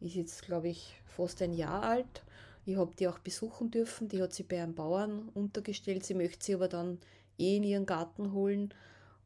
ist 0.00 0.14
jetzt, 0.14 0.42
glaube 0.42 0.68
ich, 0.68 1.00
fast 1.04 1.42
ein 1.42 1.52
Jahr 1.52 1.82
alt. 1.82 2.22
Ich 2.64 2.76
habe 2.76 2.94
die 2.98 3.08
auch 3.08 3.18
besuchen 3.18 3.70
dürfen. 3.70 4.08
Die 4.08 4.22
hat 4.22 4.32
sie 4.32 4.42
bei 4.42 4.62
einem 4.62 4.74
Bauern 4.74 5.30
untergestellt. 5.34 6.04
Sie 6.04 6.14
möchte 6.14 6.44
sie 6.44 6.54
aber 6.54 6.68
dann 6.68 6.98
eh 7.38 7.56
in 7.56 7.62
ihren 7.64 7.86
Garten 7.86 8.32
holen. 8.32 8.72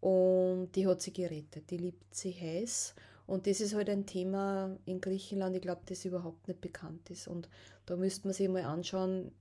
Und 0.00 0.70
die 0.74 0.86
hat 0.86 1.02
sie 1.02 1.12
gerettet. 1.12 1.70
Die 1.70 1.76
liebt 1.76 2.14
sie 2.14 2.32
heiß. 2.32 2.94
Und 3.32 3.46
das 3.46 3.62
ist 3.62 3.74
halt 3.74 3.88
ein 3.88 4.04
Thema 4.04 4.76
in 4.84 5.00
Griechenland, 5.00 5.56
ich 5.56 5.62
glaube, 5.62 5.80
das 5.86 6.04
überhaupt 6.04 6.48
nicht 6.48 6.60
bekannt 6.60 7.08
ist. 7.08 7.28
Und 7.28 7.48
da 7.86 7.96
müsste 7.96 8.26
man 8.28 8.34
sich 8.34 8.46
mal 8.46 8.64
anschauen, 8.64 9.32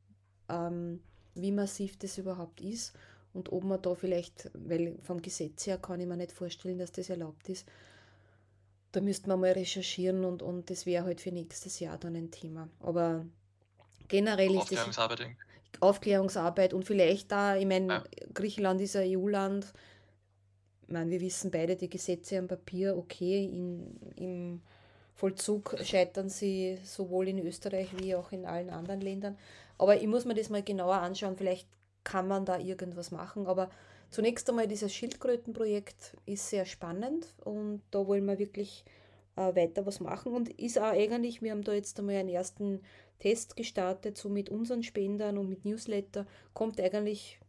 ähm, 0.47 1.01
wie 1.35 1.51
massiv 1.51 1.99
das 1.99 2.17
überhaupt 2.17 2.61
ist 2.61 2.93
und 3.33 3.51
ob 3.51 3.65
man 3.65 3.81
da 3.81 3.93
vielleicht, 3.93 4.49
weil 4.53 4.97
vom 5.01 5.21
Gesetz 5.21 5.67
her 5.67 5.77
kann 5.77 5.99
ich 5.99 6.07
mir 6.07 6.15
nicht 6.15 6.31
vorstellen, 6.31 6.79
dass 6.79 6.93
das 6.93 7.09
erlaubt 7.09 7.49
ist, 7.49 7.67
da 8.93 9.01
müsste 9.01 9.27
man 9.27 9.41
mal 9.41 9.51
recherchieren 9.51 10.23
und, 10.23 10.41
und 10.41 10.69
das 10.69 10.85
wäre 10.85 11.03
halt 11.03 11.19
für 11.19 11.33
nächstes 11.33 11.81
Jahr 11.81 11.97
dann 11.97 12.15
ein 12.15 12.31
Thema. 12.31 12.69
Aber 12.79 13.25
generell 14.07 14.55
ist 14.55 14.71
das. 14.71 14.79
Aufklärungsarbeit 15.81 16.73
und 16.73 16.85
vielleicht 16.85 17.29
da, 17.33 17.57
ich 17.57 17.65
meine, 17.65 17.87
ja. 17.87 18.03
Griechenland 18.33 18.79
ist 18.79 18.95
ein 18.95 19.17
EU-Land, 19.17 19.73
meine, 20.91 21.09
wir 21.09 21.21
wissen 21.21 21.51
beide, 21.51 21.75
die 21.75 21.89
Gesetze 21.89 22.37
am 22.37 22.47
Papier, 22.47 22.97
okay, 22.97 23.45
in, 23.45 23.97
im 24.15 24.61
Vollzug 25.13 25.75
scheitern 25.83 26.29
sie 26.29 26.79
sowohl 26.83 27.27
in 27.27 27.45
Österreich 27.45 27.89
wie 27.99 28.15
auch 28.15 28.31
in 28.31 28.45
allen 28.45 28.69
anderen 28.69 29.01
Ländern. 29.01 29.37
Aber 29.77 29.95
ich 30.01 30.07
muss 30.07 30.25
mir 30.25 30.33
das 30.33 30.49
mal 30.49 30.63
genauer 30.63 30.95
anschauen, 30.95 31.37
vielleicht 31.37 31.67
kann 32.03 32.27
man 32.27 32.45
da 32.45 32.57
irgendwas 32.57 33.11
machen. 33.11 33.47
Aber 33.47 33.69
zunächst 34.09 34.49
einmal 34.49 34.67
dieses 34.67 34.93
Schildkrötenprojekt 34.93 36.17
ist 36.25 36.49
sehr 36.49 36.65
spannend 36.65 37.33
und 37.43 37.81
da 37.91 38.05
wollen 38.07 38.25
wir 38.25 38.39
wirklich 38.39 38.83
äh, 39.35 39.55
weiter 39.55 39.85
was 39.85 39.99
machen 39.99 40.33
und 40.33 40.49
ist 40.59 40.79
auch 40.79 40.91
eigentlich, 40.91 41.41
wir 41.41 41.51
haben 41.51 41.63
da 41.63 41.73
jetzt 41.73 41.99
einmal 41.99 42.15
einen 42.15 42.29
ersten 42.29 42.81
Test 43.19 43.55
gestartet, 43.55 44.17
so 44.17 44.29
mit 44.29 44.49
unseren 44.49 44.83
Spendern 44.83 45.37
und 45.37 45.47
mit 45.47 45.65
Newsletter, 45.65 46.25
kommt 46.53 46.81
eigentlich 46.81 47.39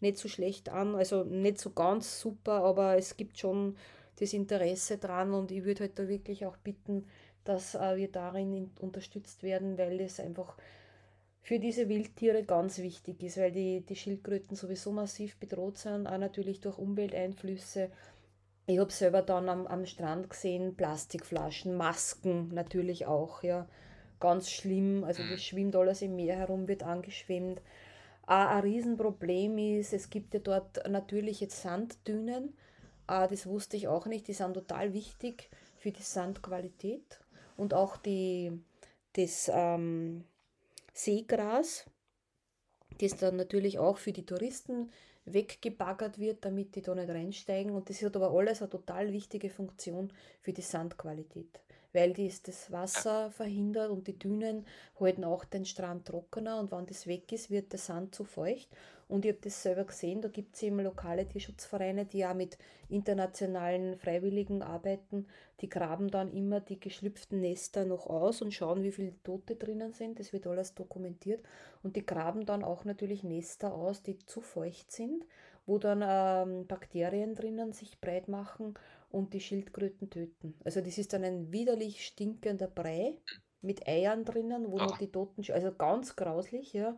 nicht 0.00 0.18
so 0.18 0.28
schlecht 0.28 0.68
an, 0.68 0.94
also 0.94 1.24
nicht 1.24 1.58
so 1.58 1.70
ganz 1.70 2.20
super, 2.20 2.62
aber 2.64 2.96
es 2.96 3.16
gibt 3.16 3.38
schon 3.38 3.76
das 4.18 4.32
Interesse 4.32 4.98
dran 4.98 5.32
und 5.32 5.50
ich 5.50 5.64
würde 5.64 5.80
halt 5.84 5.98
da 5.98 6.08
wirklich 6.08 6.46
auch 6.46 6.56
bitten, 6.58 7.06
dass 7.44 7.74
äh, 7.74 7.96
wir 7.96 8.10
darin 8.10 8.70
unterstützt 8.80 9.42
werden, 9.42 9.78
weil 9.78 10.00
es 10.00 10.20
einfach 10.20 10.56
für 11.42 11.58
diese 11.58 11.88
Wildtiere 11.88 12.44
ganz 12.44 12.78
wichtig 12.78 13.22
ist, 13.22 13.38
weil 13.38 13.50
die, 13.50 13.80
die 13.80 13.96
Schildkröten 13.96 14.56
sowieso 14.56 14.92
massiv 14.92 15.36
bedroht 15.38 15.78
sind, 15.78 16.06
auch 16.06 16.18
natürlich 16.18 16.60
durch 16.60 16.78
Umwelteinflüsse. 16.78 17.90
Ich 18.66 18.78
habe 18.78 18.92
selber 18.92 19.22
dann 19.22 19.48
am, 19.48 19.66
am 19.66 19.86
Strand 19.86 20.30
gesehen, 20.30 20.76
Plastikflaschen, 20.76 21.76
Masken 21.76 22.48
natürlich 22.54 23.06
auch, 23.06 23.42
ja. 23.42 23.66
Ganz 24.20 24.50
schlimm, 24.50 25.02
also 25.02 25.22
das 25.30 25.42
schwimmt 25.42 25.74
alles 25.74 26.02
im 26.02 26.14
Meer 26.14 26.36
herum, 26.36 26.68
wird 26.68 26.82
angeschwemmt. 26.82 27.62
Ein 28.30 28.60
Riesenproblem 28.60 29.58
ist, 29.58 29.92
es 29.92 30.08
gibt 30.08 30.34
ja 30.34 30.40
dort 30.40 30.88
natürlich 30.88 31.40
jetzt 31.40 31.62
Sanddünen, 31.62 32.54
das 33.08 33.44
wusste 33.46 33.76
ich 33.76 33.88
auch 33.88 34.06
nicht, 34.06 34.28
die 34.28 34.34
sind 34.34 34.54
total 34.54 34.92
wichtig 34.92 35.50
für 35.78 35.90
die 35.90 36.02
Sandqualität 36.02 37.18
und 37.56 37.74
auch 37.74 37.96
die, 37.96 38.52
das 39.14 39.50
ähm, 39.52 40.22
Seegras, 40.92 41.86
das 43.00 43.16
dann 43.16 43.34
natürlich 43.34 43.80
auch 43.80 43.96
für 43.96 44.12
die 44.12 44.24
Touristen 44.24 44.92
weggebaggert 45.24 46.20
wird, 46.20 46.44
damit 46.44 46.76
die 46.76 46.82
da 46.82 46.94
nicht 46.94 47.10
reinsteigen. 47.10 47.72
Und 47.72 47.90
das 47.90 48.00
hat 48.00 48.14
aber 48.14 48.30
alles 48.30 48.62
eine 48.62 48.70
total 48.70 49.12
wichtige 49.12 49.50
Funktion 49.50 50.12
für 50.40 50.52
die 50.52 50.62
Sandqualität, 50.62 51.60
weil 51.92 52.12
dies 52.12 52.42
das 52.42 52.70
Wasser 52.70 53.30
verhindert 53.30 53.90
und 53.90 54.06
die 54.06 54.18
Dünen 54.18 54.66
halten 54.98 55.24
auch 55.24 55.44
den 55.44 55.64
Strand 55.64 56.06
trockener 56.06 56.58
und 56.58 56.70
wenn 56.72 56.86
das 56.86 57.06
weg 57.06 57.32
ist, 57.32 57.50
wird 57.50 57.72
der 57.72 57.78
Sand 57.78 58.14
zu 58.14 58.24
feucht 58.24 58.68
und 59.10 59.24
ich 59.24 59.32
habe 59.32 59.40
das 59.42 59.60
selber 59.60 59.84
gesehen, 59.84 60.22
da 60.22 60.28
gibt 60.28 60.54
es 60.54 60.62
eben 60.62 60.78
lokale 60.78 61.26
Tierschutzvereine, 61.26 62.04
die 62.04 62.18
ja 62.18 62.32
mit 62.32 62.56
internationalen 62.88 63.98
Freiwilligen 63.98 64.62
arbeiten. 64.62 65.26
Die 65.60 65.68
graben 65.68 66.12
dann 66.12 66.32
immer 66.32 66.60
die 66.60 66.78
geschlüpften 66.78 67.40
Nester 67.40 67.84
noch 67.84 68.06
aus 68.06 68.40
und 68.40 68.54
schauen, 68.54 68.84
wie 68.84 68.92
viele 68.92 69.20
Tote 69.24 69.56
drinnen 69.56 69.92
sind. 69.92 70.20
Das 70.20 70.32
wird 70.32 70.46
alles 70.46 70.74
dokumentiert. 70.74 71.42
Und 71.82 71.96
die 71.96 72.06
graben 72.06 72.46
dann 72.46 72.62
auch 72.62 72.84
natürlich 72.84 73.24
Nester 73.24 73.74
aus, 73.74 74.00
die 74.04 74.16
zu 74.26 74.40
feucht 74.40 74.92
sind, 74.92 75.26
wo 75.66 75.78
dann 75.78 76.04
ähm, 76.06 76.68
Bakterien 76.68 77.34
drinnen 77.34 77.72
sich 77.72 78.00
breit 78.00 78.28
machen 78.28 78.74
und 79.10 79.34
die 79.34 79.40
Schildkröten 79.40 80.08
töten. 80.10 80.54
Also 80.64 80.80
das 80.80 80.98
ist 80.98 81.12
dann 81.12 81.24
ein 81.24 81.52
widerlich 81.52 82.06
stinkender 82.06 82.68
Brei 82.68 83.18
mit 83.60 83.86
Eiern 83.86 84.24
drinnen, 84.24 84.70
wo 84.70 84.78
Ach. 84.78 84.88
noch 84.88 84.98
die 84.98 85.10
Toten, 85.10 85.44
also 85.52 85.72
ganz 85.72 86.16
grauslich, 86.16 86.72
ja. 86.72 86.96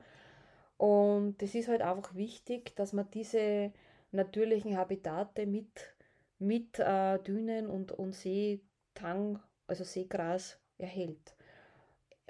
Und 0.76 1.42
es 1.42 1.54
ist 1.54 1.68
halt 1.68 1.82
einfach 1.82 2.14
wichtig, 2.14 2.74
dass 2.76 2.92
man 2.92 3.10
diese 3.10 3.72
natürlichen 4.10 4.76
Habitate 4.76 5.46
mit, 5.46 5.94
mit 6.38 6.78
äh, 6.78 7.18
Dünen 7.20 7.68
und, 7.68 7.92
und 7.92 8.14
Seetang, 8.14 9.40
also 9.66 9.84
Seegras, 9.84 10.58
erhält. 10.78 11.34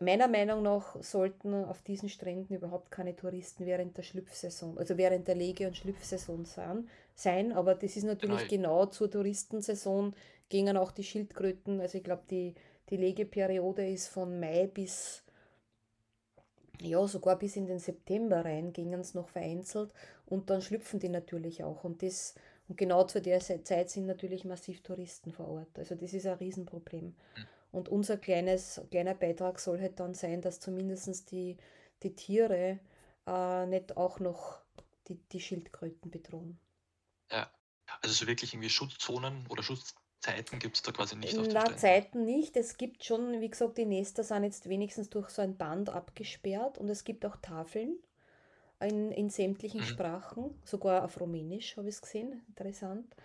Meiner 0.02 0.28
Meinung 0.28 0.62
nach 0.62 1.00
sollten 1.02 1.54
auf 1.64 1.82
diesen 1.82 2.08
Stränden 2.08 2.56
überhaupt 2.56 2.90
keine 2.90 3.14
Touristen 3.14 3.66
während 3.66 3.96
der 3.96 4.02
Schlüpfsaison, 4.02 4.76
also 4.78 4.96
während 4.96 5.28
der 5.28 5.34
Lege- 5.34 5.66
und 5.66 5.76
Schlüpfsaison 5.76 6.44
sein, 6.44 6.88
sein. 7.14 7.52
Aber 7.52 7.74
das 7.74 7.96
ist 7.96 8.04
natürlich 8.04 8.48
genau, 8.48 8.80
genau 8.80 8.86
zur 8.86 9.10
Touristensaison 9.10 10.14
gingen 10.48 10.76
auch 10.76 10.90
die 10.92 11.04
Schildkröten. 11.04 11.80
Also 11.80 11.98
ich 11.98 12.04
glaube, 12.04 12.22
die, 12.30 12.54
die 12.90 12.96
Legeperiode 12.96 13.88
ist 13.88 14.08
von 14.08 14.40
Mai 14.40 14.66
bis 14.66 15.22
ja, 16.80 17.06
sogar 17.06 17.38
bis 17.38 17.54
in 17.56 17.66
den 17.66 17.78
September 17.78 18.44
rein 18.44 18.72
gingen 18.72 19.00
es 19.00 19.14
noch 19.14 19.28
vereinzelt 19.28 19.92
und 20.26 20.50
dann 20.50 20.62
schlüpfen 20.62 20.98
die 20.98 21.08
natürlich 21.08 21.62
auch. 21.62 21.84
Und, 21.84 22.02
das, 22.02 22.34
und 22.68 22.76
genau 22.76 23.04
zu 23.04 23.22
der 23.22 23.40
Zeit 23.40 23.90
sind 23.90 24.06
natürlich 24.06 24.44
massiv 24.44 24.82
Touristen 24.82 25.30
vor 25.30 25.48
Ort. 25.48 25.78
Also 25.78 25.94
das 25.94 26.12
ist 26.12 26.26
ein 26.26 26.38
Riesenproblem. 26.38 27.04
Mhm. 27.04 27.46
Und 27.72 27.88
unser 27.88 28.18
kleines, 28.18 28.80
kleiner 28.90 29.14
Beitrag 29.14 29.58
soll 29.58 29.80
halt 29.80 29.98
dann 29.98 30.14
sein, 30.14 30.42
dass 30.42 30.60
zumindest 30.60 31.30
die, 31.30 31.56
die 32.02 32.14
Tiere 32.14 32.78
äh, 33.26 33.66
nicht 33.66 33.96
auch 33.96 34.20
noch 34.20 34.60
die, 35.08 35.16
die 35.32 35.40
Schildkröten 35.40 36.10
bedrohen. 36.10 36.60
Ja, 37.30 37.50
also 38.02 38.14
so 38.14 38.26
wirklich 38.26 38.52
irgendwie 38.52 38.70
Schutzzonen 38.70 39.46
oder 39.48 39.62
Schutz, 39.62 39.94
Zeiten 40.20 40.60
gibt 40.60 40.76
es 40.76 40.82
da 40.82 40.92
quasi 40.92 41.16
nicht 41.16 41.36
auf 41.36 41.48
Na, 41.52 41.76
Zeiten 41.76 42.24
nicht. 42.24 42.56
Es 42.56 42.76
gibt 42.76 43.04
schon, 43.04 43.40
wie 43.40 43.50
gesagt, 43.50 43.76
die 43.76 43.86
Nester 43.86 44.22
sind 44.22 44.44
jetzt 44.44 44.68
wenigstens 44.68 45.10
durch 45.10 45.30
so 45.30 45.42
ein 45.42 45.56
Band 45.56 45.90
abgesperrt 45.90 46.78
und 46.78 46.88
es 46.88 47.02
gibt 47.02 47.26
auch 47.26 47.36
Tafeln 47.36 47.98
in, 48.80 49.10
in 49.10 49.30
sämtlichen 49.30 49.80
mhm. 49.80 49.84
Sprachen, 49.84 50.62
sogar 50.64 51.04
auf 51.04 51.20
Rumänisch 51.20 51.76
habe 51.76 51.88
ich 51.88 51.96
es 51.96 52.02
gesehen, 52.02 52.42
interessant. 52.48 53.16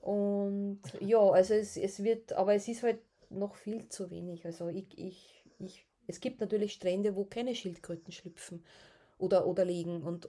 Und 0.00 0.80
ja, 1.00 1.18
also 1.18 1.54
es, 1.54 1.76
es 1.76 2.02
wird, 2.02 2.32
aber 2.32 2.54
es 2.54 2.68
ist 2.68 2.82
halt 2.82 3.00
noch 3.30 3.54
viel 3.56 3.88
zu 3.88 4.10
wenig. 4.10 4.44
Also 4.44 4.68
ich, 4.68 4.86
ich, 4.98 5.44
ich, 5.58 5.86
es 6.06 6.20
gibt 6.20 6.40
natürlich 6.40 6.72
Strände, 6.72 7.16
wo 7.16 7.24
keine 7.24 7.54
Schildkröten 7.54 8.12
schlüpfen 8.12 8.64
oder, 9.18 9.46
oder 9.46 9.64
liegen 9.64 10.02
und 10.02 10.28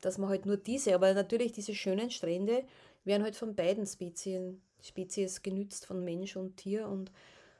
dass 0.00 0.18
man 0.18 0.28
halt 0.28 0.46
nur 0.46 0.56
diese, 0.56 0.94
aber 0.94 1.14
natürlich 1.14 1.52
diese 1.52 1.74
schönen 1.74 2.10
Strände 2.10 2.64
werden 3.04 3.22
halt 3.22 3.36
von 3.36 3.54
beiden 3.54 3.86
Spezien 3.86 4.60
Spezies 4.82 5.42
genützt 5.42 5.86
von 5.86 6.04
Mensch 6.04 6.36
und 6.36 6.58
Tier 6.58 6.88
und 6.88 7.10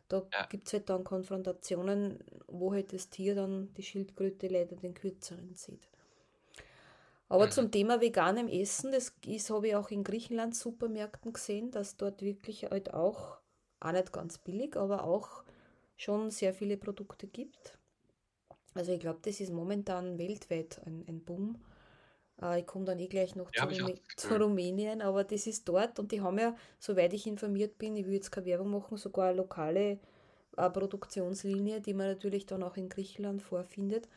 da 0.09 0.23
ja. 0.33 0.47
gibt 0.47 0.67
es 0.67 0.75
halt 0.75 0.91
dann 0.91 1.05
Konfrontationen, 1.05 2.23
wo 2.47 2.73
halt 2.73 2.93
das 2.93 3.09
Tier 3.09 3.35
dann 3.35 3.73
die 3.75 3.83
Schildkröte 3.83 4.49
leider 4.49 4.77
den 4.77 4.93
kürzeren 4.93 5.55
sieht. 5.55 5.89
Aber 7.29 7.47
mhm. 7.47 7.51
zum 7.51 7.71
Thema 7.71 8.01
veganem 8.01 8.49
Essen, 8.49 8.93
das 8.93 9.15
habe 9.51 9.69
ich 9.69 9.77
auch 9.77 9.91
in 9.91 10.05
Griechenland 10.05 10.55
Supermärkten 10.55 11.33
gesehen, 11.33 11.71
dass 11.71 11.97
dort 11.97 12.21
wirklich 12.21 12.67
halt 12.67 12.93
auch, 12.93 13.39
auch 13.85 13.93
nicht 13.93 14.13
ganz 14.13 14.39
billig, 14.39 14.77
aber 14.77 15.05
auch 15.05 15.45
schon 15.97 16.31
sehr 16.31 16.55
viele 16.55 16.77
Produkte 16.77 17.27
gibt. 17.27 17.79
Also 18.75 18.93
ich 18.93 19.01
glaube, 19.01 19.21
das 19.23 19.41
ist 19.41 19.53
momentan 19.53 20.19
weltweit 20.19 20.81
ein, 20.85 21.05
ein 21.07 21.21
Boom. 21.21 21.57
Äh, 22.43 22.61
ich 22.61 22.67
komme 22.67 22.85
dann 22.85 22.99
eh 22.99 23.07
gleich 23.07 23.37
noch 23.37 23.51
ja, 23.55 23.69
zu, 23.69 23.95
zu, 24.17 24.35
Rumänien, 24.35 25.03
aber 25.03 25.25
das 25.25 25.47
ist 25.47 25.69
dort 25.69 25.99
und 25.99 26.11
die 26.11 26.21
haben 26.21 26.39
ja, 26.39 26.57
soweit 26.81 27.13
ich 27.13 27.27
informiert 27.27 27.79
bin, 27.79 27.97
ich 27.97 28.07
will 28.07 28.15
jetzt 28.15 28.33
keine 28.33 28.47
Werbung 28.47 28.71
machen, 28.71 28.97
sogar 28.97 29.29
eine 29.29 29.37
lokale 29.37 29.99
äh, 30.57 30.71
Produktionslinie, 30.71 31.81
die 31.81 31.95
man 31.95 32.09
natürlich 32.09 32.47
dann 32.47 32.63
auch 32.63 32.77
in 32.77 32.89
Griechenland 32.89 33.43
vorfindet, 33.43 34.09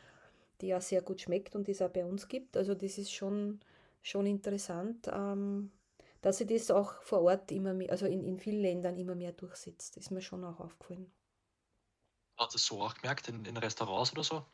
die 0.60 0.68
ja 0.68 0.80
sehr 0.80 1.02
gut 1.02 1.20
schmeckt 1.20 1.54
und 1.54 1.68
die 1.68 1.72
es 1.72 1.82
auch 1.82 1.90
bei 1.90 2.04
uns 2.04 2.26
gibt. 2.26 2.56
Also 2.56 2.74
das 2.74 2.98
ist 2.98 3.12
schon, 3.12 3.60
schon 4.02 4.26
interessant, 4.26 5.08
ähm, 5.12 5.70
dass 6.20 6.38
sich 6.38 6.46
das 6.46 6.70
auch 6.70 7.00
vor 7.02 7.22
Ort 7.22 7.50
immer 7.52 7.74
mehr, 7.74 7.90
also 7.90 8.06
in, 8.06 8.24
in 8.24 8.38
vielen 8.38 8.60
Ländern 8.60 8.96
immer 8.96 9.14
mehr 9.14 9.32
durchsetzt. 9.32 9.96
Das 9.96 10.04
ist 10.04 10.10
mir 10.10 10.22
schon 10.22 10.44
auch 10.44 10.60
aufgefallen. 10.60 11.12
Hat 12.36 12.54
das 12.54 12.64
so 12.64 12.80
auch 12.82 12.94
gemerkt 12.94 13.28
in, 13.28 13.44
in 13.44 13.56
Restaurants 13.56 14.12
oder 14.12 14.24
so? 14.24 14.44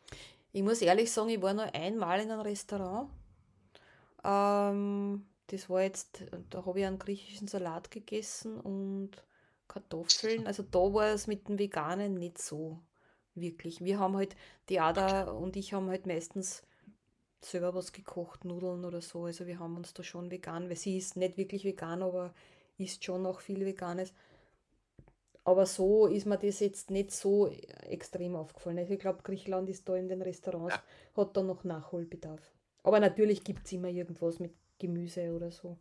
Ich 0.53 0.63
muss 0.63 0.81
ehrlich 0.83 1.11
sagen, 1.11 1.29
ich 1.31 1.43
war 1.43 1.53
nur 1.53 1.75
einmal 1.75 2.21
in 2.21 2.31
einem 2.31 2.41
Restaurant 2.41 3.11
ähm, 4.25 5.27
das 5.49 5.69
war 5.69 5.83
jetzt, 5.83 6.25
da 6.51 6.65
habe 6.65 6.81
ich 6.81 6.87
einen 6.87 6.99
griechischen 6.99 7.47
Salat 7.47 7.91
gegessen 7.91 8.59
und 8.59 9.11
Kartoffeln. 9.69 10.47
Also 10.47 10.63
da 10.63 10.79
war 10.79 11.09
es 11.09 11.27
mit 11.27 11.49
dem 11.49 11.59
Veganen 11.59 12.15
nicht 12.15 12.39
so 12.39 12.81
wirklich. 13.35 13.85
Wir 13.85 13.99
haben 13.99 14.17
halt, 14.17 14.35
die 14.69 14.81
Ada 14.81 15.31
und 15.31 15.57
ich 15.57 15.75
haben 15.75 15.89
halt 15.91 16.07
meistens 16.07 16.63
selber 17.45 17.75
was 17.75 17.93
gekocht, 17.93 18.45
Nudeln 18.45 18.85
oder 18.85 19.01
so. 19.01 19.25
Also 19.25 19.47
wir 19.47 19.59
haben 19.59 19.77
uns 19.77 19.95
da 19.95 20.03
schon 20.03 20.31
vegan, 20.31 20.69
weil 20.69 20.77
sie 20.77 20.97
ist 20.97 21.17
nicht 21.17 21.37
wirklich 21.37 21.65
vegan, 21.65 22.03
aber 22.03 22.35
isst 22.79 23.05
schon 23.05 23.27
auch 23.27 23.41
viel 23.41 23.65
Veganes. 23.65 24.13
Aber 25.45 25.67
so 25.67 26.07
ist 26.07 26.27
mir 26.27 26.39
das 26.39 26.61
jetzt 26.61 26.91
nicht 26.91 27.13
so 27.13 27.49
extrem 27.83 28.35
aufgefallen. 28.35 28.79
Also 28.79 28.95
ich 28.95 29.01
glaube, 29.01 29.23
Griechenland 29.23 29.69
ist 29.69 29.87
da 29.89 29.95
in 29.95 30.09
den 30.09 30.23
Restaurants, 30.23 30.77
hat 31.17 31.37
da 31.37 31.43
noch 31.43 31.65
Nachholbedarf. 31.65 32.41
Aber 32.83 32.99
natürlich 32.99 33.45
gibt 33.45 33.67
es 33.67 33.73
immer 33.73 33.89
irgendwas 33.89 34.39
mit 34.39 34.55
Gemüse 34.79 35.33
oder 35.33 35.51
so. 35.51 35.79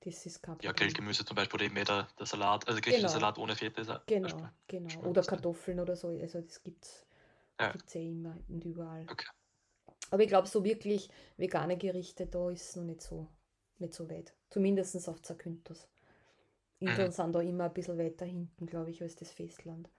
Das 0.00 0.26
ist 0.26 0.42
kein 0.42 0.58
Ja, 0.62 0.72
Grillgemüse 0.72 1.24
zum 1.24 1.34
Beispiel, 1.34 1.62
eben 1.62 1.74
der, 1.76 2.08
der 2.18 2.26
Salat, 2.26 2.68
also 2.68 2.80
griechischer 2.80 3.08
genau. 3.08 3.12
Salat 3.12 3.38
ohne 3.38 3.56
Fette. 3.56 3.80
Ist 3.80 3.90
genau, 4.06 4.28
Beispiel. 4.28 4.50
genau. 4.68 5.00
Oder 5.08 5.22
Kartoffeln 5.22 5.80
oder 5.80 5.96
so. 5.96 6.08
Also 6.08 6.40
das 6.42 6.62
gibt 6.62 6.84
es 6.84 7.06
ja. 7.58 7.72
ja 7.72 8.00
immer 8.00 8.36
und 8.48 8.64
überall. 8.64 9.06
Okay. 9.10 9.26
Aber 10.14 10.22
ich 10.22 10.28
glaube, 10.28 10.46
so 10.46 10.62
wirklich 10.62 11.10
vegane 11.38 11.76
Gerichte, 11.76 12.24
da 12.24 12.48
ist 12.48 12.68
es 12.68 12.76
noch 12.76 12.84
nicht 12.84 13.02
so, 13.02 13.26
nicht 13.78 13.94
so 13.94 14.08
weit. 14.08 14.32
Zumindest 14.48 15.08
auf 15.08 15.20
Zakynthos. 15.22 15.88
Indien 16.78 17.08
mhm. 17.08 17.10
sind 17.10 17.32
da 17.32 17.40
immer 17.40 17.64
ein 17.64 17.74
bisschen 17.74 17.98
weiter 17.98 18.24
hinten, 18.24 18.64
glaube 18.64 18.92
ich, 18.92 19.02
als 19.02 19.16
das 19.16 19.32
Festland. 19.32 19.90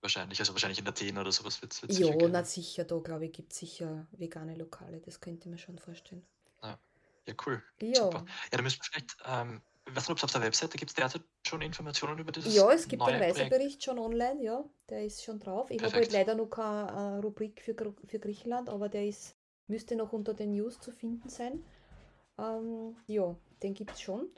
Wahrscheinlich, 0.00 0.38
also 0.38 0.52
wahrscheinlich 0.52 0.78
in 0.78 0.86
Athen 0.86 1.18
oder 1.18 1.32
sowas 1.32 1.60
wird 1.60 1.72
es 1.72 1.98
Ja, 1.98 2.14
na 2.28 2.44
sicher, 2.44 2.84
da 2.84 2.96
glaube 3.00 3.26
ich, 3.26 3.32
gibt 3.32 3.52
es 3.52 3.58
sicher 3.58 4.06
vegane 4.12 4.54
Lokale, 4.54 5.00
das 5.00 5.20
könnte 5.20 5.48
ich 5.48 5.50
mir 5.50 5.58
schon 5.58 5.80
vorstellen. 5.80 6.24
Ja. 6.62 6.78
Ja, 7.26 7.34
cool. 7.44 7.60
Ja. 7.80 7.94
Super. 7.96 8.24
Ja, 8.52 8.58
da 8.58 8.62
müssen 8.62 8.78
wir 8.78 8.84
vielleicht, 8.84 9.16
ähm, 9.24 9.60
ich 9.88 9.96
weiß 9.96 10.04
nicht, 10.04 10.10
ob 10.10 10.18
es 10.18 10.24
auf 10.24 10.32
der 10.32 10.42
Webseite 10.42 10.78
gibt 10.78 10.90
es 10.90 10.94
derzeit 10.94 11.22
schon 11.46 11.60
Informationen 11.60 12.18
über 12.18 12.32
das 12.32 12.54
Ja, 12.54 12.70
es 12.72 12.86
gibt 12.86 13.02
einen. 13.02 13.20
Reisebericht 13.20 13.82
schon 13.82 13.98
online, 13.98 14.42
ja, 14.42 14.64
der 14.88 15.04
ist 15.04 15.24
schon 15.24 15.40
drauf. 15.40 15.70
Ich 15.70 15.82
habe 15.82 15.94
halt 15.94 16.12
leider 16.12 16.34
noch 16.34 16.46
keine 16.46 16.90
äh, 16.90 17.18
Rubrik 17.20 17.60
für, 17.62 17.74
für 18.06 18.18
Griechenland, 18.18 18.68
aber 18.68 18.88
der 18.88 19.06
ist, 19.06 19.34
müsste 19.66 19.96
noch 19.96 20.12
unter 20.12 20.34
den 20.34 20.52
News 20.52 20.80
zu 20.80 20.92
finden 20.92 21.28
sein. 21.28 21.64
Ähm, 22.38 22.96
ja, 23.06 23.34
den 23.62 23.74
gibt 23.74 23.92
es 23.92 24.00
schon. 24.00 24.28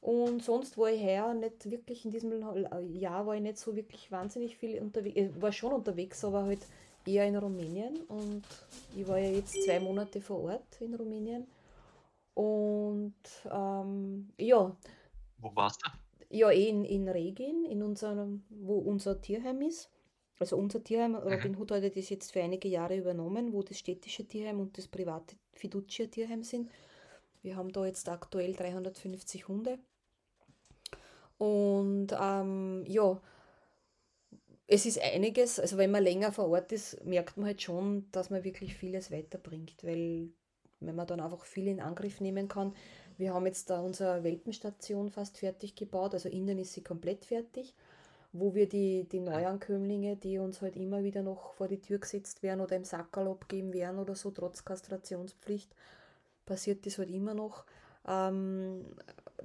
Und 0.00 0.44
sonst 0.44 0.76
war 0.76 0.90
ich 0.90 1.02
heuer 1.02 1.32
nicht 1.32 1.70
wirklich 1.70 2.04
in 2.04 2.10
diesem 2.10 2.32
äh, 2.32 2.80
Jahr 2.82 3.26
war 3.26 3.36
ich 3.36 3.42
nicht 3.42 3.58
so 3.58 3.74
wirklich 3.74 4.12
wahnsinnig 4.12 4.56
viel 4.56 4.80
unterwegs. 4.80 5.16
Ich 5.16 5.42
war 5.42 5.50
schon 5.52 5.72
unterwegs, 5.72 6.24
aber 6.24 6.44
halt 6.44 6.60
eher 7.06 7.26
in 7.26 7.36
Rumänien. 7.36 7.96
Und 8.08 8.44
ich 8.94 9.08
war 9.08 9.18
ja 9.18 9.30
jetzt 9.30 9.62
zwei 9.62 9.80
Monate 9.80 10.20
vor 10.20 10.42
Ort 10.42 10.80
in 10.80 10.94
Rumänien. 10.94 11.46
Und 12.34 13.14
ähm, 13.50 14.28
ja, 14.38 14.76
Wo 15.38 15.54
warst 15.54 15.80
du? 15.84 15.90
ja, 16.30 16.50
eh 16.50 16.68
in, 16.68 16.84
in 16.84 17.08
Regin, 17.08 17.64
in 17.64 17.82
unserem, 17.82 18.42
wo 18.50 18.78
unser 18.78 19.20
Tierheim 19.20 19.62
ist. 19.62 19.90
Also 20.40 20.56
unser 20.56 20.82
Tierheim, 20.82 21.14
Robin 21.14 21.56
Hood 21.56 21.70
hat 21.70 21.96
das 21.96 22.10
jetzt 22.10 22.32
für 22.32 22.42
einige 22.42 22.68
Jahre 22.68 22.96
übernommen, 22.96 23.52
wo 23.52 23.62
das 23.62 23.78
städtische 23.78 24.26
Tierheim 24.26 24.58
und 24.58 24.76
das 24.76 24.88
private 24.88 25.36
Fiducia 25.52 26.06
Tierheim 26.06 26.42
sind. 26.42 26.70
Wir 27.42 27.56
haben 27.56 27.72
da 27.72 27.86
jetzt 27.86 28.08
aktuell 28.08 28.52
350 28.52 29.46
Hunde. 29.46 29.78
Und 31.38 32.08
ähm, 32.20 32.84
ja, 32.86 33.20
es 34.66 34.86
ist 34.86 35.00
einiges, 35.00 35.60
also 35.60 35.76
wenn 35.76 35.90
man 35.90 36.02
länger 36.02 36.32
vor 36.32 36.48
Ort 36.48 36.72
ist, 36.72 37.04
merkt 37.04 37.36
man 37.36 37.46
halt 37.46 37.62
schon, 37.62 38.10
dass 38.10 38.30
man 38.30 38.42
wirklich 38.42 38.74
vieles 38.74 39.10
weiterbringt, 39.12 39.84
weil 39.84 40.30
wenn 40.86 40.96
man 40.96 41.06
dann 41.06 41.20
einfach 41.20 41.44
viel 41.44 41.68
in 41.68 41.80
Angriff 41.80 42.20
nehmen 42.20 42.48
kann. 42.48 42.74
Wir 43.16 43.32
haben 43.32 43.46
jetzt 43.46 43.70
da 43.70 43.80
unsere 43.80 44.24
Welpenstation 44.24 45.10
fast 45.10 45.38
fertig 45.38 45.74
gebaut, 45.76 46.14
also 46.14 46.28
innen 46.28 46.58
ist 46.58 46.72
sie 46.72 46.82
komplett 46.82 47.24
fertig, 47.24 47.74
wo 48.32 48.54
wir 48.54 48.68
die, 48.68 49.04
die 49.04 49.20
Neuankömmlinge, 49.20 50.16
die 50.16 50.38
uns 50.38 50.60
halt 50.60 50.76
immer 50.76 51.04
wieder 51.04 51.22
noch 51.22 51.54
vor 51.54 51.68
die 51.68 51.80
Tür 51.80 51.98
gesetzt 51.98 52.42
werden 52.42 52.60
oder 52.60 52.74
im 52.74 52.84
Sackerl 52.84 53.28
abgeben 53.28 53.72
werden 53.72 54.00
oder 54.00 54.16
so, 54.16 54.32
trotz 54.32 54.64
Kastrationspflicht, 54.64 55.72
passiert 56.44 56.84
das 56.86 56.98
halt 56.98 57.10
immer 57.10 57.34
noch, 57.34 57.64
ähm, 58.06 58.84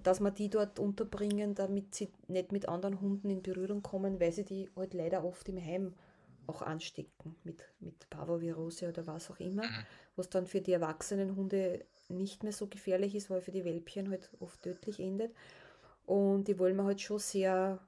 dass 0.02 0.20
wir 0.20 0.32
die 0.32 0.50
dort 0.50 0.80
unterbringen, 0.80 1.56
damit 1.56 1.94
sie 1.94 2.10
nicht 2.28 2.52
mit 2.52 2.68
anderen 2.68 3.00
Hunden 3.00 3.30
in 3.30 3.44
Berührung 3.44 3.84
kommen, 3.84 4.20
weil 4.20 4.32
sie 4.32 4.44
die 4.46 4.70
halt 4.76 4.94
leider 4.94 5.24
oft 5.24 5.48
im 5.50 5.64
Heim 5.64 5.94
auch 6.48 6.62
anstecken 6.64 7.36
mit, 7.44 7.64
mit 7.80 8.10
Parvovirose 8.10 8.90
oder 8.90 9.06
was 9.06 9.30
auch 9.30 9.40
immer, 9.40 9.64
Mhm. 9.64 9.86
Was 10.20 10.30
dann 10.30 10.46
für 10.46 10.62
die 10.62 10.74
erwachsenen 10.74 11.36
Hunde 11.36 11.86
nicht 12.10 12.44
mehr 12.44 12.52
so 12.52 12.68
gefährlich 12.68 13.16
ist, 13.16 13.30
weil 13.30 13.42
für 13.42 13.52
die 13.52 13.66
Welpchen 13.66 14.10
halt 14.10 14.30
oft 14.40 14.62
tödlich 14.62 15.00
endet. 15.00 15.34
Und 16.06 16.48
die 16.48 16.60
wollen 16.60 16.76
wir 16.76 16.84
halt 16.84 17.02
schon 17.02 17.20
sehr 17.20 17.80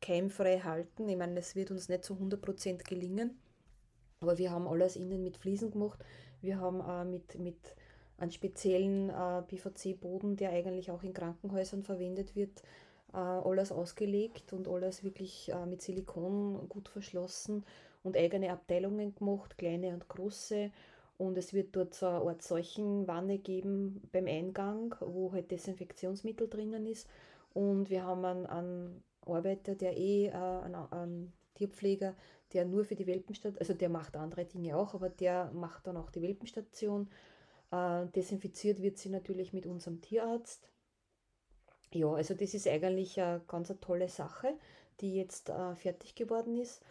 keimfrei 0.00 0.60
halten. 0.60 1.08
Ich 1.08 1.16
meine, 1.16 1.38
es 1.40 1.56
wird 1.56 1.70
uns 1.70 1.88
nicht 1.88 2.04
zu 2.04 2.14
100% 2.14 2.84
gelingen, 2.88 3.38
aber 4.20 4.38
wir 4.38 4.50
haben 4.50 4.68
alles 4.68 4.96
innen 4.96 5.22
mit 5.22 5.36
Fliesen 5.36 5.70
gemacht. 5.70 6.04
Wir 6.40 6.60
haben 6.60 6.80
äh, 6.80 7.04
mit, 7.04 7.38
mit 7.38 7.58
einen 8.18 8.30
speziellen 8.30 9.10
äh, 9.10 9.42
PVC-Boden, 9.42 10.36
der 10.36 10.50
eigentlich 10.50 10.90
auch 10.90 11.02
in 11.02 11.12
Krankenhäusern 11.12 11.82
verwendet 11.82 12.34
wird, 12.36 12.62
äh, 13.12 13.16
alles 13.16 13.72
ausgelegt 13.72 14.52
und 14.52 14.68
alles 14.68 15.04
wirklich 15.04 15.50
äh, 15.50 15.66
mit 15.66 15.82
Silikon 15.82 16.68
gut 16.68 16.88
verschlossen 16.88 17.64
und 18.02 18.16
eigene 18.16 18.50
Abteilungen 18.50 19.14
gemacht, 19.14 19.56
kleine 19.58 19.94
und 19.94 20.08
große. 20.08 20.70
Und 21.18 21.36
es 21.36 21.52
wird 21.52 21.74
dort 21.74 21.94
so 21.94 22.06
eine 22.06 22.20
Art 22.20 22.42
Seuchenwanne 22.42 23.38
geben 23.38 24.00
beim 24.12 24.26
Eingang, 24.26 24.94
wo 25.00 25.32
halt 25.32 25.50
Desinfektionsmittel 25.50 26.48
drinnen 26.48 26.86
ist. 26.86 27.08
Und 27.52 27.90
wir 27.90 28.04
haben 28.04 28.24
einen, 28.24 28.46
einen 28.46 29.04
Arbeiter, 29.26 29.74
der 29.74 29.96
eh, 29.96 30.26
äh, 30.26 30.32
einen, 30.32 30.74
einen 30.74 31.32
Tierpfleger, 31.54 32.14
der 32.52 32.64
nur 32.64 32.84
für 32.84 32.94
die 32.94 33.06
Welpenstation, 33.06 33.58
also 33.58 33.74
der 33.74 33.88
macht 33.88 34.16
andere 34.16 34.44
Dinge 34.44 34.76
auch, 34.76 34.94
aber 34.94 35.08
der 35.10 35.50
macht 35.52 35.86
dann 35.88 35.96
auch 35.96 36.10
die 36.10 36.22
Welpenstation. 36.22 37.10
Äh, 37.72 38.06
desinfiziert 38.14 38.80
wird 38.80 38.96
sie 38.96 39.10
natürlich 39.10 39.52
mit 39.52 39.66
unserem 39.66 40.00
Tierarzt. 40.00 40.70
Ja, 41.92 42.12
also 42.12 42.34
das 42.34 42.54
ist 42.54 42.68
eigentlich 42.68 43.20
eine 43.20 43.40
ganz 43.48 43.70
eine 43.70 43.80
tolle 43.80 44.08
Sache, 44.08 44.54
die 45.00 45.16
jetzt 45.16 45.48
äh, 45.48 45.74
fertig 45.74 46.14
geworden 46.14 46.56
ist. 46.56 46.82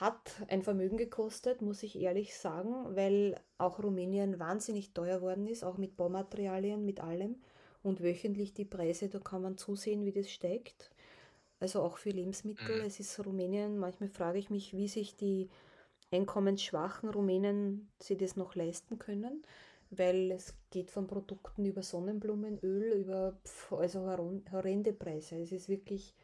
Hat 0.00 0.42
ein 0.48 0.62
Vermögen 0.62 0.96
gekostet, 0.96 1.62
muss 1.62 1.82
ich 1.82 2.00
ehrlich 2.00 2.36
sagen, 2.36 2.96
weil 2.96 3.40
auch 3.58 3.82
Rumänien 3.82 4.38
wahnsinnig 4.38 4.92
teuer 4.92 5.20
worden 5.22 5.46
ist, 5.46 5.62
auch 5.62 5.78
mit 5.78 5.96
Baumaterialien, 5.96 6.84
mit 6.84 7.00
allem. 7.00 7.36
Und 7.82 8.02
wöchentlich 8.02 8.54
die 8.54 8.64
Preise, 8.64 9.08
da 9.08 9.18
kann 9.18 9.42
man 9.42 9.58
zusehen, 9.58 10.04
wie 10.04 10.12
das 10.12 10.30
steigt. 10.30 10.90
Also 11.60 11.82
auch 11.82 11.98
für 11.98 12.10
Lebensmittel. 12.10 12.80
Mhm. 12.80 12.86
Es 12.86 12.98
ist 12.98 13.24
Rumänien, 13.24 13.78
manchmal 13.78 14.08
frage 14.08 14.38
ich 14.38 14.50
mich, 14.50 14.74
wie 14.74 14.88
sich 14.88 15.16
die 15.16 15.48
einkommensschwachen 16.10 17.10
Rumänen 17.10 17.90
sie 18.00 18.16
das 18.16 18.36
noch 18.36 18.54
leisten 18.54 18.98
können, 18.98 19.42
weil 19.90 20.30
es 20.32 20.54
geht 20.70 20.90
von 20.90 21.06
Produkten 21.06 21.64
über 21.64 21.82
Sonnenblumenöl, 21.82 22.92
über 22.94 23.36
pf, 23.44 23.72
also 23.72 24.06
horrende 24.06 24.92
Preise. 24.92 25.36
Es 25.36 25.52
ist 25.52 25.68
wirklich, 25.68 26.14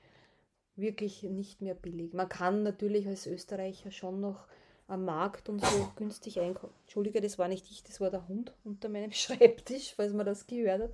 wirklich 0.77 1.23
nicht 1.23 1.61
mehr 1.61 1.75
billig. 1.75 2.15
Man 2.15 2.29
kann 2.29 2.63
natürlich 2.63 3.07
als 3.07 3.27
Österreicher 3.27 3.91
schon 3.91 4.21
noch 4.21 4.47
am 4.87 5.05
Markt 5.05 5.49
und 5.49 5.65
so 5.65 5.93
günstig 5.97 6.41
einkaufen. 6.41 6.75
Entschuldige, 6.83 7.21
das 7.21 7.39
war 7.39 7.49
nicht 7.49 7.71
ich, 7.71 7.83
das 7.85 8.01
war 8.01 8.11
der 8.11 8.27
Hund 8.29 8.55
unter 8.65 8.89
meinem 8.89 9.13
Schreibtisch, 9.13 9.95
falls 9.95 10.13
man 10.13 10.27
das 10.27 10.47
gehört 10.47 10.83
hat. 10.83 10.93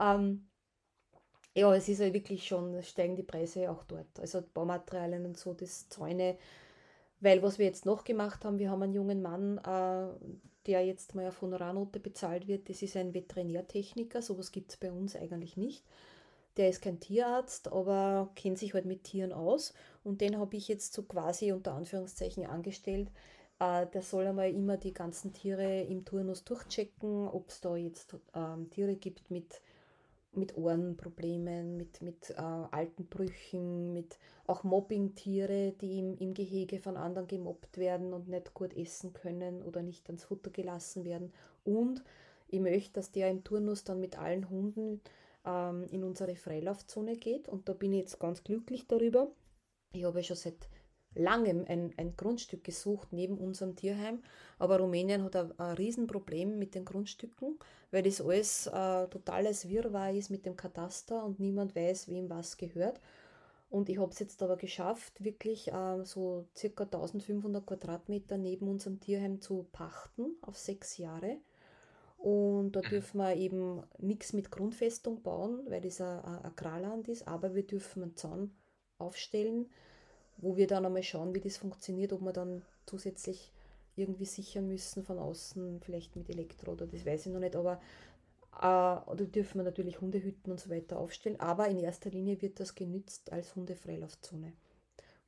Ähm, 0.00 0.46
ja, 1.54 1.74
es 1.74 1.88
ist 1.88 2.00
ja 2.00 2.12
wirklich 2.12 2.46
schon, 2.46 2.82
steigen 2.82 3.16
die 3.16 3.22
Preise 3.22 3.70
auch 3.70 3.84
dort. 3.84 4.18
Also 4.18 4.42
Baumaterialien 4.54 5.26
und 5.26 5.36
so, 5.36 5.52
das 5.52 5.88
Zäune. 5.88 6.38
Weil 7.20 7.42
was 7.42 7.58
wir 7.58 7.66
jetzt 7.66 7.84
noch 7.84 8.04
gemacht 8.04 8.44
haben, 8.44 8.58
wir 8.58 8.70
haben 8.70 8.82
einen 8.82 8.94
jungen 8.94 9.20
Mann, 9.20 9.58
äh, 9.58 10.08
der 10.66 10.86
jetzt 10.86 11.14
mal 11.14 11.28
auf 11.28 11.42
Honorarnote 11.42 12.00
bezahlt 12.00 12.46
wird. 12.46 12.70
Das 12.70 12.80
ist 12.80 12.96
ein 12.96 13.12
Veterinärtechniker, 13.12 14.22
sowas 14.22 14.52
gibt 14.52 14.70
es 14.70 14.76
bei 14.78 14.90
uns 14.90 15.16
eigentlich 15.16 15.56
nicht. 15.56 15.84
Der 16.60 16.68
ist 16.68 16.82
kein 16.82 17.00
Tierarzt, 17.00 17.72
aber 17.72 18.28
kennt 18.34 18.58
sich 18.58 18.74
halt 18.74 18.84
mit 18.84 19.04
Tieren 19.04 19.32
aus. 19.32 19.72
Und 20.04 20.20
den 20.20 20.38
habe 20.38 20.56
ich 20.56 20.68
jetzt 20.68 20.92
so 20.92 21.04
quasi 21.04 21.52
unter 21.52 21.72
Anführungszeichen 21.72 22.44
angestellt. 22.44 23.10
Äh, 23.58 23.86
der 23.86 24.02
soll 24.02 24.26
einmal 24.26 24.50
immer 24.50 24.76
die 24.76 24.92
ganzen 24.92 25.32
Tiere 25.32 25.80
im 25.84 26.04
Turnus 26.04 26.44
durchchecken, 26.44 27.28
ob 27.28 27.48
es 27.48 27.62
da 27.62 27.76
jetzt 27.76 28.14
ähm, 28.34 28.68
Tiere 28.68 28.96
gibt 28.96 29.30
mit 29.30 29.62
mit 30.32 30.54
Ohrenproblemen, 30.54 31.78
mit, 31.78 32.02
mit 32.02 32.28
äh, 32.30 32.34
alten 32.36 33.06
Brüchen, 33.06 33.94
mit 33.94 34.18
auch 34.46 34.62
Mobbingtiere, 34.62 35.72
die 35.80 35.98
im, 35.98 36.18
im 36.18 36.34
Gehege 36.34 36.78
von 36.78 36.98
anderen 36.98 37.26
gemobbt 37.26 37.78
werden 37.78 38.12
und 38.12 38.28
nicht 38.28 38.52
gut 38.52 38.76
essen 38.76 39.14
können 39.14 39.62
oder 39.62 39.80
nicht 39.80 40.06
ans 40.08 40.24
Futter 40.24 40.50
gelassen 40.50 41.04
werden. 41.06 41.32
Und 41.64 42.04
ich 42.48 42.60
möchte, 42.60 42.92
dass 42.92 43.12
der 43.12 43.30
im 43.30 43.44
Turnus 43.44 43.82
dann 43.82 43.98
mit 43.98 44.18
allen 44.18 44.50
Hunden 44.50 45.00
ähm, 45.44 45.86
in 45.90 46.04
unsere 46.04 46.36
Freilaufzone 46.36 47.16
geht. 47.16 47.48
Und 47.48 47.68
da 47.68 47.72
bin 47.72 47.92
ich 47.92 48.00
jetzt 48.00 48.20
ganz 48.20 48.44
glücklich 48.44 48.86
darüber. 48.86 49.30
Ich 49.92 50.04
habe 50.04 50.22
schon 50.22 50.36
seit 50.36 50.68
langem 51.14 51.64
ein, 51.66 51.92
ein 51.96 52.16
Grundstück 52.16 52.64
gesucht 52.64 53.08
neben 53.12 53.38
unserem 53.38 53.74
Tierheim, 53.74 54.22
aber 54.58 54.78
Rumänien 54.78 55.24
hat 55.24 55.36
ein, 55.36 55.58
ein 55.58 55.74
Riesenproblem 55.74 56.58
mit 56.58 56.74
den 56.74 56.84
Grundstücken, 56.84 57.58
weil 57.90 58.02
das 58.02 58.20
alles 58.20 58.66
äh, 58.68 59.08
totales 59.08 59.68
Wirrwarr 59.68 60.12
ist 60.12 60.30
mit 60.30 60.46
dem 60.46 60.56
Kataster 60.56 61.24
und 61.24 61.40
niemand 61.40 61.74
weiß, 61.74 62.08
wem 62.08 62.30
was 62.30 62.56
gehört. 62.56 63.00
Und 63.70 63.88
ich 63.88 63.98
habe 63.98 64.10
es 64.10 64.18
jetzt 64.18 64.42
aber 64.42 64.56
geschafft, 64.56 65.22
wirklich 65.22 65.72
äh, 65.72 66.04
so 66.04 66.46
circa 66.56 66.84
1500 66.84 67.64
Quadratmeter 67.64 68.36
neben 68.36 68.68
unserem 68.68 68.98
Tierheim 69.00 69.40
zu 69.40 69.66
pachten 69.70 70.36
auf 70.42 70.58
sechs 70.58 70.98
Jahre. 70.98 71.38
Und 72.20 72.72
da 72.72 72.82
Mhm. 72.82 72.86
dürfen 72.90 73.18
wir 73.18 73.34
eben 73.36 73.82
nichts 73.98 74.32
mit 74.34 74.50
Grundfestung 74.50 75.22
bauen, 75.22 75.60
weil 75.68 75.80
das 75.80 76.00
ein, 76.00 76.20
ein 76.24 76.44
Agrarland 76.44 77.08
ist, 77.08 77.26
aber 77.26 77.54
wir 77.54 77.66
dürfen 77.66 78.02
einen 78.02 78.16
Zaun 78.16 78.50
aufstellen, 78.98 79.70
wo 80.38 80.56
wir 80.56 80.66
dann 80.66 80.86
einmal 80.86 81.02
schauen, 81.02 81.34
wie 81.34 81.40
das 81.40 81.56
funktioniert, 81.58 82.12
ob 82.12 82.22
wir 82.22 82.32
dann 82.32 82.62
zusätzlich 82.86 83.52
irgendwie 83.96 84.26
sichern 84.26 84.68
müssen 84.68 85.04
von 85.04 85.18
außen, 85.18 85.80
vielleicht 85.82 86.16
mit 86.16 86.30
Elektro 86.30 86.72
oder 86.72 86.86
das 86.86 87.06
weiß 87.06 87.26
ich 87.26 87.32
noch 87.32 87.40
nicht, 87.40 87.56
aber 87.56 87.80
äh, 88.54 88.60
da 88.60 89.14
dürfen 89.14 89.58
wir 89.58 89.64
natürlich 89.64 90.00
Hundehütten 90.00 90.50
und 90.52 90.60
so 90.60 90.70
weiter 90.70 90.98
aufstellen, 90.98 91.40
aber 91.40 91.68
in 91.68 91.78
erster 91.78 92.10
Linie 92.10 92.40
wird 92.42 92.60
das 92.60 92.74
genützt 92.74 93.32
als 93.32 93.54
Hundefreilaufzone. 93.56 94.52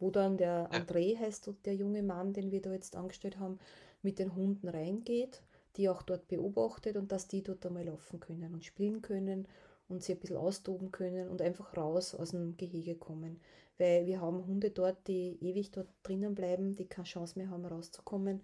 Wo 0.00 0.10
dann 0.10 0.36
der. 0.36 0.70
André 0.72 1.18
heißt, 1.18 1.50
der 1.64 1.74
junge 1.76 2.02
Mann, 2.02 2.32
den 2.34 2.50
wir 2.52 2.60
da 2.62 2.72
jetzt 2.72 2.96
angestellt 2.96 3.38
haben, 3.38 3.58
mit 4.02 4.18
den 4.18 4.34
Hunden 4.34 4.68
reingeht, 4.68 5.42
die 5.76 5.88
auch 5.88 6.02
dort 6.02 6.28
beobachtet 6.28 6.96
und 6.96 7.12
dass 7.12 7.28
die 7.28 7.42
dort 7.42 7.64
einmal 7.66 7.84
laufen 7.84 8.20
können 8.20 8.54
und 8.54 8.64
spielen 8.64 9.02
können 9.02 9.48
und 9.88 10.02
sie 10.02 10.12
ein 10.12 10.20
bisschen 10.20 10.36
austoben 10.36 10.90
können 10.90 11.28
und 11.28 11.42
einfach 11.42 11.76
raus 11.76 12.14
aus 12.14 12.30
dem 12.30 12.56
Gehege 12.56 12.94
kommen. 12.94 13.40
Weil 13.78 14.06
wir 14.06 14.20
haben 14.20 14.46
Hunde 14.46 14.70
dort, 14.70 15.06
die 15.08 15.38
ewig 15.40 15.70
dort 15.70 15.88
drinnen 16.02 16.34
bleiben, 16.34 16.76
die 16.76 16.86
keine 16.86 17.06
Chance 17.06 17.38
mehr 17.38 17.50
haben, 17.50 17.64
rauszukommen. 17.64 18.42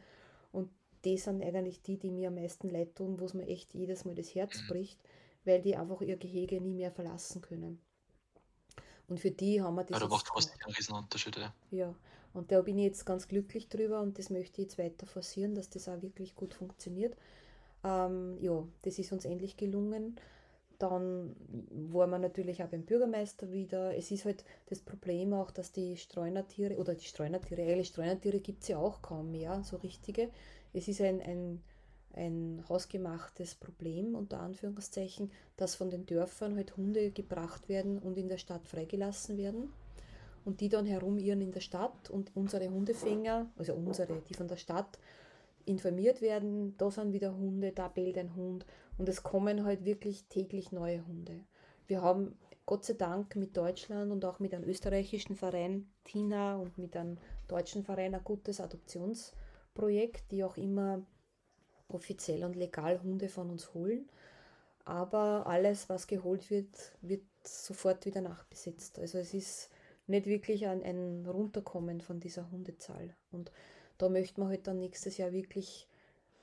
Und 0.52 0.70
die 1.04 1.18
sind 1.18 1.42
eigentlich 1.42 1.82
die, 1.82 1.98
die 1.98 2.10
mir 2.10 2.28
am 2.28 2.34
meisten 2.34 2.68
leid 2.68 2.96
tun, 2.96 3.20
wo 3.20 3.24
es 3.24 3.34
mir 3.34 3.46
echt 3.46 3.74
jedes 3.74 4.04
Mal 4.04 4.14
das 4.14 4.34
Herz 4.34 4.62
mhm. 4.62 4.68
bricht, 4.68 5.00
weil 5.44 5.60
die 5.60 5.76
einfach 5.76 6.00
ihr 6.00 6.16
Gehege 6.16 6.60
nie 6.60 6.74
mehr 6.74 6.90
verlassen 6.90 7.40
können. 7.40 7.80
Und 9.06 9.20
für 9.20 9.30
die 9.30 9.62
haben 9.62 9.74
wir 9.76 9.84
das. 9.84 10.00
Ja, 10.00 10.06
da 10.06 10.08
macht 10.08 10.26
trotzdem 10.26 10.58
einen 10.64 10.74
riesen 10.74 10.94
Unterschied, 10.94 11.36
ja. 11.36 11.54
Ja, 11.70 11.94
und 12.34 12.52
da 12.52 12.60
bin 12.62 12.78
ich 12.78 12.84
jetzt 12.84 13.06
ganz 13.06 13.28
glücklich 13.28 13.68
drüber 13.68 14.00
und 14.00 14.18
das 14.18 14.30
möchte 14.30 14.60
ich 14.60 14.68
jetzt 14.68 14.78
weiter 14.78 15.06
forcieren, 15.06 15.54
dass 15.54 15.70
das 15.70 15.88
auch 15.88 16.02
wirklich 16.02 16.36
gut 16.36 16.54
funktioniert. 16.54 17.16
Ähm, 17.84 18.36
ja, 18.40 18.66
das 18.82 18.98
ist 18.98 19.12
uns 19.12 19.24
endlich 19.24 19.56
gelungen. 19.56 20.16
Dann 20.78 21.34
waren 21.70 22.10
wir 22.10 22.18
natürlich 22.18 22.62
auch 22.62 22.68
beim 22.68 22.82
Bürgermeister 22.82 23.50
wieder. 23.50 23.96
Es 23.96 24.12
ist 24.12 24.24
halt 24.24 24.44
das 24.66 24.78
Problem 24.78 25.32
auch, 25.32 25.50
dass 25.50 25.72
die 25.72 25.96
Streunertiere, 25.96 26.76
oder 26.76 26.94
die 26.94 27.04
Streunertiere, 27.04 27.62
eigentlich 27.62 27.88
Streunertiere 27.88 28.38
gibt 28.38 28.62
es 28.62 28.68
ja 28.68 28.78
auch 28.78 29.02
kaum 29.02 29.32
mehr, 29.32 29.62
so 29.64 29.76
richtige. 29.78 30.28
Es 30.72 30.86
ist 30.86 31.00
ein, 31.00 31.20
ein, 31.20 31.62
ein 32.12 32.64
hausgemachtes 32.68 33.56
Problem, 33.56 34.14
unter 34.14 34.38
Anführungszeichen, 34.38 35.32
dass 35.56 35.74
von 35.74 35.90
den 35.90 36.06
Dörfern 36.06 36.54
halt 36.54 36.76
Hunde 36.76 37.10
gebracht 37.10 37.68
werden 37.68 37.98
und 37.98 38.16
in 38.16 38.28
der 38.28 38.38
Stadt 38.38 38.64
freigelassen 38.68 39.36
werden. 39.36 39.72
Und 40.48 40.62
die 40.62 40.70
dann 40.70 40.86
herumirren 40.86 41.42
in 41.42 41.52
der 41.52 41.60
Stadt 41.60 42.08
und 42.08 42.34
unsere 42.34 42.70
Hundefänger, 42.70 43.50
also 43.58 43.74
unsere, 43.74 44.22
die 44.22 44.32
von 44.32 44.48
der 44.48 44.56
Stadt 44.56 44.98
informiert 45.66 46.22
werden, 46.22 46.74
da 46.78 46.90
sind 46.90 47.12
wieder 47.12 47.36
Hunde, 47.36 47.72
da 47.72 47.88
bellt 47.88 48.16
ein 48.16 48.34
Hund 48.34 48.64
und 48.96 49.10
es 49.10 49.22
kommen 49.22 49.66
halt 49.66 49.84
wirklich 49.84 50.24
täglich 50.30 50.72
neue 50.72 51.06
Hunde. 51.06 51.44
Wir 51.86 52.00
haben 52.00 52.38
Gott 52.64 52.86
sei 52.86 52.94
Dank 52.94 53.36
mit 53.36 53.58
Deutschland 53.58 54.10
und 54.10 54.24
auch 54.24 54.38
mit 54.38 54.54
einem 54.54 54.66
österreichischen 54.66 55.36
Verein 55.36 55.90
Tina 56.04 56.56
und 56.56 56.78
mit 56.78 56.96
einem 56.96 57.18
deutschen 57.46 57.84
Verein 57.84 58.14
ein 58.14 58.24
gutes 58.24 58.58
Adoptionsprojekt, 58.58 60.32
die 60.32 60.44
auch 60.44 60.56
immer 60.56 61.02
offiziell 61.88 62.42
und 62.44 62.56
legal 62.56 63.02
Hunde 63.02 63.28
von 63.28 63.50
uns 63.50 63.74
holen. 63.74 64.08
Aber 64.86 65.46
alles, 65.46 65.90
was 65.90 66.06
geholt 66.06 66.50
wird, 66.50 66.96
wird 67.02 67.26
sofort 67.44 68.06
wieder 68.06 68.22
nachbesetzt. 68.22 68.98
Also 68.98 69.18
es 69.18 69.34
ist 69.34 69.68
nicht 70.08 70.26
wirklich 70.26 70.66
ein, 70.66 70.82
ein 70.82 71.26
Runterkommen 71.26 72.00
von 72.00 72.20
dieser 72.20 72.50
Hundezahl. 72.50 73.14
Und 73.30 73.52
da 73.98 74.08
möchte 74.08 74.40
man 74.40 74.48
halt 74.48 74.66
dann 74.66 74.78
nächstes 74.78 75.16
Jahr 75.18 75.32
wirklich 75.32 75.88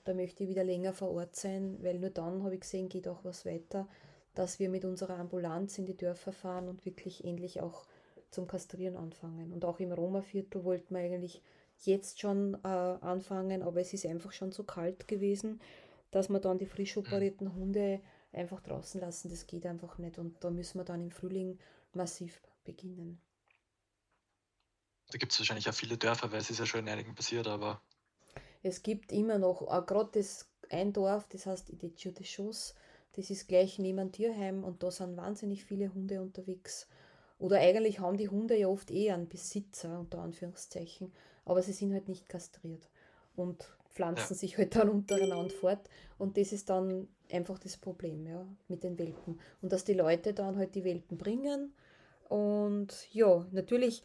da 0.05 0.13
möchte 0.13 0.43
ich 0.43 0.49
wieder 0.49 0.63
länger 0.63 0.93
vor 0.93 1.11
Ort 1.11 1.35
sein, 1.35 1.77
weil 1.81 1.99
nur 1.99 2.11
dann 2.11 2.43
habe 2.43 2.53
ich 2.53 2.61
gesehen, 2.61 2.89
geht 2.89 3.07
auch 3.07 3.25
was 3.25 3.45
weiter, 3.45 3.87
dass 4.35 4.59
wir 4.59 4.69
mit 4.69 4.85
unserer 4.85 5.17
Ambulanz 5.17 5.77
in 5.79 5.85
die 5.85 5.97
Dörfer 5.97 6.31
fahren 6.31 6.69
und 6.69 6.85
wirklich 6.85 7.25
endlich 7.25 7.59
auch 7.59 7.85
zum 8.29 8.47
Kastrieren 8.47 8.97
anfangen. 8.97 9.51
Und 9.51 9.65
auch 9.65 9.79
im 9.79 9.91
Roma-Viertel 9.91 10.63
wollten 10.63 10.93
wir 10.93 11.01
eigentlich 11.01 11.41
jetzt 11.83 12.19
schon 12.19 12.53
äh, 12.63 12.67
anfangen, 12.67 13.63
aber 13.63 13.81
es 13.81 13.93
ist 13.93 14.05
einfach 14.05 14.31
schon 14.31 14.51
so 14.51 14.63
kalt 14.63 15.07
gewesen, 15.07 15.59
dass 16.11 16.29
wir 16.29 16.39
dann 16.39 16.59
die 16.59 16.67
frisch 16.67 16.97
operierten 16.97 17.55
Hunde 17.55 17.99
einfach 18.31 18.61
draußen 18.61 19.01
lassen. 19.01 19.29
Das 19.29 19.47
geht 19.47 19.65
einfach 19.65 19.97
nicht 19.97 20.19
und 20.19 20.35
da 20.43 20.51
müssen 20.51 20.79
wir 20.79 20.85
dann 20.85 21.01
im 21.01 21.11
Frühling 21.11 21.57
massiv 21.93 22.41
beginnen. 22.63 23.19
Da 25.11 25.17
gibt 25.17 25.31
es 25.31 25.39
wahrscheinlich 25.39 25.69
auch 25.69 25.73
viele 25.73 25.97
Dörfer, 25.97 26.31
weil 26.31 26.39
es 26.39 26.49
ist 26.49 26.59
ja 26.59 26.65
schon 26.65 26.81
in 26.81 26.89
einigen 26.89 27.15
passiert, 27.15 27.47
aber 27.47 27.81
es 28.63 28.81
gibt 28.81 29.11
immer 29.11 29.37
noch, 29.37 29.67
gerade 29.85 30.09
das 30.13 30.49
ein 30.71 30.91
Dorf, 30.91 31.27
das 31.29 31.45
heißt 31.45 31.69
Idetio 31.69 32.11
de 32.11 32.25
Chos, 32.25 32.73
das 33.13 33.29
ist 33.29 33.47
gleich 33.47 33.77
neben 33.77 34.11
Tierheim 34.11 34.63
und 34.63 34.81
da 34.81 34.89
sind 34.89 35.15
wahnsinnig 35.17 35.63
viele 35.63 35.93
Hunde 35.93 36.21
unterwegs. 36.21 36.87
Oder 37.37 37.59
eigentlich 37.59 37.99
haben 37.99 38.17
die 38.17 38.29
Hunde 38.29 38.57
ja 38.57 38.67
oft 38.67 38.89
eh 38.91 39.11
einen 39.11 39.29
Besitzer, 39.29 39.99
unter 39.99 40.19
Anführungszeichen, 40.19 41.13
aber 41.45 41.61
sie 41.61 41.73
sind 41.73 41.93
halt 41.93 42.07
nicht 42.07 42.27
kastriert 42.27 42.89
und 43.35 43.69
pflanzen 43.91 44.33
ja. 44.33 44.35
sich 44.35 44.57
halt 44.57 44.75
dann 44.75 44.89
untereinander 44.89 45.53
fort. 45.53 45.89
Und 46.17 46.37
das 46.37 46.51
ist 46.51 46.69
dann 46.69 47.07
einfach 47.31 47.59
das 47.59 47.77
Problem, 47.77 48.25
ja, 48.25 48.45
mit 48.67 48.83
den 48.83 48.97
Welpen. 48.97 49.39
Und 49.61 49.71
dass 49.71 49.83
die 49.83 49.93
Leute 49.93 50.33
dann 50.33 50.57
halt 50.57 50.75
die 50.75 50.83
Welpen 50.83 51.17
bringen. 51.17 51.73
Und 52.29 53.07
ja, 53.13 53.45
natürlich, 53.51 54.03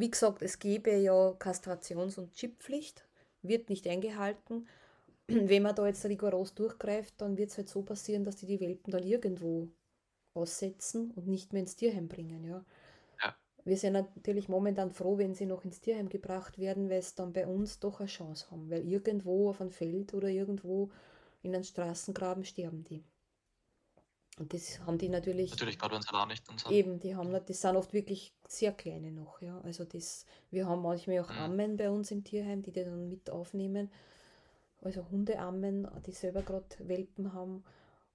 wie 0.00 0.10
gesagt, 0.10 0.42
es 0.42 0.58
gäbe 0.58 0.96
ja 0.96 1.32
Kastrations- 1.38 2.18
und 2.18 2.32
Chipppflicht 2.32 3.04
wird 3.42 3.68
nicht 3.68 3.86
eingehalten. 3.86 4.66
Wenn 5.28 5.62
man 5.62 5.74
da 5.74 5.86
jetzt 5.86 6.04
rigoros 6.04 6.54
durchgreift, 6.54 7.14
dann 7.18 7.36
wird 7.36 7.50
es 7.50 7.58
halt 7.58 7.68
so 7.68 7.82
passieren, 7.82 8.24
dass 8.24 8.36
die 8.36 8.46
die 8.46 8.60
Welpen 8.60 8.90
dann 8.90 9.02
irgendwo 9.02 9.68
aussetzen 10.34 11.10
und 11.12 11.26
nicht 11.26 11.52
mehr 11.52 11.62
ins 11.62 11.76
Tierheim 11.76 12.08
bringen. 12.08 12.44
Ja. 12.44 12.64
ja. 13.22 13.36
Wir 13.64 13.76
sind 13.76 13.92
natürlich 13.92 14.48
momentan 14.48 14.90
froh, 14.90 15.18
wenn 15.18 15.34
sie 15.34 15.46
noch 15.46 15.64
ins 15.64 15.80
Tierheim 15.80 16.08
gebracht 16.08 16.58
werden, 16.58 16.88
weil 16.88 16.98
es 16.98 17.14
dann 17.14 17.32
bei 17.32 17.46
uns 17.46 17.78
doch 17.80 18.00
eine 18.00 18.08
Chance 18.08 18.50
haben, 18.50 18.70
weil 18.70 18.86
irgendwo 18.86 19.50
auf 19.50 19.60
einem 19.60 19.70
Feld 19.70 20.14
oder 20.14 20.28
irgendwo 20.28 20.90
in 21.42 21.54
einem 21.54 21.64
Straßengraben 21.64 22.44
sterben 22.44 22.84
die. 22.84 23.04
Und 24.38 24.54
das 24.54 24.80
haben 24.86 24.98
die 24.98 25.08
natürlich. 25.08 25.50
Natürlich, 25.50 25.78
gerade 25.78 25.94
wenn 25.94 26.02
sie 26.02 26.12
da 26.12 26.26
nicht 26.26 26.48
und 26.48 26.60
so. 26.60 26.70
Eben, 26.70 27.00
die 27.00 27.16
haben, 27.16 27.32
das 27.32 27.60
sind 27.60 27.76
oft 27.76 27.92
wirklich 27.92 28.32
sehr 28.46 28.72
kleine 28.72 29.10
noch, 29.10 29.40
ja. 29.42 29.60
Also 29.64 29.84
das, 29.84 30.26
wir 30.50 30.66
haben 30.66 30.82
manchmal 30.82 31.20
auch 31.20 31.30
mhm. 31.30 31.38
Ammen 31.38 31.76
bei 31.76 31.90
uns 31.90 32.10
im 32.10 32.24
Tierheim, 32.24 32.62
die 32.62 32.72
die 32.72 32.84
dann 32.84 33.08
mit 33.08 33.30
aufnehmen. 33.30 33.90
Also 34.82 35.04
Hundeammen, 35.10 35.88
die 36.06 36.12
selber 36.12 36.42
gerade 36.42 36.66
Welpen 36.80 37.32
haben. 37.32 37.64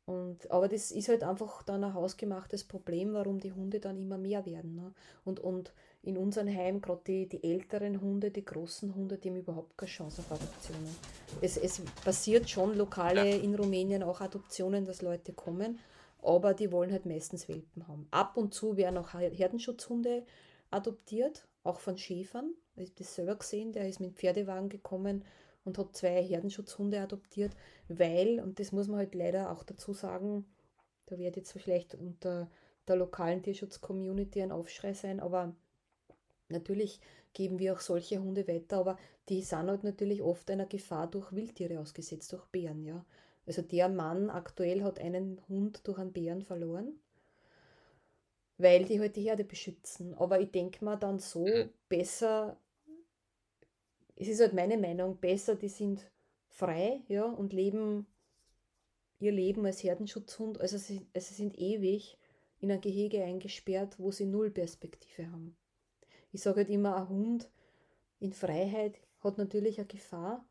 Und, 0.06 0.52
aber 0.52 0.68
das 0.68 0.92
ist 0.92 1.08
halt 1.08 1.24
einfach 1.24 1.64
dann 1.64 1.84
ein 1.84 1.94
hausgemachtes 1.94 2.66
Problem, 2.66 3.14
warum 3.14 3.40
die 3.40 3.54
Hunde 3.54 3.80
dann 3.80 3.98
immer 3.98 4.18
mehr 4.18 4.46
werden. 4.46 4.76
Ne? 4.76 4.94
Und, 5.24 5.40
und 5.40 5.74
in 6.04 6.18
unserem 6.18 6.50
Heim, 6.50 6.82
gerade 6.82 7.02
die, 7.08 7.30
die 7.30 7.44
älteren 7.44 8.02
Hunde, 8.02 8.30
die 8.30 8.44
großen 8.44 8.94
Hunde, 8.94 9.18
die 9.18 9.30
haben 9.30 9.38
überhaupt 9.38 9.78
keine 9.78 9.90
Chance 9.90 10.22
auf 10.22 10.32
Adoptionen. 10.32 10.94
Es, 11.42 11.56
es 11.56 11.82
passiert 12.04 12.50
schon 12.50 12.78
lokale 12.78 13.30
ja. 13.30 13.38
in 13.38 13.56
Rumänien 13.56 14.04
auch 14.04 14.20
Adoptionen, 14.20 14.84
dass 14.84 15.02
Leute 15.02 15.32
kommen, 15.32 15.80
aber 16.24 16.54
die 16.54 16.72
wollen 16.72 16.92
halt 16.92 17.06
meistens 17.06 17.48
Welpen 17.48 17.88
haben. 17.88 18.08
Ab 18.12 18.38
und 18.38 18.54
zu 18.54 18.78
werden 18.78 18.98
auch 18.98 19.14
Herdenschutzhunde 19.14 20.26
adoptiert, 20.72 21.48
auch 21.64 21.80
von 21.80 21.98
Schäfern. 21.98 22.54
Ich 22.76 22.90
habe 22.90 23.00
das 23.00 23.16
selber 23.16 23.36
gesehen, 23.36 23.72
der 23.72 23.88
ist 23.88 24.00
mit 24.00 24.16
Pferdewagen 24.16 24.70
gekommen 24.70 25.24
und 25.66 25.78
hat 25.78 25.96
zwei 25.96 26.22
Herdenschutzhunde 26.24 27.00
adoptiert, 27.00 27.56
weil, 27.88 28.40
und 28.40 28.60
das 28.60 28.72
muss 28.72 28.88
man 28.88 28.98
halt 28.98 29.16
leider 29.16 29.52
auch 29.52 29.64
dazu 29.64 29.94
sagen, 29.94 30.46
da 31.06 31.18
wird 31.18 31.36
jetzt 31.36 31.54
vielleicht 31.54 31.96
unter 31.96 32.50
der 32.88 32.96
lokalen 32.96 33.44
Tierschutz-Community 33.44 34.42
ein 34.42 34.52
Aufschrei 34.52 34.94
sein, 34.94 35.20
aber 35.20 35.56
natürlich 36.50 37.00
geben 37.34 37.60
wir 37.60 37.74
auch 37.74 37.80
solche 37.80 38.20
Hunde 38.20 38.48
weiter, 38.48 38.78
aber 38.78 38.98
die 39.30 39.42
sind 39.42 39.70
halt 39.70 39.84
natürlich 39.84 40.22
oft 40.22 40.50
einer 40.52 40.66
Gefahr 40.66 41.10
durch 41.10 41.32
Wildtiere 41.34 41.80
ausgesetzt, 41.80 42.32
durch 42.34 42.46
Bären, 42.48 42.84
ja. 42.84 43.06
Also 43.46 43.62
der 43.62 43.90
Mann 43.90 44.30
aktuell 44.30 44.84
hat 44.84 45.00
einen 45.00 45.42
Hund 45.50 45.86
durch 45.88 45.98
einen 45.98 46.14
Bären 46.14 46.42
verloren, 46.42 47.00
weil 48.58 48.86
die 48.86 49.00
halt 49.00 49.16
die 49.16 49.24
Herde 49.24 49.44
beschützen. 49.44 50.14
Aber 50.16 50.40
ich 50.40 50.52
denke 50.52 50.84
mir 50.86 50.98
dann 50.98 51.20
so, 51.20 51.46
mhm. 51.46 51.70
besser, 51.90 52.58
es 54.16 54.28
ist 54.28 54.40
halt 54.40 54.54
meine 54.54 54.78
Meinung, 54.78 55.18
besser, 55.18 55.56
die 55.56 55.70
sind 55.70 56.10
frei 56.48 57.02
ja, 57.08 57.26
und 57.26 57.52
leben 57.52 58.06
ihr 59.20 59.32
Leben 59.32 59.66
als 59.66 59.84
Herdenschutzhund, 59.84 60.60
also 60.60 60.78
sie, 60.78 61.08
also 61.14 61.30
sie 61.30 61.36
sind 61.36 61.58
ewig 61.58 62.18
in 62.60 62.72
ein 62.72 62.82
Gehege 62.82 63.24
eingesperrt, 63.24 63.98
wo 63.98 64.12
sie 64.12 64.26
null 64.26 64.52
Perspektive 64.52 65.32
haben. 65.32 65.56
Ich 66.32 66.42
sage 66.42 66.58
halt 66.58 66.70
immer, 66.70 66.96
ein 66.98 67.10
Hund 67.10 67.50
in 68.20 68.34
Freiheit 68.34 69.00
hat 69.22 69.38
natürlich 69.38 69.80
eine 69.80 69.88
Gefahr, 69.88 70.46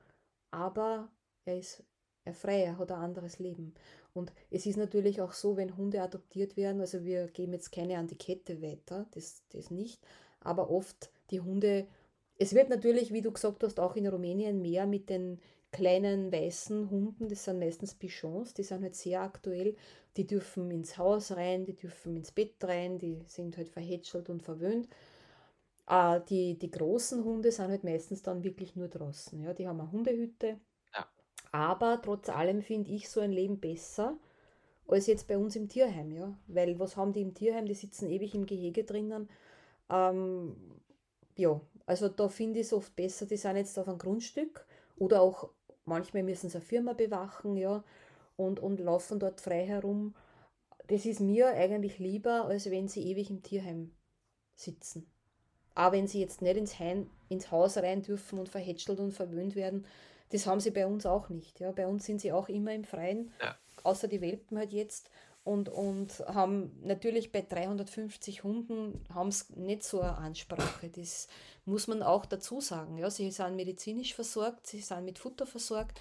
aber 0.50 1.11
er 1.44 1.59
ist 1.59 1.85
er 2.25 2.35
frei, 2.35 2.63
er 2.63 2.79
hat 2.79 2.93
ein 2.93 2.99
anderes 2.99 3.39
Leben. 3.39 3.75
Und 4.15 4.33
es 4.51 4.67
ist 4.67 4.77
natürlich 4.77 5.21
auch 5.21 5.33
so, 5.33 5.57
wenn 5.57 5.77
Hunde 5.77 6.03
adoptiert 6.03 6.57
werden, 6.57 6.81
also 6.81 7.05
wir 7.05 7.29
geben 7.29 7.53
jetzt 7.53 7.73
keine 7.73 7.99
an 7.99 8.07
die 8.07 8.19
Kette 8.19 8.61
weiter, 8.63 9.07
das, 9.13 9.43
das 9.51 9.71
nicht, 9.71 10.01
aber 10.41 10.71
oft 10.71 11.11
die 11.31 11.41
Hunde, 11.41 11.87
es 12.39 12.55
wird 12.55 12.69
natürlich, 12.69 13.13
wie 13.13 13.23
du 13.23 13.33
gesagt 13.33 13.63
hast, 13.63 13.81
auch 13.81 13.97
in 13.97 14.07
Rumänien 14.07 14.61
mehr 14.61 14.87
mit 14.87 15.09
den 15.09 15.41
kleinen 15.71 16.31
weißen 16.31 16.91
Hunden, 16.91 17.29
das 17.29 17.45
sind 17.45 17.59
meistens 17.59 17.95
Bichons, 17.95 18.53
die 18.53 18.63
sind 18.63 18.83
halt 18.83 18.95
sehr 18.95 19.23
aktuell, 19.23 19.75
die 20.17 20.27
dürfen 20.27 20.71
ins 20.71 20.99
Haus 20.99 21.33
rein, 21.33 21.65
die 21.65 21.75
dürfen 21.75 22.17
ins 22.17 22.31
Bett 22.31 22.57
rein, 22.63 22.99
die 22.99 23.23
sind 23.27 23.57
halt 23.57 23.71
verhätschelt 23.71 24.29
und 24.29 24.43
verwöhnt. 24.43 24.89
Äh, 25.89 26.21
die, 26.29 26.59
die 26.59 26.71
großen 26.71 27.25
Hunde 27.25 27.51
sind 27.51 27.69
halt 27.69 27.85
meistens 27.85 28.23
dann 28.23 28.45
wirklich 28.45 28.77
nur 28.77 28.89
draußen. 28.89 29.41
Ja? 29.41 29.55
Die 29.55 29.67
haben 29.67 29.81
eine 29.81 29.91
Hundehütte, 29.91 30.59
aber 31.53 32.01
trotz 32.03 32.29
allem 32.29 32.62
finde 32.62 32.91
ich 32.91 33.09
so 33.09 33.21
ein 33.21 33.33
Leben 33.33 33.61
besser 33.61 34.17
als 34.88 35.07
jetzt 35.07 35.29
bei 35.29 35.38
uns 35.38 35.57
im 35.57 35.69
Tierheim, 35.69 36.11
ja. 36.12 36.37
Weil 36.49 36.79
was 36.79 36.97
haben 36.97 37.12
die 37.12 37.23
im 37.23 37.35
Tierheim? 37.35 37.67
Die 37.67 37.75
sitzen 37.75 38.11
ewig 38.11 38.35
im 38.35 38.47
Gehege 38.47 38.85
drinnen. 38.85 39.29
Ähm, 39.88 40.57
ja, 41.37 41.61
also 41.87 42.09
da 42.09 42.29
finde 42.29 42.61
ich 42.61 42.67
es 42.67 42.73
oft 42.73 42.95
besser, 42.97 43.27
die 43.27 43.37
sind 43.37 43.57
jetzt 43.57 43.79
auf 43.79 43.88
einem 43.88 43.99
Grundstück 43.99 44.67
oder 44.97 45.23
auch 45.23 45.51
manchmal 45.85 46.23
müssen 46.23 46.51
sie 46.51 46.57
eine 46.57 46.65
Firma 46.65 46.93
bewachen, 46.93 47.57
ja, 47.57 47.85
und, 48.37 48.61
und 48.61 48.81
laufen 48.81 49.19
dort 49.19 49.41
frei 49.41 49.67
herum. 49.67 50.15
Das 50.88 51.07
ist 51.07 51.21
mir 51.21 51.49
eigentlich 51.49 51.99
lieber, 51.99 52.47
als 52.47 52.71
wenn 52.71 52.88
sie 52.88 53.03
ewig 53.11 53.31
im 53.31 53.43
Tierheim 53.43 53.93
sitzen. 54.55 55.07
Aber 55.75 55.97
wenn 55.97 56.07
sie 56.07 56.21
jetzt 56.21 56.43
nicht 56.43 56.57
ins 56.57 56.79
Heim, 56.79 57.09
ins 57.29 57.51
Haus 57.51 57.79
rein 57.79 58.03
dürfen 58.03 58.38
und 58.38 58.49
verhätschelt 58.49 59.01
und 59.01 59.12
verwöhnt 59.12 59.57
werden. 59.57 59.87
Das 60.33 60.47
haben 60.47 60.61
sie 60.61 60.71
bei 60.71 60.87
uns 60.87 61.07
auch 61.07 61.29
nicht. 61.29 61.61
Ja. 61.61 61.73
Bei 61.73 61.87
uns 61.87 62.05
sind 62.05 62.21
sie 62.21 62.33
auch 62.33 62.49
immer 62.49 62.75
im 62.75 62.85
Freien, 62.85 63.31
ja. 63.40 63.57
außer 63.83 64.09
die 64.09 64.21
Welpen 64.21 64.59
halt 64.59 64.73
jetzt. 64.73 65.11
Und, 65.45 65.68
und 65.68 66.21
haben 66.27 66.71
natürlich 66.85 67.33
bei 67.33 67.42
350 67.42 68.45
Hunden 68.45 69.05
haben 69.12 69.29
es 69.29 69.51
nicht 69.51 69.83
so 69.83 70.01
eine 70.01 70.16
Ansprache. 70.16 70.88
Das 70.88 71.27
muss 71.64 71.88
man 71.88 72.03
auch 72.03 72.27
dazu 72.27 72.61
sagen. 72.61 72.97
Ja. 72.97 73.11
Sie 73.11 73.31
sind 73.31 73.57
medizinisch 73.57 74.14
versorgt, 74.14 74.66
sie 74.66 74.81
sind 74.81 75.05
mit 75.05 75.18
Futter 75.18 75.47
versorgt 75.47 76.01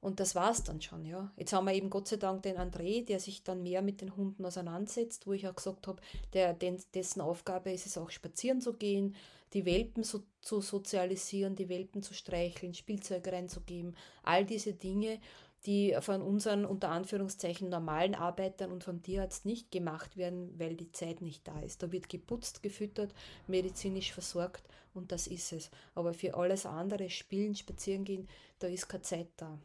und 0.00 0.20
das 0.20 0.34
war 0.36 0.52
es 0.52 0.62
dann 0.62 0.80
schon, 0.80 1.04
ja. 1.04 1.32
Jetzt 1.36 1.52
haben 1.52 1.66
wir 1.66 1.74
eben 1.74 1.90
Gott 1.90 2.06
sei 2.06 2.16
Dank 2.16 2.42
den 2.42 2.56
André, 2.56 3.04
der 3.04 3.18
sich 3.18 3.42
dann 3.42 3.64
mehr 3.64 3.82
mit 3.82 4.00
den 4.00 4.14
Hunden 4.14 4.44
auseinandersetzt, 4.44 5.26
wo 5.26 5.32
ich 5.32 5.48
auch 5.48 5.56
gesagt 5.56 5.88
habe, 5.88 6.00
der, 6.34 6.54
dessen 6.54 7.20
Aufgabe 7.20 7.72
ist 7.72 7.86
es 7.86 7.98
auch 7.98 8.10
spazieren 8.10 8.60
zu 8.60 8.74
gehen, 8.74 9.16
die 9.52 9.64
Welpen 9.64 10.02
so, 10.02 10.22
zu 10.40 10.60
sozialisieren, 10.60 11.56
die 11.56 11.68
Welpen 11.68 12.02
zu 12.02 12.14
streicheln, 12.14 12.74
Spielzeug 12.74 13.26
reinzugeben, 13.28 13.96
all 14.22 14.44
diese 14.44 14.74
Dinge, 14.74 15.20
die 15.66 15.96
von 16.00 16.22
unseren 16.22 16.64
unter 16.64 16.90
Anführungszeichen 16.90 17.68
normalen 17.68 18.14
Arbeitern 18.14 18.70
und 18.70 18.84
vom 18.84 19.02
Tierarzt 19.02 19.44
nicht 19.44 19.70
gemacht 19.70 20.16
werden, 20.16 20.58
weil 20.58 20.76
die 20.76 20.92
Zeit 20.92 21.20
nicht 21.20 21.46
da 21.48 21.58
ist. 21.60 21.82
Da 21.82 21.90
wird 21.90 22.08
geputzt, 22.08 22.62
gefüttert, 22.62 23.12
medizinisch 23.48 24.12
versorgt 24.12 24.62
und 24.94 25.10
das 25.10 25.26
ist 25.26 25.52
es. 25.52 25.70
Aber 25.94 26.14
für 26.14 26.34
alles 26.34 26.64
andere, 26.64 27.10
Spielen, 27.10 27.56
Spazieren 27.56 28.04
gehen, 28.04 28.28
da 28.60 28.68
ist 28.68 28.88
keine 28.88 29.02
Zeit 29.02 29.28
da. 29.36 29.58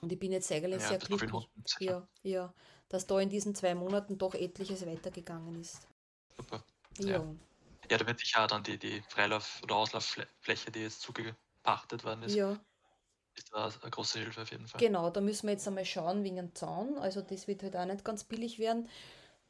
Und 0.00 0.12
ich 0.12 0.18
bin 0.18 0.32
jetzt 0.32 0.52
eigentlich 0.52 0.82
ja, 0.82 0.88
sehr 0.88 0.98
glücklich, 0.98 1.32
ja, 1.80 2.06
ja, 2.22 2.54
dass 2.88 3.06
da 3.06 3.18
in 3.20 3.30
diesen 3.30 3.54
zwei 3.54 3.74
Monaten 3.74 4.18
doch 4.18 4.34
etliches 4.34 4.86
weitergegangen 4.86 5.60
ist. 5.60 5.88
Super. 6.36 6.62
Ja. 6.98 7.08
ja. 7.08 7.34
Ja 7.90 7.98
da 7.98 8.06
wird 8.06 8.18
sich 8.18 8.32
ja 8.32 8.46
dann 8.46 8.62
die, 8.62 8.78
die 8.78 9.02
Freilauf- 9.08 9.60
oder 9.62 9.76
Auslauffläche, 9.76 10.70
die 10.70 10.80
jetzt 10.80 11.00
zugepachtet 11.00 12.04
worden 12.04 12.22
ist, 12.22 12.34
ja. 12.34 12.58
ist 13.34 13.52
da 13.52 13.70
eine 13.82 13.90
große 13.90 14.18
Hilfe 14.18 14.42
auf 14.42 14.50
jeden 14.50 14.66
Fall. 14.66 14.80
Genau, 14.80 15.10
da 15.10 15.20
müssen 15.20 15.46
wir 15.46 15.52
jetzt 15.52 15.66
einmal 15.66 15.84
schauen 15.84 16.24
wegen 16.24 16.36
dem 16.36 16.54
Zaun. 16.54 16.98
Also 16.98 17.22
das 17.22 17.48
wird 17.48 17.62
halt 17.62 17.76
auch 17.76 17.86
nicht 17.86 18.04
ganz 18.04 18.24
billig 18.24 18.58
werden. 18.58 18.88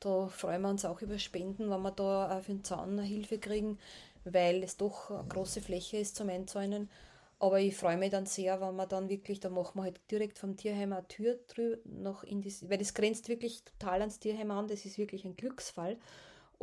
Da 0.00 0.28
freuen 0.28 0.62
wir 0.62 0.68
uns 0.68 0.84
auch 0.84 1.00
über 1.00 1.18
Spenden, 1.18 1.70
wenn 1.70 1.82
wir 1.82 1.90
da 1.90 2.36
auch 2.36 2.42
für 2.42 2.52
den 2.52 2.64
Zaun 2.64 2.98
Hilfe 2.98 3.38
kriegen, 3.38 3.78
weil 4.24 4.62
es 4.62 4.76
doch 4.76 5.10
eine 5.10 5.26
große 5.28 5.62
Fläche 5.62 5.96
ist 5.96 6.16
zum 6.16 6.28
Einzäunen. 6.28 6.90
Aber 7.38 7.60
ich 7.60 7.76
freue 7.76 7.96
mich 7.96 8.10
dann 8.10 8.26
sehr, 8.26 8.60
wenn 8.60 8.76
man 8.76 8.88
dann 8.88 9.08
wirklich, 9.08 9.40
da 9.40 9.50
machen 9.50 9.78
wir 9.78 9.82
halt 9.82 10.00
direkt 10.10 10.38
vom 10.38 10.56
Tierheim 10.56 10.92
eine 10.92 11.06
Tür 11.08 11.38
drüber, 11.48 11.76
noch 11.84 12.22
in 12.22 12.42
das, 12.42 12.68
weil 12.68 12.78
das 12.78 12.94
grenzt 12.94 13.28
wirklich 13.28 13.64
total 13.64 14.00
ans 14.00 14.18
Tierheim 14.18 14.50
an, 14.50 14.68
das 14.68 14.84
ist 14.84 14.98
wirklich 14.98 15.24
ein 15.24 15.36
Glücksfall. 15.36 15.98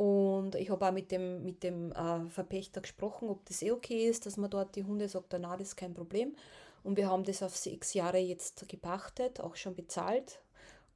Und 0.02 0.56
ich 0.56 0.68
habe 0.68 0.84
auch 0.84 0.90
mit 0.90 1.12
dem, 1.12 1.44
mit 1.44 1.62
dem 1.62 1.92
äh, 1.92 2.28
Verpächter 2.28 2.80
gesprochen, 2.80 3.28
ob 3.28 3.46
das 3.46 3.62
eh 3.62 3.70
okay 3.70 4.08
ist, 4.08 4.26
dass 4.26 4.36
man 4.36 4.50
dort 4.50 4.74
die 4.74 4.82
Hunde 4.82 5.08
sagt, 5.08 5.32
na, 5.38 5.56
das 5.56 5.68
ist 5.68 5.76
kein 5.76 5.94
Problem. 5.94 6.34
Und 6.82 6.96
wir 6.96 7.08
haben 7.08 7.22
das 7.22 7.40
auf 7.40 7.56
sechs 7.56 7.94
Jahre 7.94 8.18
jetzt 8.18 8.68
gepachtet, 8.68 9.38
auch 9.38 9.54
schon 9.54 9.76
bezahlt. 9.76 10.42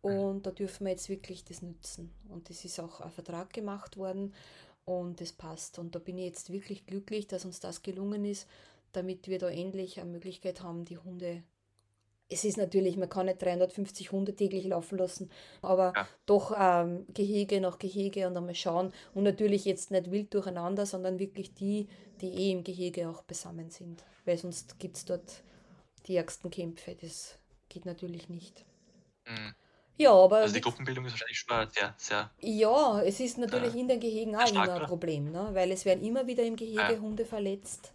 Und 0.03 0.45
da 0.45 0.51
dürfen 0.51 0.87
wir 0.87 0.91
jetzt 0.91 1.09
wirklich 1.09 1.45
das 1.45 1.63
nützen. 1.63 2.11
Und 2.31 2.51
das 2.51 2.65
ist 2.65 2.81
auch 2.81 3.01
ein 3.01 3.13
Vertrag 3.13 3.53
gemacht 3.53 3.97
worden 3.97 4.35
und 4.85 5.21
das 5.21 5.33
passt. 5.33 5.79
Und 5.79 5.95
da 5.95 6.01
bin 6.01 6.19
ich 6.19 6.25
jetzt 6.25 6.51
wirklich 6.51 6.85
glücklich, 6.85 7.29
dass 7.29 7.45
uns 7.45 7.61
das 7.61 7.85
gelungen 7.85 8.25
ist, 8.25 8.49
damit 8.91 9.29
wir 9.29 9.39
da 9.39 9.49
endlich 9.49 10.01
eine 10.01 10.11
Möglichkeit 10.11 10.65
haben, 10.65 10.85
die 10.85 10.99
Hunde. 10.99 11.45
Es 12.29 12.45
ist 12.45 12.57
natürlich, 12.57 12.97
man 12.97 13.09
kann 13.09 13.27
nicht 13.27 13.41
350 13.41 14.11
Hunde 14.11 14.35
täglich 14.35 14.65
laufen 14.65 14.99
lassen, 14.99 15.31
aber 15.63 15.93
ja. 15.95 16.09
doch 16.27 16.53
ähm, 16.59 17.07
Gehege 17.15 17.61
nach 17.61 17.79
Gehege 17.79 18.27
und 18.27 18.37
einmal 18.37 18.55
schauen. 18.55 18.93
Und 19.15 19.23
natürlich 19.23 19.65
jetzt 19.65 19.93
nicht 19.93 20.11
wild 20.11 20.35
durcheinander, 20.35 20.87
sondern 20.87 21.21
wirklich 21.21 21.55
die, 21.55 21.89
die 22.21 22.29
eh 22.29 22.53
im 22.53 22.65
Gehege 22.65 23.09
auch 23.09 23.23
beisammen 23.23 23.71
sind. 23.71 24.05
Weil 24.25 24.39
sonst 24.39 24.79
gibt 24.81 24.97
es 24.97 25.05
dort 25.05 25.45
die 26.07 26.17
ärgsten 26.17 26.51
Kämpfe. 26.51 26.97
Das 27.01 27.39
geht 27.69 27.87
natürlich 27.87 28.29
nicht. 28.29 28.65
Mhm. 29.27 29.55
Ja, 29.99 30.13
aber. 30.13 30.39
Also 30.39 30.55
die 30.55 30.61
Gruppenbildung 30.61 31.07
ist 31.07 31.13
wahrscheinlich 31.13 31.39
schon 31.39 31.71
sehr, 31.71 31.95
sehr. 31.97 32.31
Ja, 32.41 33.03
es 33.03 33.21
ist 33.21 33.39
natürlich 33.39 33.75
äh, 33.75 33.81
in 33.81 33.89
den 33.89 34.01
Gehegen 34.01 34.35
auch 34.35 34.51
immer 34.51 34.75
ein 34.75 34.87
Problem, 34.87 35.31
ne? 35.31 35.51
weil 35.53 35.71
es 35.71 35.85
werden 35.85 36.05
immer 36.05 36.27
wieder 36.27 36.43
im 36.43 36.57
Gehege 36.57 36.81
ja. 36.93 36.99
Hunde 36.99 37.25
verletzt 37.25 37.93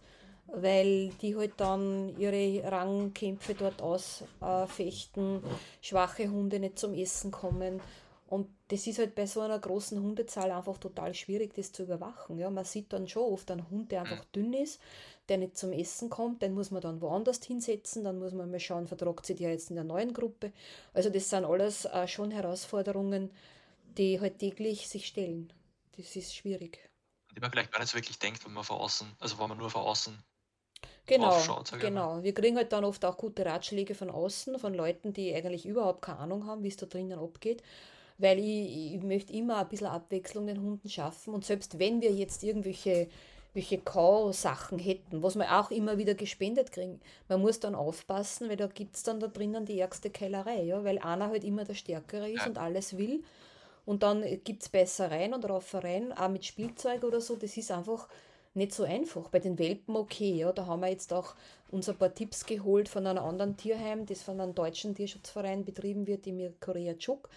weil 0.54 1.08
die 1.22 1.34
halt 1.34 1.54
dann 1.56 2.14
ihre 2.18 2.62
Rangkämpfe 2.70 3.54
dort 3.54 3.80
ausfechten, 3.80 5.42
schwache 5.80 6.30
Hunde 6.30 6.60
nicht 6.60 6.78
zum 6.78 6.94
Essen 6.94 7.30
kommen. 7.30 7.80
Und 8.26 8.48
das 8.68 8.86
ist 8.86 8.98
halt 8.98 9.14
bei 9.14 9.26
so 9.26 9.40
einer 9.40 9.58
großen 9.58 10.02
Hundezahl 10.02 10.50
einfach 10.50 10.78
total 10.78 11.14
schwierig, 11.14 11.54
das 11.54 11.72
zu 11.72 11.82
überwachen. 11.82 12.38
Ja, 12.38 12.48
man 12.50 12.64
sieht 12.64 12.92
dann 12.92 13.08
schon 13.08 13.30
oft 13.30 13.50
einen 13.50 13.68
Hund, 13.68 13.92
der 13.92 14.02
einfach 14.02 14.24
dünn 14.26 14.52
ist, 14.54 14.80
der 15.28 15.38
nicht 15.38 15.56
zum 15.56 15.72
Essen 15.72 16.08
kommt, 16.10 16.42
den 16.42 16.54
muss 16.54 16.70
man 16.70 16.80
dann 16.80 17.00
woanders 17.00 17.44
hinsetzen, 17.44 18.04
dann 18.04 18.18
muss 18.18 18.32
man 18.32 18.50
mal 18.50 18.60
schauen, 18.60 18.88
vertragt 18.88 19.26
sich 19.26 19.36
der 19.36 19.50
jetzt 19.50 19.70
in 19.70 19.76
der 19.76 19.84
neuen 19.84 20.12
Gruppe. 20.14 20.52
Also 20.94 21.10
das 21.10 21.28
sind 21.28 21.44
alles 21.44 21.84
äh, 21.84 22.08
schon 22.08 22.30
Herausforderungen, 22.30 23.30
die 23.98 24.20
halt 24.20 24.38
täglich 24.38 24.88
sich 24.88 25.06
stellen. 25.06 25.52
Das 25.96 26.16
ist 26.16 26.34
schwierig. 26.34 26.90
Die 27.34 27.40
man 27.40 27.50
vielleicht 27.50 27.72
gar 27.72 27.80
nicht 27.80 27.90
so 27.90 27.96
wirklich 27.96 28.18
denkt, 28.18 28.44
wenn 28.44 28.52
man 28.52 28.64
von 28.64 28.78
außen, 28.78 29.08
also 29.18 29.38
wenn 29.38 29.48
man 29.48 29.58
nur 29.58 29.70
von 29.70 29.82
außen 29.82 30.22
Genau, 31.06 31.36
genau. 31.80 32.22
Wir 32.22 32.32
kriegen 32.32 32.56
halt 32.56 32.72
dann 32.72 32.84
oft 32.84 33.04
auch 33.04 33.16
gute 33.16 33.44
Ratschläge 33.44 33.94
von 33.94 34.08
außen, 34.08 34.58
von 34.58 34.72
Leuten, 34.72 35.12
die 35.12 35.34
eigentlich 35.34 35.66
überhaupt 35.66 36.02
keine 36.02 36.18
Ahnung 36.18 36.46
haben, 36.46 36.62
wie 36.62 36.68
es 36.68 36.76
da 36.76 36.86
drinnen 36.86 37.18
abgeht. 37.18 37.62
Weil 38.18 38.38
ich, 38.38 38.94
ich 38.94 39.02
möchte 39.02 39.32
immer 39.32 39.58
ein 39.58 39.68
bisschen 39.68 39.88
Abwechslung 39.88 40.46
den 40.46 40.62
Hunden 40.62 40.88
schaffen. 40.88 41.34
Und 41.34 41.44
selbst 41.44 41.78
wenn 41.78 42.00
wir 42.00 42.12
jetzt 42.12 42.44
irgendwelche 42.44 43.08
welche 43.54 43.78
Kau-Sachen 43.78 44.78
hätten, 44.78 45.22
was 45.22 45.36
wir 45.36 45.60
auch 45.60 45.70
immer 45.70 45.98
wieder 45.98 46.14
gespendet 46.14 46.72
kriegen. 46.72 47.00
Man 47.28 47.40
muss 47.40 47.60
dann 47.60 47.74
aufpassen, 47.74 48.48
weil 48.48 48.56
da 48.56 48.66
gibt 48.66 48.96
es 48.96 49.02
dann 49.02 49.20
da 49.20 49.26
drinnen 49.26 49.66
die 49.66 49.78
ärgste 49.78 50.10
Keilerei, 50.10 50.62
ja? 50.62 50.82
weil 50.84 50.98
einer 50.98 51.28
halt 51.28 51.44
immer 51.44 51.64
der 51.64 51.74
Stärkere 51.74 52.30
ist 52.30 52.42
ja. 52.42 52.46
und 52.46 52.58
alles 52.58 52.96
will. 52.96 53.22
Und 53.84 54.02
dann 54.02 54.24
gibt 54.44 54.62
es 54.62 54.68
Beißereien 54.68 55.34
und 55.34 55.48
Raufereien, 55.48 56.12
auch 56.12 56.28
mit 56.28 56.44
Spielzeug 56.44 57.04
oder 57.04 57.20
so. 57.20 57.36
Das 57.36 57.56
ist 57.56 57.70
einfach, 57.70 58.08
nicht 58.54 58.72
so 58.72 58.84
einfach. 58.84 59.28
Bei 59.28 59.38
den 59.38 59.58
Welpen 59.58 59.96
okay, 59.96 60.34
ja, 60.34 60.52
da 60.52 60.66
haben 60.66 60.80
wir 60.80 60.88
jetzt 60.88 61.12
auch 61.12 61.34
uns 61.70 61.88
ein 61.88 61.96
paar 61.96 62.14
Tipps 62.14 62.44
geholt 62.44 62.88
von 62.88 63.06
einem 63.06 63.24
anderen 63.24 63.56
Tierheim, 63.56 64.06
das 64.06 64.22
von 64.22 64.40
einem 64.40 64.54
deutschen 64.54 64.94
Tierschutzverein 64.94 65.64
betrieben 65.64 66.06
wird, 66.06 66.26
die 66.26 66.50
Korea 66.60 66.94
Chuk. 66.94 67.28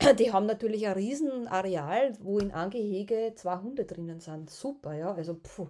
Die 0.18 0.32
haben 0.32 0.46
natürlich 0.46 0.86
ein 0.88 0.94
riesen 0.94 1.46
Areal, 1.46 2.14
wo 2.20 2.40
in 2.40 2.50
einem 2.50 2.70
Gehege 2.70 3.32
zwei 3.36 3.58
Hunde 3.58 3.84
drinnen 3.84 4.18
sind. 4.18 4.50
Super, 4.50 4.94
ja, 4.94 5.14
also 5.14 5.34
pfuh, 5.34 5.68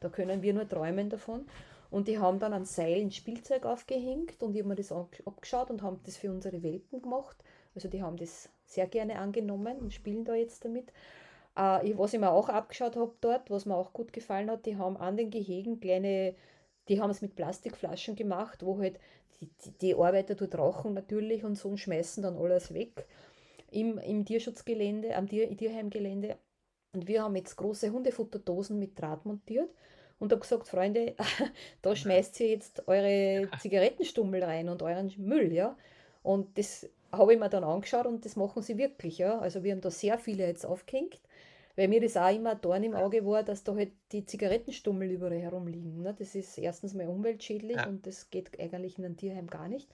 da 0.00 0.08
können 0.08 0.42
wir 0.42 0.52
nur 0.52 0.68
träumen 0.68 1.08
davon. 1.08 1.46
Und 1.90 2.08
die 2.08 2.18
haben 2.18 2.38
dann 2.38 2.52
an 2.52 2.64
Seilen 2.64 3.10
Spielzeug 3.10 3.66
aufgehängt 3.66 4.42
und 4.42 4.54
ich 4.54 4.60
habe 4.60 4.68
mir 4.68 4.76
das 4.76 4.92
abgeschaut 4.92 5.70
und 5.70 5.82
haben 5.82 6.00
das 6.04 6.16
für 6.16 6.30
unsere 6.30 6.62
Welpen 6.62 7.02
gemacht. 7.02 7.36
Also 7.74 7.88
die 7.88 8.02
haben 8.02 8.16
das 8.16 8.48
sehr 8.64 8.86
gerne 8.86 9.18
angenommen 9.18 9.78
und 9.78 9.92
spielen 9.92 10.24
da 10.24 10.34
jetzt 10.34 10.64
damit. 10.64 10.92
Äh, 11.56 11.96
was 11.96 12.14
ich 12.14 12.20
mir 12.20 12.30
auch 12.30 12.48
abgeschaut 12.48 12.96
habe 12.96 13.14
dort, 13.20 13.50
was 13.50 13.66
mir 13.66 13.74
auch 13.74 13.92
gut 13.92 14.12
gefallen 14.12 14.50
hat, 14.50 14.66
die 14.66 14.76
haben 14.76 14.96
an 14.96 15.16
den 15.16 15.30
Gehegen 15.30 15.80
kleine, 15.80 16.34
die 16.88 17.00
haben 17.00 17.10
es 17.10 17.22
mit 17.22 17.34
Plastikflaschen 17.36 18.16
gemacht, 18.16 18.64
wo 18.64 18.78
halt 18.78 18.98
die, 19.40 19.48
die, 19.64 19.70
die 19.78 19.94
Arbeiter 19.94 20.34
dort 20.34 20.56
rauchen 20.56 20.94
natürlich 20.94 21.44
und 21.44 21.56
so 21.56 21.70
und 21.70 21.78
schmeißen 21.78 22.22
dann 22.22 22.36
alles 22.36 22.72
weg 22.72 23.06
im, 23.70 23.98
im 23.98 24.24
Tierschutzgelände, 24.24 25.14
am 25.16 25.28
Tier, 25.28 25.54
Tierheimgelände. 25.56 26.36
Und 26.92 27.06
wir 27.06 27.22
haben 27.22 27.36
jetzt 27.36 27.56
große 27.56 27.90
Hundefutterdosen 27.90 28.78
mit 28.78 29.00
Draht 29.00 29.24
montiert 29.24 29.70
und 30.18 30.32
habe 30.32 30.40
gesagt, 30.40 30.68
Freunde, 30.68 31.14
da 31.82 31.94
schmeißt 31.94 32.40
ihr 32.40 32.48
jetzt 32.48 32.86
eure 32.88 33.48
Zigarettenstummel 33.60 34.42
rein 34.42 34.68
und 34.68 34.82
euren 34.82 35.12
Müll, 35.18 35.52
ja. 35.52 35.76
Und 36.22 36.58
das 36.58 36.88
habe 37.12 37.32
ich 37.32 37.38
mir 37.38 37.48
dann 37.48 37.64
angeschaut 37.64 38.06
und 38.06 38.24
das 38.24 38.36
machen 38.36 38.62
sie 38.62 38.76
wirklich, 38.76 39.18
ja. 39.18 39.38
Also 39.38 39.62
wir 39.62 39.72
haben 39.72 39.80
da 39.80 39.90
sehr 39.90 40.18
viele 40.18 40.46
jetzt 40.46 40.66
aufgehängt 40.66 41.20
weil 41.80 41.88
mir 41.88 42.02
das 42.02 42.18
auch 42.18 42.28
immer 42.28 42.50
ein 42.50 42.60
Dorn 42.60 42.84
im 42.84 42.94
Auge 42.94 43.24
war, 43.24 43.42
dass 43.42 43.64
da 43.64 43.74
halt 43.74 43.92
die 44.12 44.26
Zigarettenstummel 44.26 45.12
überall 45.12 45.38
herumliegen. 45.38 46.02
Ne? 46.02 46.14
Das 46.18 46.34
ist 46.34 46.58
erstens 46.58 46.92
mal 46.92 47.06
umweltschädlich 47.06 47.78
ja. 47.78 47.86
und 47.86 48.06
das 48.06 48.28
geht 48.28 48.60
eigentlich 48.60 48.98
in 48.98 49.06
einem 49.06 49.16
Tierheim 49.16 49.46
gar 49.46 49.66
nicht. 49.66 49.88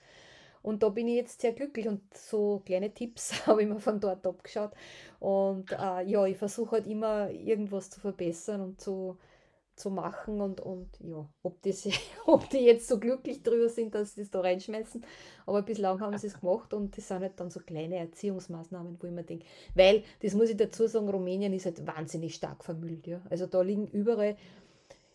Und 0.61 0.83
da 0.83 0.89
bin 0.89 1.07
ich 1.07 1.15
jetzt 1.15 1.39
sehr 1.39 1.53
glücklich 1.53 1.87
und 1.87 2.01
so 2.13 2.61
kleine 2.65 2.93
Tipps 2.93 3.31
habe 3.47 3.61
ich 3.61 3.69
mir 3.69 3.79
von 3.79 4.01
dort 4.01 4.27
abgeschaut. 4.27 4.71
Und 5.21 5.71
äh, 5.71 6.03
ja, 6.03 6.25
ich 6.25 6.35
versuche 6.35 6.71
halt 6.71 6.87
immer 6.87 7.29
irgendwas 7.29 7.89
zu 7.89 8.01
verbessern 8.01 8.59
und 8.59 8.81
zu, 8.81 9.17
zu 9.77 9.91
machen 9.91 10.41
und, 10.41 10.59
und 10.59 10.89
ja, 11.03 11.29
ob, 11.43 11.61
das, 11.61 11.87
ob 12.25 12.49
die 12.49 12.57
jetzt 12.57 12.87
so 12.87 12.99
glücklich 12.99 13.43
drüber 13.43 13.69
sind, 13.69 13.95
dass 13.95 14.15
sie 14.15 14.21
das 14.21 14.31
da 14.31 14.41
reinschmeißen. 14.41 15.05
Aber 15.45 15.61
bislang 15.61 16.01
haben 16.01 16.17
sie 16.17 16.27
es 16.27 16.33
gemacht 16.41 16.73
und 16.73 16.97
das 16.97 17.07
sind 17.07 17.21
halt 17.21 17.39
dann 17.39 17.51
so 17.51 17.59
kleine 17.59 17.97
Erziehungsmaßnahmen, 17.97 18.97
wo 18.99 19.07
ich 19.07 19.13
mir 19.13 19.23
denke, 19.23 19.45
weil, 19.75 20.03
das 20.21 20.33
muss 20.33 20.49
ich 20.49 20.57
dazu 20.57 20.87
sagen, 20.87 21.09
Rumänien 21.09 21.53
ist 21.53 21.65
halt 21.65 21.85
wahnsinnig 21.85 22.35
stark 22.35 22.63
vermüllt. 22.63 23.07
Ja. 23.07 23.21
Also 23.29 23.45
da 23.45 23.61
liegen 23.61 23.87
überall, 23.87 24.35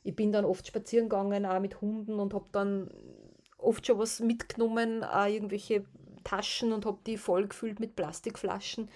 ich 0.05 0.17
bin 0.17 0.33
dann 0.33 0.45
oft 0.45 0.67
spazieren 0.67 1.09
gegangen, 1.09 1.45
auch 1.45 1.61
mit 1.61 1.81
Hunden 1.81 2.19
und 2.19 2.33
habe 2.33 2.47
dann 2.53 2.89
oft 3.59 3.87
schon 3.87 3.99
was 3.99 4.21
mitgenommen, 4.21 5.05
auch 5.05 5.27
irgendwelche 5.27 5.85
Taschen 6.25 6.73
und 6.73 6.87
habe 6.87 6.99
die 7.07 7.17
voll 7.17 7.49
gefüllt 7.49 7.81
mit 7.81 7.97
Plastikflaschen 7.97 8.89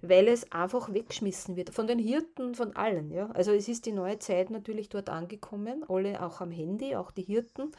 weil 0.00 0.28
es 0.28 0.50
einfach 0.52 0.92
weggeschmissen 0.92 1.56
wird. 1.56 1.70
Von 1.70 1.86
den 1.86 1.98
Hirten, 1.98 2.54
von 2.54 2.74
allen. 2.76 3.10
Ja? 3.10 3.30
Also 3.30 3.52
es 3.52 3.68
ist 3.68 3.86
die 3.86 3.92
neue 3.92 4.18
Zeit 4.18 4.50
natürlich 4.50 4.88
dort 4.88 5.08
angekommen, 5.08 5.84
alle 5.88 6.22
auch 6.22 6.40
am 6.40 6.50
Handy, 6.50 6.94
auch 6.94 7.10
die 7.10 7.22
Hirten. 7.22 7.72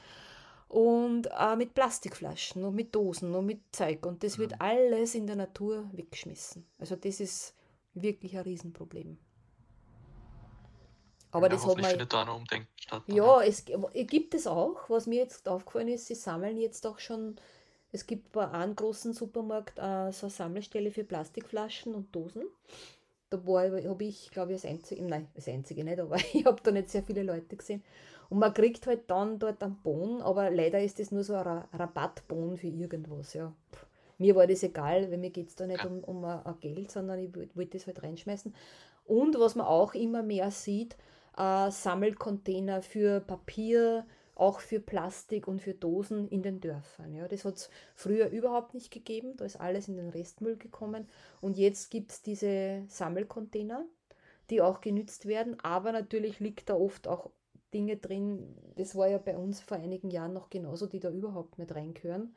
Und 0.68 1.28
äh, 1.38 1.56
mit 1.56 1.74
Plastikflaschen 1.74 2.64
und 2.64 2.76
mit 2.76 2.94
Dosen 2.94 3.34
und 3.34 3.46
mit 3.46 3.62
Zeug. 3.72 4.06
Und 4.06 4.24
das 4.24 4.38
wird 4.38 4.62
alles 4.62 5.16
in 5.16 5.26
der 5.26 5.36
Natur 5.36 5.90
weggeschmissen. 5.94 6.66
Also 6.78 6.96
das 6.96 7.20
ist 7.20 7.56
wirklich 7.96 8.38
ein 8.38 8.44
Riesenproblem. 8.44 9.18
Aber 11.32 11.48
ja, 11.48 11.50
das 11.50 11.66
hat 11.66 11.78
man. 11.78 12.08
Da 12.10 12.26
noch 12.26 12.38
umdenken 12.38 12.68
statt, 12.76 13.04
ja, 13.08 13.42
es 13.42 13.66
gibt 13.66 14.34
es 14.34 14.48
auch. 14.48 14.90
Was 14.90 15.08
mir 15.08 15.20
jetzt 15.20 15.48
aufgefallen 15.48 15.88
ist, 15.88 16.08
sie 16.08 16.16
sammeln 16.16 16.58
jetzt 16.58 16.86
auch 16.86 17.00
schon. 17.00 17.40
Es 17.92 18.06
gibt 18.06 18.32
bei 18.32 18.48
einem 18.50 18.76
großen 18.76 19.14
Supermarkt 19.14 19.80
äh, 19.80 20.12
so 20.12 20.28
eine 20.28 20.32
Sammelstelle 20.32 20.92
für 20.92 21.04
Plastikflaschen 21.04 21.96
und 21.96 22.16
Dosen. 22.16 22.44
Da 23.32 23.38
habe 23.38 24.04
ich, 24.04 24.32
glaube 24.32 24.54
ich, 24.54 24.62
das 24.62 24.70
einzige, 24.70 25.04
nein, 25.04 25.28
das 25.36 25.48
einzige 25.48 25.84
nicht, 25.84 26.00
aber 26.00 26.18
ich 26.34 26.46
habe 26.46 26.62
da 26.64 26.72
nicht 26.72 26.90
sehr 26.90 27.04
viele 27.04 27.24
Leute 27.24 27.56
gesehen. 27.56 27.84
Und 28.30 28.40
man 28.40 28.54
kriegt 28.54 28.86
halt 28.86 29.10
dann 29.10 29.40
dort 29.40 29.64
einen 29.64 29.80
Bon, 29.82 30.22
aber 30.22 30.52
leider 30.52 30.82
ist 30.82 31.00
das 31.00 31.12
nur 31.12 31.24
so 31.24 31.34
ein 31.34 31.64
Rabattbon 31.74 32.58
für 32.58 32.68
irgendwas. 32.68 33.34
Ja. 33.34 33.54
Mir 34.20 34.36
war 34.36 34.46
das 34.46 34.64
egal, 34.64 35.10
weil 35.10 35.18
mir 35.18 35.32
geht 35.32 35.50
es 35.50 35.56
da 35.56 35.66
nicht 35.66 35.84
um, 35.84 36.04
um 36.04 36.24
ein 36.26 36.60
Geld, 36.60 36.92
sondern 36.92 37.20
ich 37.20 37.34
wollte 37.56 37.78
das 37.78 37.88
halt 37.88 38.04
reinschmeißen. 38.04 38.54
Und 39.06 39.40
was 39.40 39.56
man 39.56 39.66
auch 39.66 39.96
immer 39.96 40.22
mehr 40.22 40.52
sieht, 40.52 40.96
äh, 41.38 41.72
Sammelcontainer 41.72 42.84
für 42.84 43.22
Papier, 43.22 44.06
auch 44.40 44.60
für 44.60 44.80
Plastik 44.80 45.48
und 45.48 45.62
für 45.62 45.74
Dosen 45.74 46.28
in 46.30 46.42
den 46.42 46.62
Dörfern. 46.62 47.14
Ja. 47.14 47.28
Das 47.28 47.46
hat 47.46 47.58
es 47.58 47.70
früher 47.94 48.30
überhaupt 48.30 48.74
nicht 48.74 48.92
gegeben, 48.92 49.36
da 49.38 49.46
ist 49.46 49.60
alles 49.60 49.88
in 49.88 49.98
den 49.98 50.10
Restmüll 50.10 50.58
gekommen. 50.58 51.08
Und 51.42 51.58
jetzt 51.58 51.92
gibt 51.92 52.12
es 52.12 52.22
diese 52.22 52.84
Sammelcontainer, 52.88 53.86
die 54.50 54.62
auch 54.62 54.82
genützt 54.82 55.26
werden, 55.26 55.60
aber 55.60 55.92
natürlich 55.92 56.40
liegt 56.40 56.70
da 56.70 56.76
oft 56.76 57.08
auch 57.08 57.30
Dinge 57.74 57.98
drin, 57.98 58.56
das 58.78 58.96
war 58.96 59.08
ja 59.08 59.20
bei 59.20 59.38
uns 59.38 59.62
vor 59.62 59.78
einigen 59.78 60.10
Jahren 60.10 60.34
noch 60.34 60.50
genauso, 60.50 60.88
die 60.88 61.00
da 61.00 61.12
überhaupt 61.12 61.60
nicht 61.60 61.76
reingehören. 61.76 62.34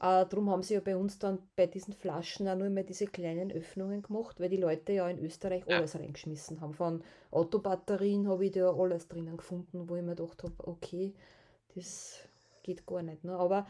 Äh, 0.00 0.26
darum 0.26 0.50
haben 0.50 0.62
sie 0.62 0.74
ja 0.74 0.80
bei 0.80 0.96
uns 0.96 1.18
dann 1.18 1.38
bei 1.56 1.66
diesen 1.66 1.92
Flaschen 1.92 2.48
auch 2.48 2.56
nur 2.56 2.70
mehr 2.70 2.84
diese 2.84 3.06
kleinen 3.06 3.50
Öffnungen 3.50 4.02
gemacht, 4.02 4.38
weil 4.38 4.48
die 4.48 4.56
Leute 4.56 4.92
ja 4.92 5.08
in 5.08 5.18
Österreich 5.18 5.64
ja. 5.66 5.78
alles 5.78 5.96
reingeschmissen 5.96 6.60
haben. 6.60 6.74
Von 6.74 7.02
Autobatterien 7.32 8.28
habe 8.28 8.46
ich 8.46 8.52
da 8.52 8.72
alles 8.72 9.08
drinnen 9.08 9.36
gefunden, 9.36 9.88
wo 9.88 9.96
ich 9.96 10.02
mir 10.02 10.14
gedacht 10.14 10.42
habe, 10.44 10.54
okay, 10.58 11.14
das 11.74 12.20
geht 12.62 12.86
gar 12.86 13.02
nicht. 13.02 13.24
Ne? 13.24 13.36
Aber 13.36 13.66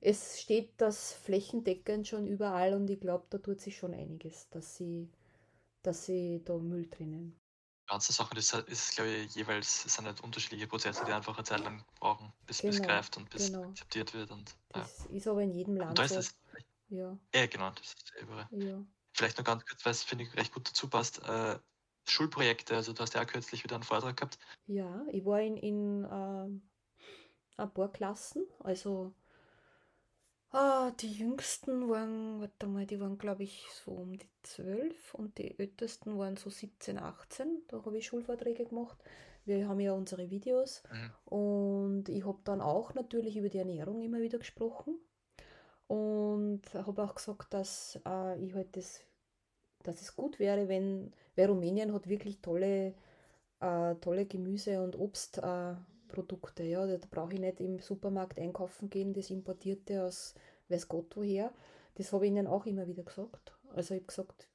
es 0.00 0.40
steht 0.40 0.70
das 0.76 1.12
flächendeckend 1.12 2.06
schon 2.06 2.26
überall 2.26 2.74
und 2.74 2.88
ich 2.90 3.00
glaube, 3.00 3.24
da 3.30 3.38
tut 3.38 3.60
sich 3.60 3.76
schon 3.76 3.94
einiges, 3.94 4.48
dass 4.50 4.76
sie, 4.76 5.08
dass 5.82 6.04
sie 6.04 6.42
da 6.44 6.58
Müll 6.58 6.88
trennen 6.90 7.34
ganze 7.88 8.12
Sachen, 8.12 8.34
das 8.36 8.52
ist, 8.52 8.94
glaube 8.94 9.10
ich, 9.10 9.34
jeweils 9.34 9.82
sind 9.82 10.06
halt 10.06 10.20
unterschiedliche 10.20 10.66
Prozesse, 10.66 11.04
die 11.04 11.12
einfach 11.12 11.36
eine 11.36 11.44
Zeit 11.44 11.60
lang 11.60 11.84
brauchen, 11.98 12.32
bis 12.46 12.60
genau, 12.60 12.74
es 12.74 12.82
greift 12.82 13.16
und 13.16 13.28
bis 13.30 13.46
genau. 13.46 13.68
akzeptiert 13.68 14.14
wird. 14.14 14.30
Und, 14.30 14.50
ja. 14.74 14.82
Das 14.82 15.06
ist 15.06 15.26
aber 15.26 15.42
in 15.42 15.50
jedem 15.50 15.76
Land. 15.76 15.90
Und 15.90 15.98
da 15.98 16.04
ist 16.04 16.16
es. 16.16 16.38
Ja. 16.90 17.18
ja, 17.34 17.46
genau, 17.46 17.70
das 17.70 17.86
ist 17.88 18.12
überall. 18.20 18.48
Ja. 18.50 18.82
Vielleicht 19.12 19.36
noch 19.36 19.44
ganz 19.44 19.66
kurz, 19.66 19.84
weil 19.84 19.92
es 19.92 20.02
finde 20.02 20.24
ich 20.24 20.34
recht 20.36 20.54
gut 20.54 20.68
dazu 20.68 20.88
passt. 20.88 21.22
Äh, 21.24 21.58
Schulprojekte, 22.06 22.76
also 22.76 22.92
du 22.92 23.02
hast 23.02 23.14
ja 23.14 23.22
auch 23.22 23.26
kürzlich 23.26 23.64
wieder 23.64 23.74
einen 23.74 23.84
Vortrag 23.84 24.16
gehabt. 24.16 24.38
Ja, 24.66 25.04
ich 25.12 25.24
war 25.24 25.40
in, 25.40 25.56
in 25.56 26.04
äh, 26.04 27.60
ein 27.60 27.74
paar 27.74 27.92
Klassen, 27.92 28.46
also 28.60 29.12
Ah, 30.50 30.90
die 31.00 31.12
jüngsten 31.12 31.90
waren, 31.90 32.40
warte 32.40 32.66
mal, 32.66 32.86
die 32.86 32.98
waren 33.00 33.18
glaube 33.18 33.42
ich 33.42 33.66
so 33.84 33.90
um 33.92 34.16
die 34.16 34.28
12 34.42 35.14
und 35.14 35.36
die 35.36 35.58
ältesten 35.58 36.16
waren 36.18 36.36
so 36.36 36.48
17, 36.48 36.98
18. 36.98 37.62
Da 37.68 37.84
habe 37.84 37.98
ich 37.98 38.06
Schulvorträge 38.06 38.64
gemacht. 38.64 38.98
Wir 39.44 39.68
haben 39.68 39.80
ja 39.80 39.92
unsere 39.92 40.30
Videos 40.30 40.82
mhm. 40.90 41.34
und 41.38 42.08
ich 42.08 42.24
habe 42.24 42.38
dann 42.44 42.62
auch 42.62 42.94
natürlich 42.94 43.36
über 43.36 43.50
die 43.50 43.58
Ernährung 43.58 44.00
immer 44.00 44.20
wieder 44.20 44.38
gesprochen 44.38 44.98
und 45.86 46.62
habe 46.74 47.02
auch 47.02 47.14
gesagt, 47.14 47.52
dass 47.52 47.98
äh, 48.06 48.38
ich 48.42 48.54
halt 48.54 48.74
das, 48.76 49.00
dass 49.82 50.00
es 50.00 50.16
gut 50.16 50.38
wäre, 50.38 50.68
wenn, 50.68 51.12
weil 51.36 51.46
Rumänien 51.46 51.92
hat 51.92 52.08
wirklich 52.08 52.40
tolle, 52.40 52.94
äh, 53.60 53.94
tolle 53.96 54.26
Gemüse- 54.26 54.82
und 54.82 54.98
Obstprodukte. 54.98 55.76
Äh, 55.78 55.97
Produkte. 56.08 56.62
Ja, 56.64 56.86
da 56.86 56.98
brauche 57.10 57.34
ich 57.34 57.40
nicht 57.40 57.60
im 57.60 57.78
Supermarkt 57.78 58.38
einkaufen 58.38 58.90
gehen, 58.90 59.12
das 59.12 59.30
Importierte 59.30 60.04
aus 60.04 60.34
weiß 60.68 60.88
Gott 60.88 61.16
woher. 61.16 61.52
Das 61.94 62.12
habe 62.12 62.26
ich 62.26 62.32
ihnen 62.32 62.46
auch 62.46 62.66
immer 62.66 62.86
wieder 62.86 63.02
gesagt. 63.02 63.56
Also 63.74 63.94
ich 63.94 64.00
habe 64.00 64.06
gesagt, 64.06 64.48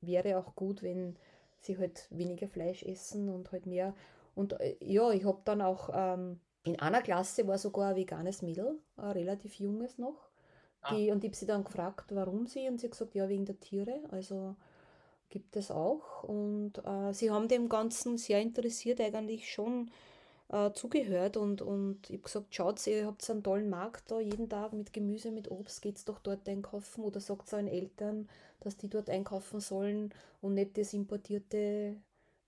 wäre 0.00 0.38
auch 0.38 0.54
gut, 0.54 0.82
wenn 0.82 1.16
sie 1.58 1.78
halt 1.78 2.06
weniger 2.10 2.48
Fleisch 2.48 2.82
essen 2.82 3.28
und 3.28 3.50
halt 3.52 3.66
mehr. 3.66 3.94
Und 4.34 4.58
äh, 4.60 4.76
ja, 4.80 5.10
ich 5.10 5.24
habe 5.24 5.40
dann 5.44 5.62
auch 5.62 5.90
ähm, 5.92 6.40
in 6.62 6.78
einer 6.78 7.02
Klasse 7.02 7.46
war 7.46 7.58
sogar 7.58 7.90
ein 7.90 7.96
veganes 7.96 8.42
Mädel, 8.42 8.78
ein 8.96 9.12
relativ 9.12 9.54
junges 9.54 9.98
noch. 9.98 10.30
Ah. 10.82 10.94
Die, 10.94 11.10
Und 11.10 11.24
ich 11.24 11.30
habe 11.30 11.36
sie 11.36 11.46
dann 11.46 11.64
gefragt, 11.64 12.14
warum 12.14 12.46
sie, 12.46 12.68
und 12.68 12.80
sie 12.80 12.86
hat 12.86 12.92
gesagt, 12.92 13.14
ja, 13.14 13.28
wegen 13.28 13.44
der 13.44 13.58
Tiere. 13.58 14.00
Also 14.10 14.56
gibt 15.28 15.56
es 15.56 15.70
auch. 15.70 16.24
Und 16.24 16.78
äh, 16.84 17.12
sie 17.12 17.30
haben 17.30 17.48
dem 17.48 17.68
Ganzen 17.68 18.18
sehr 18.18 18.40
interessiert 18.40 19.00
eigentlich 19.00 19.50
schon 19.50 19.90
äh, 20.48 20.72
zugehört 20.72 21.36
und, 21.36 21.62
und 21.62 22.08
ich 22.08 22.16
habe 22.16 22.22
gesagt, 22.22 22.54
schaut, 22.54 22.86
ihr 22.86 23.06
habt 23.06 23.28
einen 23.30 23.42
tollen 23.42 23.68
Markt 23.68 24.10
da 24.10 24.20
jeden 24.20 24.48
Tag 24.48 24.72
mit 24.72 24.92
Gemüse, 24.92 25.30
mit 25.30 25.50
Obst, 25.50 25.82
geht's 25.82 26.04
doch 26.04 26.18
dort 26.20 26.48
einkaufen 26.48 27.04
oder 27.04 27.20
sagt 27.20 27.48
es 27.48 27.54
euren 27.54 27.68
Eltern, 27.68 28.28
dass 28.60 28.76
die 28.76 28.88
dort 28.88 29.10
einkaufen 29.10 29.60
sollen 29.60 30.14
und 30.40 30.54
nicht 30.54 30.78
das 30.78 30.92
importierte 30.92 31.96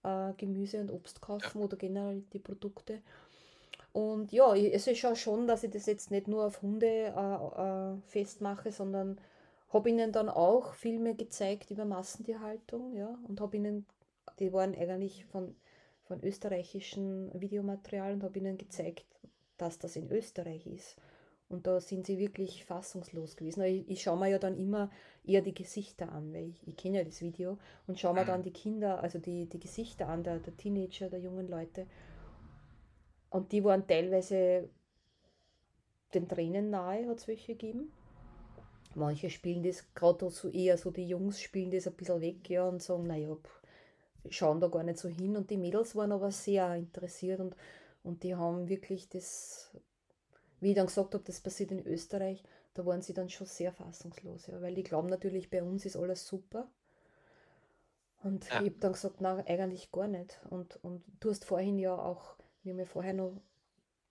äh, 0.05 0.33
Gemüse 0.37 0.81
und 0.81 0.93
Obst 0.93 1.21
kaufen 1.21 1.59
ja. 1.59 1.65
oder 1.65 1.77
generell 1.77 2.23
die 2.33 2.39
Produkte. 2.39 3.03
Und 3.93 4.33
ja, 4.33 4.55
es 4.55 4.87
ist 4.87 5.03
ja 5.03 5.17
schon, 5.17 5.47
dass 5.47 5.65
ich 5.65 5.71
das 5.71 5.87
jetzt 5.87 6.11
nicht 6.11 6.29
nur 6.29 6.47
auf 6.47 6.63
Hunde 6.63 6.87
äh, 6.87 7.95
äh, 7.97 7.97
festmache, 8.07 8.71
sondern 8.71 9.19
habe 9.71 9.91
ihnen 9.91 10.13
dann 10.13 10.29
auch 10.29 10.75
Filme 10.75 11.15
gezeigt 11.15 11.71
über 11.71 11.85
Massentierhaltung, 11.85 12.95
ja, 12.95 13.19
und 13.27 13.41
habe 13.41 13.57
ihnen, 13.57 13.87
die 14.39 14.53
waren 14.53 14.75
eigentlich 14.75 15.25
von 15.27 15.57
von 16.09 16.25
österreichischen 16.25 17.31
Videomaterial 17.39 18.15
und 18.15 18.25
habe 18.25 18.39
ihnen 18.39 18.57
gezeigt, 18.59 19.05
dass 19.59 19.79
das 19.79 19.95
in 19.95 20.11
Österreich 20.11 20.67
ist. 20.67 20.97
Und 21.51 21.67
da 21.67 21.81
sind 21.81 22.07
sie 22.07 22.19
wirklich 22.19 22.65
fassungslos 22.65 23.37
gewesen. 23.37 23.63
Ich, 23.63 23.89
ich 23.89 24.03
schaue 24.03 24.19
mir 24.19 24.29
ja 24.29 24.39
dann 24.39 24.59
immer 24.59 24.91
eher 25.25 25.41
die 25.41 25.55
Gesichter 25.55 26.11
an, 26.13 26.33
weil 26.33 26.49
ich, 26.49 26.67
ich 26.67 26.77
kenne 26.77 26.99
ja 26.99 27.05
das 27.05 27.23
Video 27.23 27.59
und 27.87 27.99
schaue 27.99 28.15
mir 28.15 28.25
dann 28.25 28.43
die 28.43 28.53
Kinder, 28.53 29.03
also 29.03 29.19
die, 29.19 29.47
die 29.47 29.61
Gesichter 29.61 30.09
an, 30.09 30.25
der, 30.25 30.41
der 30.41 30.57
Teenager, 30.57 31.09
der 31.09 31.21
jungen 31.21 31.49
Leute. 31.49 31.87
Und 33.31 33.53
die 33.53 33.65
waren 33.65 33.87
teilweise 33.87 34.69
den 36.15 36.29
Tränen 36.29 36.71
nahe, 36.71 37.07
hat 37.07 37.19
es 37.19 37.29
welche 37.29 37.53
gegeben. 37.53 37.93
Manche 38.95 39.31
spielen 39.31 39.63
das, 39.63 39.85
gerade 39.95 40.31
so 40.31 40.49
eher 40.49 40.77
so 40.77 40.91
die 40.91 41.07
Jungs 41.07 41.41
spielen 41.41 41.71
das 41.71 41.87
ein 41.87 41.95
bisschen 41.95 42.21
weg, 42.21 42.49
ja, 42.49 42.67
und 42.67 42.83
sagen, 42.83 43.07
naja, 43.07 43.37
schauen 44.31 44.61
da 44.61 44.69
gar 44.69 44.83
nicht 44.83 44.99
so 44.99 45.09
hin. 45.09 45.37
Und 45.37 45.51
die 45.51 45.57
Mädels 45.57 45.97
waren 45.97 46.13
aber 46.13 46.31
sehr 46.31 46.75
interessiert 46.75 47.41
und, 47.41 47.57
und 48.03 48.23
die 48.23 48.35
haben 48.35 48.69
wirklich 48.69 49.09
das, 49.09 49.71
wie 50.61 50.71
ich 50.71 50.77
dann 50.77 50.87
gesagt 50.87 51.15
habe, 51.15 51.25
das 51.25 51.41
passiert 51.41 51.71
in 51.73 51.87
Österreich, 51.87 52.43
da 52.75 52.87
waren 52.87 53.03
sie 53.03 53.15
dann 53.15 53.29
schon 53.29 53.47
sehr 53.47 53.73
fassungslos, 53.73 54.47
ja, 54.47 54.61
weil 54.61 54.75
die 54.75 54.85
glauben 54.85 55.09
natürlich, 55.09 55.51
bei 55.51 55.63
uns 55.63 55.85
ist 55.85 55.97
alles 55.97 56.27
super. 56.27 56.71
Und 58.23 58.49
ja. 58.49 58.61
ich 58.61 58.71
habe 58.71 58.79
dann 58.81 58.93
gesagt, 58.93 59.21
nein, 59.21 59.45
eigentlich 59.47 59.91
gar 59.93 60.09
nicht. 60.09 60.41
Und, 60.51 60.83
und 60.83 61.05
du 61.21 61.31
hast 61.31 61.45
vorhin 61.45 61.79
ja 61.79 61.97
auch, 61.97 62.37
wir 62.63 62.73
haben 62.73 62.79
ja 62.79 62.85
vorher 62.85 63.15
noch 63.15 63.41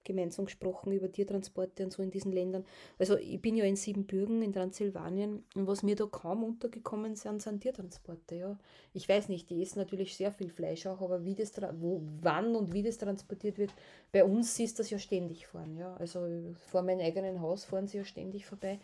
gemeinsam 0.07 0.45
gesprochen 0.45 0.91
über 0.93 1.11
Tiertransporte 1.11 1.83
und 1.83 1.91
so 1.91 2.01
in 2.01 2.09
diesen 2.09 2.31
Ländern. 2.31 2.65
Also 2.97 3.17
ich 3.17 3.41
bin 3.41 3.55
ja 3.55 3.65
in 3.65 3.75
Siebenbürgen 3.75 4.41
in 4.41 4.53
Transsilvanien 4.53 5.43
und 5.53 5.67
was 5.67 5.83
mir 5.83 5.95
da 5.95 6.05
kaum 6.05 6.43
untergekommen 6.43 7.15
sind, 7.15 7.41
sind 7.41 7.61
Tiertransporte. 7.61 8.35
Ja. 8.35 8.57
Ich 8.93 9.07
weiß 9.07 9.29
nicht, 9.29 9.49
die 9.49 9.61
essen 9.61 9.79
natürlich 9.79 10.15
sehr 10.15 10.31
viel 10.31 10.49
Fleisch 10.49 10.87
auch, 10.87 11.01
aber 11.01 11.25
wie 11.25 11.35
das, 11.35 11.51
wo, 11.79 12.01
wann 12.21 12.55
und 12.55 12.73
wie 12.73 12.83
das 12.83 12.97
transportiert 12.97 13.57
wird, 13.57 13.71
bei 14.11 14.23
uns 14.23 14.57
ist 14.59 14.79
das 14.79 14.89
ja 14.89 14.97
ständig 14.97 15.47
fahren. 15.47 15.77
Ja. 15.77 15.95
Also 15.97 16.25
vor 16.71 16.81
meinem 16.81 17.01
eigenen 17.01 17.41
Haus 17.41 17.65
fahren 17.65 17.87
sie 17.87 17.97
ja 17.97 18.05
ständig 18.05 18.45
vorbei. 18.45 18.79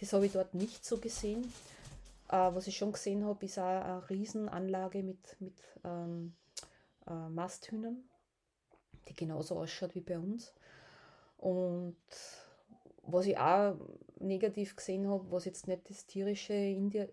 Das 0.00 0.12
habe 0.12 0.26
ich 0.26 0.32
dort 0.32 0.54
nicht 0.54 0.84
so 0.84 0.96
gesehen. 0.96 1.44
Äh, 2.28 2.54
was 2.54 2.66
ich 2.66 2.76
schon 2.76 2.92
gesehen 2.92 3.24
habe, 3.24 3.44
ist 3.44 3.58
auch 3.58 3.62
eine 3.62 4.10
Riesenanlage 4.10 5.02
mit, 5.02 5.36
mit 5.38 5.54
ähm, 5.84 6.34
äh, 7.06 7.28
Masthühnern, 7.28 8.02
die 9.08 9.14
genauso 9.14 9.58
ausschaut 9.58 9.94
wie 9.94 10.00
bei 10.00 10.18
uns. 10.18 10.52
Und 11.42 11.96
was 13.02 13.26
ich 13.26 13.36
auch 13.36 13.74
negativ 14.20 14.76
gesehen 14.76 15.08
habe, 15.08 15.28
was 15.32 15.44
jetzt 15.44 15.66
nicht 15.66 15.90
das 15.90 16.06
tierische, 16.06 16.54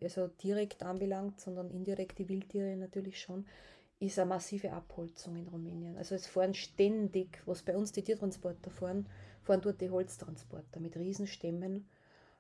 also 0.04 0.28
direkt 0.28 0.84
anbelangt, 0.84 1.42
sondern 1.42 1.72
indirekt 1.72 2.20
die 2.20 2.30
Wildtiere 2.30 2.76
natürlich 2.76 3.20
schon, 3.20 3.48
ist 4.00 4.20
eine 4.20 4.30
massive 4.30 4.72
Abholzung 4.72 5.36
in 5.36 5.48
Rumänien. 5.48 5.98
Also 5.98 6.14
es 6.14 6.28
fahren 6.28 6.54
ständig, 6.54 7.42
was 7.48 7.64
bei 7.64 7.76
uns 7.76 7.92
die 7.92 8.04
Tiertransporter 8.04 8.70
fahren, 8.70 9.08
fahren 9.42 9.62
dort 9.62 9.82
die 9.82 9.90
Holztransporter 9.90 10.80
mit 10.80 10.96
Riesenstämmen 10.96 11.90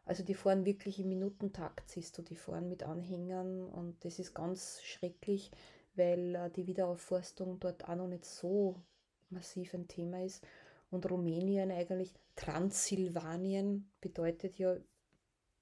Also 0.06 0.24
die 0.24 0.36
fahren 0.36 0.66
wirklich 0.66 1.00
im 1.00 1.10
Minutentakt, 1.10 1.90
siehst 1.90 2.16
du, 2.20 2.22
die 2.22 2.36
fahren 2.36 2.70
mit 2.70 2.84
Anhängern 2.84 3.66
und 3.66 4.06
das 4.06 4.20
ist 4.20 4.36
ganz 4.36 4.80
schrecklich, 4.84 5.50
weil 5.96 6.36
äh, 6.36 6.50
die 6.52 6.68
Wiederaufforstung 6.68 7.60
dort 7.60 7.90
auch 7.90 7.96
noch 7.96 8.08
nicht 8.08 8.26
so 8.26 8.76
massiv 9.32 9.74
ein 9.74 9.88
Thema 9.88 10.24
ist. 10.24 10.46
Und 10.92 11.10
Rumänien 11.10 11.72
eigentlich, 11.72 12.14
Transsilvanien 12.36 13.92
bedeutet 14.02 14.58
ja 14.58 14.76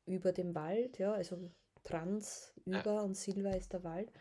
über 0.05 0.31
dem 0.31 0.55
Wald, 0.55 0.99
ja, 0.99 1.13
also 1.13 1.37
Trans 1.83 2.53
über 2.65 2.95
ja. 2.95 3.01
und 3.01 3.15
Silva 3.15 3.51
ist 3.51 3.73
der 3.73 3.83
Wald. 3.83 4.11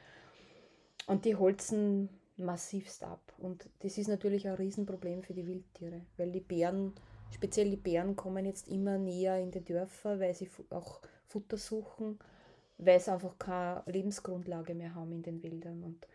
Und 1.06 1.24
die 1.24 1.36
holzen 1.36 2.08
massivst 2.36 3.02
ab. 3.02 3.32
Und 3.38 3.68
das 3.80 3.98
ist 3.98 4.08
natürlich 4.08 4.46
ein 4.46 4.54
Riesenproblem 4.54 5.22
für 5.22 5.34
die 5.34 5.46
Wildtiere, 5.46 6.02
weil 6.16 6.32
die 6.32 6.40
Bären, 6.40 6.94
speziell 7.30 7.70
die 7.70 7.76
Bären, 7.76 8.16
kommen 8.16 8.44
jetzt 8.44 8.68
immer 8.68 8.98
näher 8.98 9.38
in 9.38 9.50
die 9.50 9.64
Dörfer, 9.64 10.20
weil 10.20 10.34
sie 10.34 10.50
auch 10.70 11.00
Futter 11.26 11.56
suchen, 11.56 12.18
weil 12.78 13.00
sie 13.00 13.12
einfach 13.12 13.38
keine 13.38 13.82
Lebensgrundlage 13.86 14.74
mehr 14.74 14.94
haben 14.94 15.12
in 15.12 15.22
den 15.22 15.42
Wäldern. 15.42 15.82
Und 15.82 16.06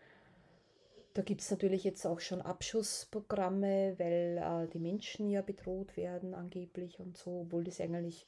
da 1.14 1.22
gibt 1.22 1.40
es 1.42 1.50
natürlich 1.50 1.84
jetzt 1.84 2.06
auch 2.06 2.20
schon 2.20 2.40
Abschussprogramme, 2.40 3.94
weil 3.98 4.38
äh, 4.38 4.68
die 4.72 4.78
Menschen 4.78 5.30
ja 5.30 5.42
bedroht 5.42 5.96
werden 5.96 6.34
angeblich 6.34 7.00
und 7.00 7.16
so, 7.16 7.42
obwohl 7.42 7.64
das 7.64 7.80
eigentlich 7.80 8.26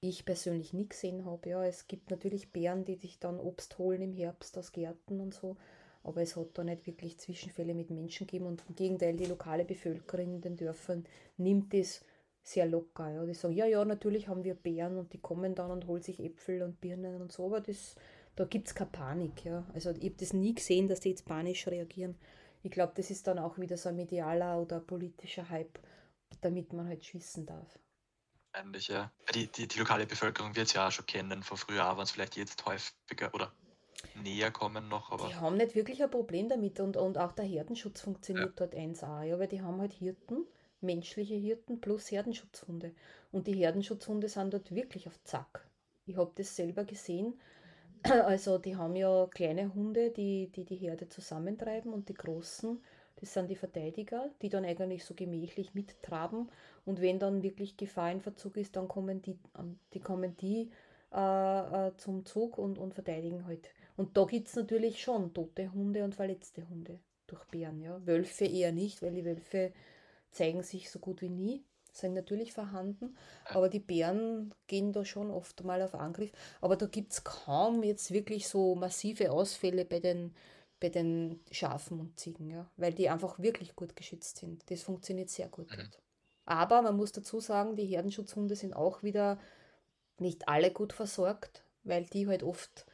ich 0.00 0.24
persönlich 0.24 0.72
nie 0.72 0.88
gesehen 0.88 1.24
habe. 1.24 1.50
Ja, 1.50 1.64
es 1.64 1.86
gibt 1.86 2.10
natürlich 2.10 2.52
Bären, 2.52 2.84
die 2.84 2.96
sich 2.96 3.18
dann 3.18 3.38
Obst 3.38 3.78
holen 3.78 4.02
im 4.02 4.12
Herbst 4.12 4.58
aus 4.58 4.72
Gärten 4.72 5.20
und 5.20 5.32
so, 5.32 5.56
aber 6.02 6.22
es 6.22 6.36
hat 6.36 6.48
da 6.54 6.64
nicht 6.64 6.86
wirklich 6.86 7.18
Zwischenfälle 7.18 7.74
mit 7.74 7.90
Menschen 7.90 8.26
gegeben 8.26 8.46
und 8.46 8.64
im 8.68 8.74
Gegenteil, 8.74 9.16
die 9.16 9.26
lokale 9.26 9.64
Bevölkerung 9.64 10.34
in 10.34 10.40
den 10.40 10.56
Dörfern 10.56 11.04
nimmt 11.36 11.72
es 11.74 12.04
sehr 12.42 12.66
locker. 12.66 13.10
Ja. 13.10 13.24
Die 13.24 13.34
sagen, 13.34 13.54
ja, 13.54 13.66
ja, 13.66 13.84
natürlich 13.84 14.26
haben 14.28 14.42
wir 14.42 14.54
Bären 14.54 14.98
und 14.98 15.12
die 15.12 15.20
kommen 15.20 15.54
dann 15.54 15.70
und 15.70 15.86
holen 15.86 16.02
sich 16.02 16.18
Äpfel 16.18 16.62
und 16.62 16.80
Birnen 16.80 17.20
und 17.20 17.30
so, 17.30 17.46
aber 17.46 17.60
das, 17.60 17.94
da 18.36 18.44
gibt 18.44 18.68
es 18.68 18.74
keine 18.74 18.90
Panik. 18.90 19.44
Ja. 19.44 19.64
Also 19.74 19.90
ich 19.90 20.04
habe 20.04 20.16
das 20.18 20.32
nie 20.32 20.54
gesehen, 20.54 20.88
dass 20.88 21.00
die 21.00 21.10
jetzt 21.10 21.26
panisch 21.26 21.66
reagieren. 21.66 22.16
Ich 22.62 22.70
glaube, 22.70 22.92
das 22.96 23.10
ist 23.10 23.26
dann 23.26 23.38
auch 23.38 23.58
wieder 23.58 23.76
so 23.76 23.88
ein 23.88 23.96
medialer 23.96 24.60
oder 24.60 24.80
politischer 24.80 25.48
Hype, 25.48 25.78
damit 26.40 26.72
man 26.72 26.86
halt 26.86 27.04
schießen 27.04 27.44
darf. 27.44 27.78
Eigentlich, 28.52 28.88
ja. 28.88 29.10
Die, 29.34 29.46
die, 29.46 29.66
die 29.66 29.78
lokale 29.78 30.06
Bevölkerung 30.06 30.54
wird 30.54 30.68
es 30.68 30.74
ja 30.74 30.86
auch 30.88 30.92
schon 30.92 31.06
kennen 31.06 31.42
von 31.42 31.56
früher, 31.56 31.84
aber 31.84 32.02
es 32.02 32.10
vielleicht 32.10 32.36
jetzt 32.36 32.64
häufiger 32.66 33.32
oder 33.34 33.52
näher 34.22 34.50
kommen 34.50 34.88
noch. 34.88 35.10
Aber 35.10 35.28
die 35.28 35.34
haben 35.34 35.56
nicht 35.56 35.74
wirklich 35.74 36.02
ein 36.02 36.10
Problem 36.10 36.48
damit 36.48 36.78
und, 36.80 36.96
und 36.96 37.18
auch 37.18 37.32
der 37.32 37.44
Herdenschutz 37.44 38.00
funktioniert 38.02 38.58
ja. 38.60 38.66
dort 38.66 38.74
1A, 38.74 39.22
ja, 39.22 39.38
weil 39.38 39.48
die 39.48 39.62
haben 39.62 39.80
halt 39.80 39.92
Hirten, 39.92 40.46
menschliche 40.80 41.34
Hirten 41.34 41.80
plus 41.80 42.10
Herdenschutzhunde. 42.10 42.94
Und 43.30 43.46
die 43.46 43.54
Herdenschutzhunde 43.54 44.28
sind 44.28 44.52
dort 44.52 44.74
wirklich 44.74 45.06
auf 45.06 45.22
Zack. 45.24 45.66
Ich 46.04 46.16
habe 46.16 46.32
das 46.34 46.54
selber 46.54 46.84
gesehen. 46.84 47.40
Also 48.26 48.58
die 48.58 48.76
haben 48.76 48.96
ja 48.96 49.26
kleine 49.26 49.72
Hunde, 49.74 50.10
die, 50.10 50.48
die 50.48 50.64
die 50.64 50.76
Herde 50.76 51.08
zusammentreiben 51.08 51.92
und 51.92 52.08
die 52.08 52.14
großen 52.14 52.80
das 53.22 53.34
sind 53.34 53.48
die 53.48 53.56
Verteidiger, 53.56 54.30
die 54.42 54.48
dann 54.48 54.64
eigentlich 54.64 55.04
so 55.04 55.14
gemächlich 55.14 55.74
mittraben. 55.74 56.50
Und 56.84 57.00
wenn 57.00 57.20
dann 57.20 57.44
wirklich 57.44 57.76
Gefahr 57.76 58.10
in 58.10 58.20
Verzug 58.20 58.56
ist, 58.56 58.74
dann 58.74 58.88
kommen 58.88 59.22
die, 59.22 59.38
ähm, 59.56 59.78
die, 59.94 60.00
kommen 60.00 60.36
die 60.38 60.70
äh, 61.12 61.88
äh, 61.88 61.96
zum 61.98 62.26
Zug 62.26 62.58
und, 62.58 62.78
und 62.78 62.94
verteidigen 62.94 63.46
halt. 63.46 63.68
Und 63.96 64.16
da 64.16 64.24
gibt 64.24 64.48
es 64.48 64.56
natürlich 64.56 65.00
schon 65.00 65.32
tote 65.32 65.72
Hunde 65.72 66.02
und 66.02 66.16
verletzte 66.16 66.68
Hunde 66.68 66.98
durch 67.28 67.44
Bären. 67.44 67.80
Ja. 67.80 68.04
Wölfe 68.04 68.44
eher 68.44 68.72
nicht, 68.72 69.02
weil 69.02 69.14
die 69.14 69.24
Wölfe 69.24 69.72
zeigen 70.32 70.64
sich 70.64 70.90
so 70.90 70.98
gut 70.98 71.22
wie 71.22 71.28
nie, 71.28 71.64
sind 71.92 72.14
natürlich 72.14 72.52
vorhanden, 72.52 73.16
aber 73.44 73.68
die 73.68 73.80
Bären 73.80 74.54
gehen 74.66 74.92
da 74.92 75.04
schon 75.04 75.30
oft 75.30 75.62
mal 75.64 75.82
auf 75.82 75.94
Angriff. 75.94 76.32
Aber 76.60 76.76
da 76.76 76.86
gibt 76.86 77.12
es 77.12 77.24
kaum 77.24 77.82
jetzt 77.82 78.12
wirklich 78.12 78.48
so 78.48 78.74
massive 78.74 79.30
Ausfälle 79.30 79.84
bei 79.84 80.00
den 80.00 80.34
bei 80.82 80.88
den 80.88 81.38
Schafen 81.52 82.00
und 82.00 82.18
Ziegen, 82.18 82.50
ja, 82.50 82.68
weil 82.76 82.92
die 82.92 83.08
einfach 83.08 83.38
wirklich 83.38 83.76
gut 83.76 83.94
geschützt 83.94 84.38
sind. 84.38 84.68
Das 84.68 84.82
funktioniert 84.82 85.30
sehr 85.30 85.48
gut 85.48 85.70
mhm. 85.70 85.76
dort. 85.76 86.02
Aber 86.44 86.82
man 86.82 86.96
muss 86.96 87.12
dazu 87.12 87.38
sagen, 87.38 87.76
die 87.76 87.86
Herdenschutzhunde 87.86 88.56
sind 88.56 88.74
auch 88.74 89.04
wieder 89.04 89.38
nicht 90.18 90.48
alle 90.48 90.72
gut 90.72 90.92
versorgt, 90.92 91.64
weil 91.84 92.04
die 92.06 92.26
halt 92.26 92.42
oft 92.42 92.84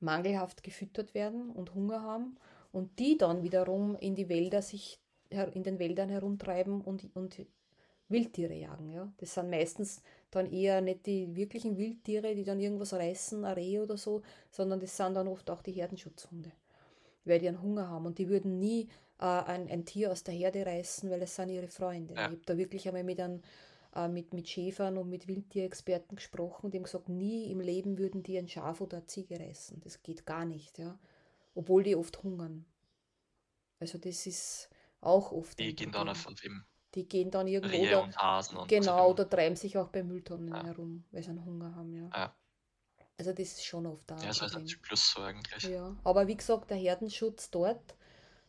mangelhaft 0.00 0.62
gefüttert 0.62 1.12
werden 1.12 1.50
und 1.50 1.74
Hunger 1.74 2.02
haben 2.02 2.38
und 2.72 2.98
die 2.98 3.18
dann 3.18 3.42
wiederum 3.42 3.96
in 3.96 4.14
die 4.14 4.30
Wälder 4.30 4.62
sich 4.62 4.98
in 5.30 5.62
den 5.62 5.78
Wäldern 5.78 6.08
herumtreiben 6.08 6.80
und, 6.80 7.14
und 7.14 7.44
Wildtiere 8.08 8.54
jagen. 8.54 8.90
Ja. 8.90 9.12
Das 9.18 9.34
sind 9.34 9.50
meistens 9.50 10.02
dann 10.30 10.50
eher 10.50 10.80
nicht 10.80 11.06
die 11.06 11.34
wirklichen 11.34 11.76
Wildtiere, 11.76 12.34
die 12.34 12.44
dann 12.44 12.60
irgendwas 12.60 12.92
reißen, 12.92 13.44
ein 13.44 13.54
Reh 13.54 13.80
oder 13.80 13.96
so, 13.96 14.22
sondern 14.50 14.80
das 14.80 14.96
sind 14.96 15.14
dann 15.14 15.28
oft 15.28 15.50
auch 15.50 15.62
die 15.62 15.72
Herdenschutzhunde 15.72 16.52
weil 17.26 17.40
die 17.40 17.48
einen 17.48 17.60
Hunger 17.60 17.88
haben 17.88 18.06
und 18.06 18.18
die 18.18 18.28
würden 18.28 18.58
nie 18.58 18.88
äh, 19.18 19.24
ein, 19.24 19.68
ein 19.68 19.84
Tier 19.84 20.12
aus 20.12 20.22
der 20.22 20.34
Herde 20.34 20.64
reißen, 20.64 21.10
weil 21.10 21.22
es 21.22 21.34
sind 21.34 21.50
ihre 21.50 21.68
Freunde. 21.68 22.14
Ja. 22.14 22.20
Ich 22.20 22.26
habe 22.26 22.42
da 22.46 22.56
wirklich 22.56 22.86
einmal 22.88 23.04
mit, 23.04 23.20
einem, 23.20 23.42
äh, 23.94 24.08
mit, 24.08 24.32
mit 24.32 24.48
Schäfern 24.48 24.96
und 24.96 25.10
mit 25.10 25.28
Wildtierexperten 25.28 26.16
gesprochen, 26.16 26.70
die 26.70 26.78
haben 26.78 26.84
gesagt, 26.84 27.08
nie 27.08 27.50
im 27.50 27.60
Leben 27.60 27.98
würden 27.98 28.22
die 28.22 28.38
ein 28.38 28.48
Schaf 28.48 28.80
oder 28.80 28.98
eine 28.98 29.06
Ziege 29.06 29.38
reißen. 29.38 29.80
Das 29.80 30.02
geht 30.02 30.24
gar 30.24 30.44
nicht, 30.44 30.78
ja. 30.78 30.98
Obwohl 31.54 31.82
die 31.82 31.96
oft 31.96 32.22
hungern. 32.22 32.64
Also 33.80 33.98
das 33.98 34.26
ist 34.26 34.70
auch 35.00 35.32
oft. 35.32 35.58
Die 35.58 35.74
gehen 35.74 35.92
dann 35.92 36.08
auf, 36.08 36.26
auf 36.26 36.44
eben 36.44 36.64
die 36.96 37.06
gehen 37.06 37.30
dann 37.30 37.46
irgendwo 37.46 37.76
Rehe 37.76 37.96
oder, 37.96 38.02
und 38.04 38.16
Hasen 38.16 38.56
und 38.56 38.68
genau 38.68 39.10
oder 39.10 39.28
treiben 39.28 39.54
sich 39.54 39.76
auch 39.76 39.88
bei 39.88 40.02
Mülltonnen 40.02 40.48
ja. 40.48 40.64
herum, 40.64 41.04
weil 41.12 41.22
sie 41.22 41.30
einen 41.30 41.44
Hunger 41.44 41.76
haben, 41.76 41.92
ja. 41.92 42.08
ja. 42.12 42.34
Also 43.18 43.32
das 43.32 43.52
ist 43.52 43.64
schon 43.64 43.86
oft 43.86 44.10
da. 44.10 44.16
Ja, 44.16 44.28
das 44.28 44.42
ist 44.42 44.56
ein 44.56 44.66
Plus 44.82 45.12
so 45.12 45.22
eigentlich. 45.22 45.62
Ja, 45.64 45.94
aber 46.04 46.26
wie 46.26 46.36
gesagt, 46.36 46.70
der 46.70 46.78
Herdenschutz 46.78 47.50
dort, 47.50 47.94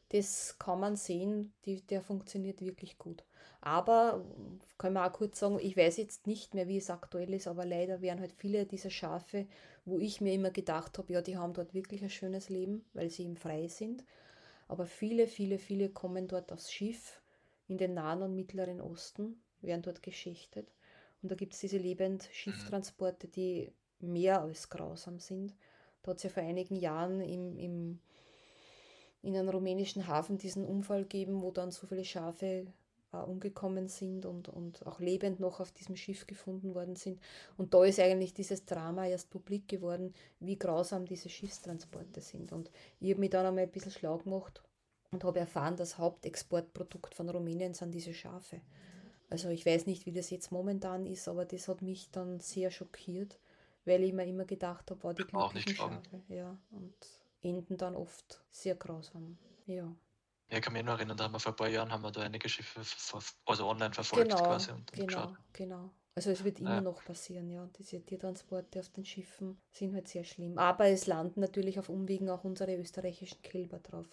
das 0.10 0.58
kann 0.58 0.80
man 0.80 0.96
sehen, 0.96 1.54
die, 1.66 1.82
der 1.82 2.02
funktioniert 2.02 2.62
wirklich 2.62 2.98
gut. 2.98 3.24
Aber, 3.60 4.24
kann 4.78 4.94
man 4.94 5.10
auch 5.10 5.14
kurz 5.14 5.40
sagen, 5.40 5.60
ich 5.60 5.76
weiß 5.76 5.98
jetzt 5.98 6.26
nicht 6.26 6.54
mehr, 6.54 6.68
wie 6.68 6.78
es 6.78 6.90
aktuell 6.90 7.34
ist, 7.34 7.48
aber 7.48 7.66
leider 7.66 8.02
werden 8.02 8.22
halt 8.22 8.34
viele 8.34 8.66
dieser 8.66 8.90
Schafe, 8.90 9.48
wo 9.84 10.00
ich 10.00 10.22
mir 10.22 10.34
immer 10.34 10.52
gedacht 10.52 10.98
habe, 10.98 11.12
ja, 11.12 11.22
die 11.22 11.38
haben 11.38 11.54
dort 11.54 11.74
wirklich 11.74 12.02
ein 12.02 12.10
schönes 12.10 12.50
Leben, 12.50 12.86
weil 12.94 13.10
sie 13.10 13.24
eben 13.24 13.36
frei 13.36 13.68
sind. 13.68 14.06
Aber 14.70 14.86
viele, 14.86 15.28
viele, 15.28 15.60
viele 15.60 15.90
kommen 15.90 16.28
dort 16.28 16.52
aufs 16.52 16.72
Schiff 16.72 17.22
in 17.68 17.78
den 17.78 17.94
Nahen 17.94 18.22
und 18.22 18.36
Mittleren 18.36 18.82
Osten, 18.82 19.42
werden 19.62 19.82
dort 19.82 20.04
geschichtet. 20.04 20.72
Und 21.22 21.32
da 21.32 21.36
gibt 21.36 21.54
es 21.54 21.60
diese 21.60 21.78
Lebend-Schifftransporte, 21.78 23.28
die 23.28 23.72
mehr 24.00 24.42
als 24.42 24.70
grausam 24.70 25.20
sind. 25.20 25.56
Da 26.04 26.12
hat 26.12 26.18
es 26.18 26.24
ja 26.24 26.30
vor 26.30 26.44
einigen 26.44 26.76
Jahren 26.76 27.22
im, 27.22 27.58
im, 27.58 28.00
in 29.22 29.36
einem 29.36 29.50
rumänischen 29.50 30.08
Hafen 30.08 30.38
diesen 30.38 30.66
Unfall 30.66 31.04
gegeben, 31.04 31.42
wo 31.42 31.52
dann 31.52 31.72
so 31.72 31.88
viele 31.88 32.06
Schafe 32.06 32.68
äh, 33.12 33.18
umgekommen 33.18 33.88
sind 33.88 34.26
und, 34.26 34.48
und 34.50 34.86
auch 34.86 35.00
lebend 35.00 35.40
noch 35.40 35.60
auf 35.60 35.72
diesem 35.72 35.96
Schiff 35.96 36.28
gefunden 36.28 36.76
worden 36.76 36.96
sind. 36.96 37.20
Und 37.58 37.74
da 37.74 37.84
ist 37.84 38.00
eigentlich 38.00 38.34
dieses 38.34 38.66
Drama 38.66 39.08
erst 39.08 39.30
publik 39.32 39.68
geworden, 39.68 40.14
wie 40.40 40.58
grausam 40.58 41.06
diese 41.06 41.30
Schiffstransporte 41.30 42.22
sind. 42.22 42.54
Und 42.54 42.70
ich 43.00 43.10
habe 43.10 43.20
mich 43.20 43.32
dann 43.32 43.46
einmal 43.46 43.64
ein 43.64 43.72
bisschen 43.72 43.92
schlau 43.92 44.20
gemacht 44.20 44.62
und 45.12 45.24
habe 45.24 45.40
erfahren, 45.40 45.78
das 45.78 45.98
Hauptexportprodukt 45.98 47.16
von 47.16 47.30
Rumänien 47.30 47.74
sind 47.74 47.92
diese 47.92 48.14
Schafe. 48.14 48.62
Also 49.30 49.50
ich 49.50 49.66
weiß 49.66 49.86
nicht, 49.86 50.06
wie 50.06 50.14
das 50.14 50.30
jetzt 50.30 50.52
momentan 50.52 51.06
ist, 51.06 51.28
aber 51.28 51.46
das 51.46 51.68
hat 51.68 51.82
mich 51.82 52.12
dann 52.12 52.40
sehr 52.40 52.72
schockiert 52.72 53.40
weil 53.88 54.04
ich 54.04 54.14
mir 54.14 54.26
immer 54.26 54.46
gedacht 54.46 54.92
habe, 54.92 55.04
war 55.04 55.14
die 55.14 55.24
glücklichen 55.24 55.76
Schafe. 55.76 56.02
Ja, 56.28 56.58
und 56.72 56.94
enden 57.42 57.78
dann 57.78 57.96
oft 57.96 58.44
sehr 58.52 58.76
grausam. 58.76 59.38
Ja. 59.66 59.96
Ja, 60.50 60.58
ich 60.58 60.62
kann 60.62 60.74
mich 60.74 60.84
nur 60.84 60.94
erinnern, 60.94 61.18
da 61.18 61.26
haben 61.26 61.34
wir 61.34 61.40
vor 61.40 61.54
ein 61.54 61.56
paar 61.56 61.70
Jahren 61.70 61.92
haben 61.92 62.04
wir 62.04 62.12
da 62.12 62.22
einige 62.22 62.48
Schiffe 62.48 62.82
also 63.46 63.68
online 63.68 63.94
verfolgt 63.94 64.30
genau, 64.30 64.44
quasi 64.44 64.72
und, 64.72 64.92
genau, 64.92 65.06
geschaut. 65.06 65.38
Genau. 65.54 65.90
Also 66.16 66.32
es 66.32 66.44
wird 66.44 66.60
immer 66.60 66.76
ja. 66.76 66.82
noch 66.82 67.04
passieren, 67.04 67.50
ja. 67.50 67.68
Diese 67.78 68.02
Tiertransporte 68.02 68.80
auf 68.80 68.90
den 68.90 69.06
Schiffen 69.06 69.60
sind 69.72 69.94
halt 69.94 70.08
sehr 70.08 70.24
schlimm. 70.24 70.58
Aber 70.58 70.88
es 70.88 71.06
landen 71.06 71.42
natürlich 71.42 71.80
auf 71.80 71.90
Umwegen 71.90 72.30
auch 72.30 72.44
unsere 72.44 72.76
österreichischen 72.76 73.42
Kälber 73.42 73.80
drauf. 73.80 74.08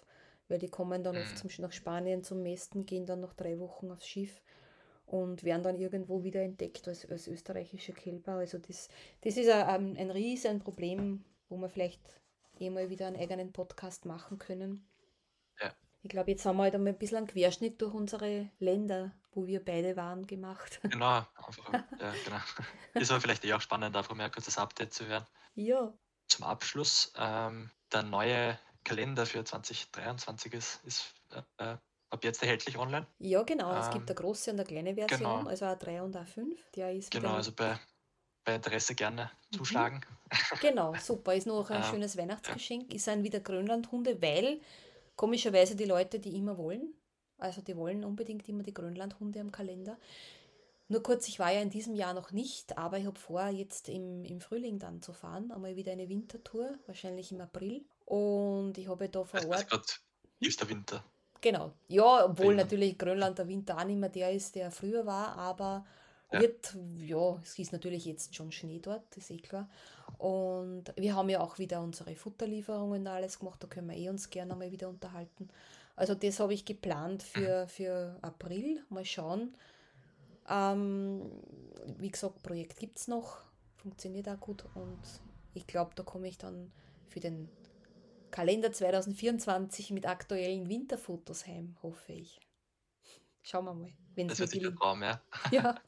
Weil 0.49 0.59
die 0.59 0.68
kommen 0.68 1.03
dann 1.03 1.14
mhm. 1.14 1.22
oft 1.22 1.38
zum, 1.38 1.51
nach 1.59 1.72
Spanien 1.72 2.22
zum 2.22 2.42
Mästen, 2.42 2.86
gehen 2.86 3.07
dann 3.07 3.20
noch 3.20 3.34
drei 3.34 3.59
Wochen 3.59 3.90
aufs 3.90 4.07
Schiff 4.07 4.42
und 5.07 5.45
werden 5.45 5.62
dann 5.62 5.76
irgendwo 5.76 6.22
wieder 6.22 6.42
entdeckt 6.42 6.88
als, 6.88 7.09
als 7.09 7.28
österreichische 7.28 7.92
Kälber. 7.92 8.32
Also 8.32 8.59
das, 8.59 8.88
das 9.22 9.36
ist 9.36 9.49
ein, 9.49 9.97
ein 9.97 10.11
riesen 10.11 10.61
Problem, 10.61 11.24
wo 11.49 11.57
wir 11.57 11.68
vielleicht 11.68 12.01
eh 12.59 12.70
mal 12.70 12.90
wieder 12.90 13.07
einen 13.07 13.16
eigenen 13.16 13.53
Podcast 13.53 14.07
machen 14.07 14.38
können. 14.38 14.88
Ja. 15.61 15.72
Ich 16.03 16.11
glaube, 16.11 16.30
jetzt 16.30 16.45
haben 16.45 16.57
wir 16.57 16.64
halt 16.64 16.74
einmal 16.74 16.92
ein 16.92 16.99
bisschen 16.99 17.18
einen 17.18 17.26
Querschnitt 17.26 17.80
durch 17.80 17.95
unsere 17.95 18.51
Länder, 18.59 19.12
wo 19.32 19.47
wir 19.47 19.64
beide 19.64 19.97
waren, 19.97 20.26
gemacht. 20.26 20.80
Genau, 20.90 21.26
einfach, 21.34 21.72
ja, 21.72 22.14
genau. 22.24 22.40
Ist 22.95 23.11
aber 23.11 23.20
vielleicht 23.20 23.45
eh 23.45 23.53
auch 23.53 23.61
spannend, 23.61 23.97
einfach 23.97 24.14
mal 24.14 24.24
ein 24.24 24.32
kurzes 24.32 24.59
Update 24.59 24.92
zu 24.92 25.07
hören. 25.07 25.26
Ja. 25.55 25.92
Zum 26.28 26.45
Abschluss, 26.45 27.12
ähm, 27.16 27.70
der 27.92 28.03
neue 28.03 28.59
Kalender 28.85 29.26
für 29.26 29.45
2023 29.45 30.53
ist, 30.55 30.80
ist 30.85 31.14
äh, 31.59 31.76
ab 32.11 32.24
jetzt 32.24 32.43
erhältlich 32.43 32.78
online. 32.78 33.07
Ja, 33.18 33.43
genau. 33.43 33.76
Es 33.76 33.91
gibt 33.91 34.09
ähm, 34.09 34.09
eine 34.09 34.14
große 34.14 34.51
und 34.51 34.61
eine 34.61 34.66
kleine 34.66 34.95
Version, 34.95 35.18
genau. 35.18 35.49
also 35.49 35.66
A3 35.66 36.03
und 36.03 36.16
A5. 36.16 36.57
Der 36.76 36.93
ist 36.93 37.11
genau, 37.11 37.35
also 37.35 37.53
bei, 37.53 37.78
bei 38.45 38.55
Interesse 38.55 38.95
gerne 38.95 39.30
mhm. 39.51 39.57
zuschlagen. 39.57 40.01
Genau, 40.61 40.95
super. 41.01 41.35
Ist 41.35 41.47
noch 41.47 41.70
ein 41.70 41.82
äh, 41.82 41.85
schönes 41.85 42.16
Weihnachtsgeschenk. 42.16 42.91
Ja. 42.91 42.97
Ist 42.97 43.09
ein 43.09 43.22
wieder 43.22 43.39
Grönlandhunde, 43.39 44.20
weil 44.20 44.61
komischerweise 45.14 45.76
die 45.76 45.85
Leute, 45.85 46.18
die 46.18 46.37
immer 46.37 46.59
wollen, 46.59 46.93
also 47.39 47.61
die 47.61 47.76
wollen 47.76 48.05
unbedingt 48.05 48.49
immer 48.49 48.64
die 48.64 48.74
Grönlandhunde 48.74 49.41
am 49.41 49.53
Kalender. 49.53 49.97
Nur 50.89 51.03
kurz, 51.03 51.28
ich 51.28 51.39
war 51.39 51.53
ja 51.53 51.61
in 51.61 51.70
diesem 51.70 51.95
Jahr 51.95 52.14
noch 52.14 52.32
nicht, 52.32 52.76
aber 52.76 52.99
ich 52.99 53.07
habe 53.07 53.18
vor, 53.18 53.47
jetzt 53.49 53.89
im, 53.89 54.24
im 54.24 54.41
Frühling 54.41 54.78
dann 54.78 55.01
zu 55.01 55.12
fahren. 55.12 55.51
Einmal 55.51 55.76
wieder 55.76 55.93
eine 55.93 56.09
Wintertour, 56.09 56.78
wahrscheinlich 56.87 57.32
im 57.32 57.41
April. 57.41 57.85
Und 58.05 58.77
ich 58.79 58.89
habe 58.89 59.09
da 59.09 59.25
vor 59.25 59.41
also 59.41 59.51
Ort. 59.51 59.69
Grad 59.69 60.01
ist 60.41 60.61
der 60.61 60.69
Winter. 60.69 61.05
Genau. 61.41 61.73
Ja, 61.89 62.25
obwohl 62.25 62.55
natürlich 62.55 62.97
Grönland 62.97 63.39
der 63.39 63.49
Winter 63.49 63.79
auch 63.79 63.85
nicht 63.85 63.99
mehr 63.99 64.09
der 64.09 64.33
ist, 64.33 64.55
der 64.55 64.71
früher 64.71 65.05
war, 65.05 65.37
aber 65.37 65.85
ja. 66.33 66.41
wird, 66.41 66.77
ja, 66.99 67.39
es 67.43 67.59
ist 67.59 67.73
natürlich 67.73 68.07
jetzt 68.07 68.35
schon 68.35 68.51
Schnee 68.51 68.79
dort, 68.79 69.17
ist 69.17 69.31
eh 69.31 69.39
klar. 69.39 69.69
Und 70.19 70.85
wir 70.97 71.15
haben 71.15 71.29
ja 71.29 71.41
auch 71.41 71.59
wieder 71.59 71.83
unsere 71.83 72.15
Futterlieferungen 72.17 73.03
und 73.03 73.07
alles 73.07 73.39
gemacht, 73.39 73.63
da 73.63 73.67
können 73.67 73.91
wir 73.91 73.97
eh 73.97 74.09
uns 74.09 74.31
gerne 74.31 74.55
mal 74.55 74.71
wieder 74.71 74.89
unterhalten. 74.89 75.49
Also 75.97 76.15
das 76.15 76.41
habe 76.41 76.55
ich 76.55 76.65
geplant 76.65 77.23
für, 77.23 77.69
für 77.69 78.17
April. 78.23 78.83
Mal 78.89 79.05
schauen. 79.05 79.55
Ähm, 80.49 81.31
wie 81.99 82.11
gesagt, 82.11 82.43
Projekt 82.43 82.79
gibt 82.79 82.99
es 82.99 83.09
noch, 83.09 83.39
funktioniert 83.77 84.29
auch 84.29 84.41
gut 84.41 84.65
und 84.75 84.99
ich 85.55 85.67
glaube, 85.67 85.93
da 85.95 86.03
komme 86.03 86.29
ich 86.29 86.37
dann 86.37 86.73
für 87.09 87.21
den 87.21 87.49
Kalender 88.35 88.72
2024 88.72 89.93
mit 89.93 90.07
aktuellen 90.07 90.68
Winterfotos 90.68 91.47
heim, 91.47 91.76
hoffe 91.85 92.14
ich. 92.14 92.41
Schauen 93.43 93.64
wir 93.64 93.74
mal. 93.74 93.93
Wenn 94.16 94.26
das 94.26 94.41
wird 94.41 94.53
ein 94.55 94.74
Traum, 94.74 95.05
ja. 95.05 95.22
Ja. 95.53 95.80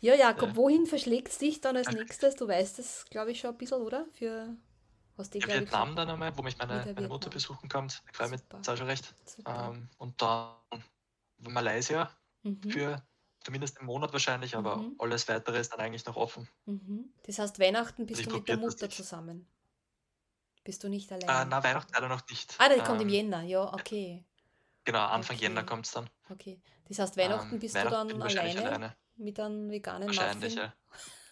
Ja, 0.00 0.14
Jakob, 0.14 0.50
ja. 0.50 0.56
wohin 0.56 0.86
verschlägt 0.86 1.28
es 1.28 1.38
dich 1.38 1.60
dann 1.60 1.76
als 1.76 1.90
nächstes? 1.90 2.36
Du 2.36 2.48
weißt 2.48 2.78
es, 2.78 3.04
glaube 3.10 3.32
ich, 3.32 3.40
schon 3.40 3.50
ein 3.50 3.58
bisschen, 3.58 3.82
oder? 3.82 4.06
Für 4.12 4.56
was 5.16 5.28
die, 5.28 5.40
ja, 5.40 5.48
Vietnam 5.48 5.90
ich, 5.90 5.94
dann 5.94 6.08
einmal, 6.08 6.36
wo 6.38 6.42
mich 6.42 6.56
meine, 6.56 6.90
meine 6.94 7.08
Mutter 7.08 7.28
besuchen 7.28 7.68
kommt. 7.68 8.02
Ich 8.10 8.16
freue 8.16 8.30
mich 8.30 8.40
jetzt 8.50 8.66
schon 8.66 8.86
recht. 8.86 9.14
Ähm, 9.46 9.88
und 9.98 10.20
dann 10.22 10.56
Malaysia 11.38 12.10
mhm. 12.42 12.62
für 12.70 13.02
zumindest 13.40 13.78
einen 13.78 13.86
Monat 13.86 14.12
wahrscheinlich, 14.14 14.56
aber 14.56 14.76
mhm. 14.76 14.94
alles 14.98 15.28
weitere 15.28 15.60
ist 15.60 15.70
dann 15.70 15.80
eigentlich 15.80 16.06
noch 16.06 16.16
offen. 16.16 16.48
Mhm. 16.64 17.12
Das 17.24 17.38
heißt, 17.38 17.58
Weihnachten 17.58 18.06
bist 18.06 18.20
also 18.20 18.30
du 18.30 18.36
mit 18.38 18.48
der 18.48 18.56
Mutter 18.56 18.88
zusammen? 18.88 19.46
Bist 20.64 20.82
du 20.82 20.88
nicht 20.88 21.12
allein? 21.12 21.28
Äh, 21.28 21.50
na, 21.50 21.62
Weihnachten 21.62 21.92
leider 21.92 22.08
noch 22.08 22.26
nicht. 22.28 22.54
Ah, 22.58 22.68
das 22.68 22.78
ähm, 22.78 22.84
kommt 22.84 23.02
im 23.02 23.08
ähm, 23.08 23.14
Jänner, 23.14 23.42
ja, 23.42 23.72
okay. 23.72 24.24
Genau, 24.84 25.04
Anfang 25.04 25.36
okay. 25.36 25.44
Jänner 25.44 25.62
kommt 25.62 25.84
es 25.84 25.92
dann. 25.92 26.08
Okay. 26.30 26.58
Das 26.88 26.98
heißt, 26.98 27.16
Weihnachten 27.18 27.54
ähm, 27.54 27.60
bist 27.60 27.74
Weihnachten 27.74 28.08
du 28.08 28.14
dann 28.14 28.22
alleine, 28.22 28.66
alleine, 28.66 28.96
mit 29.16 29.38
einem 29.38 29.70
veganen 29.70 30.08
Wahrscheinlich, 30.08 30.56
Muffin 30.56 30.72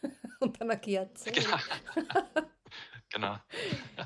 ja. 0.03 0.11
und 0.41 0.61
einer 0.61 0.77
Kerze. 0.77 1.33
Genau. 3.11 3.37
genau. 3.37 3.39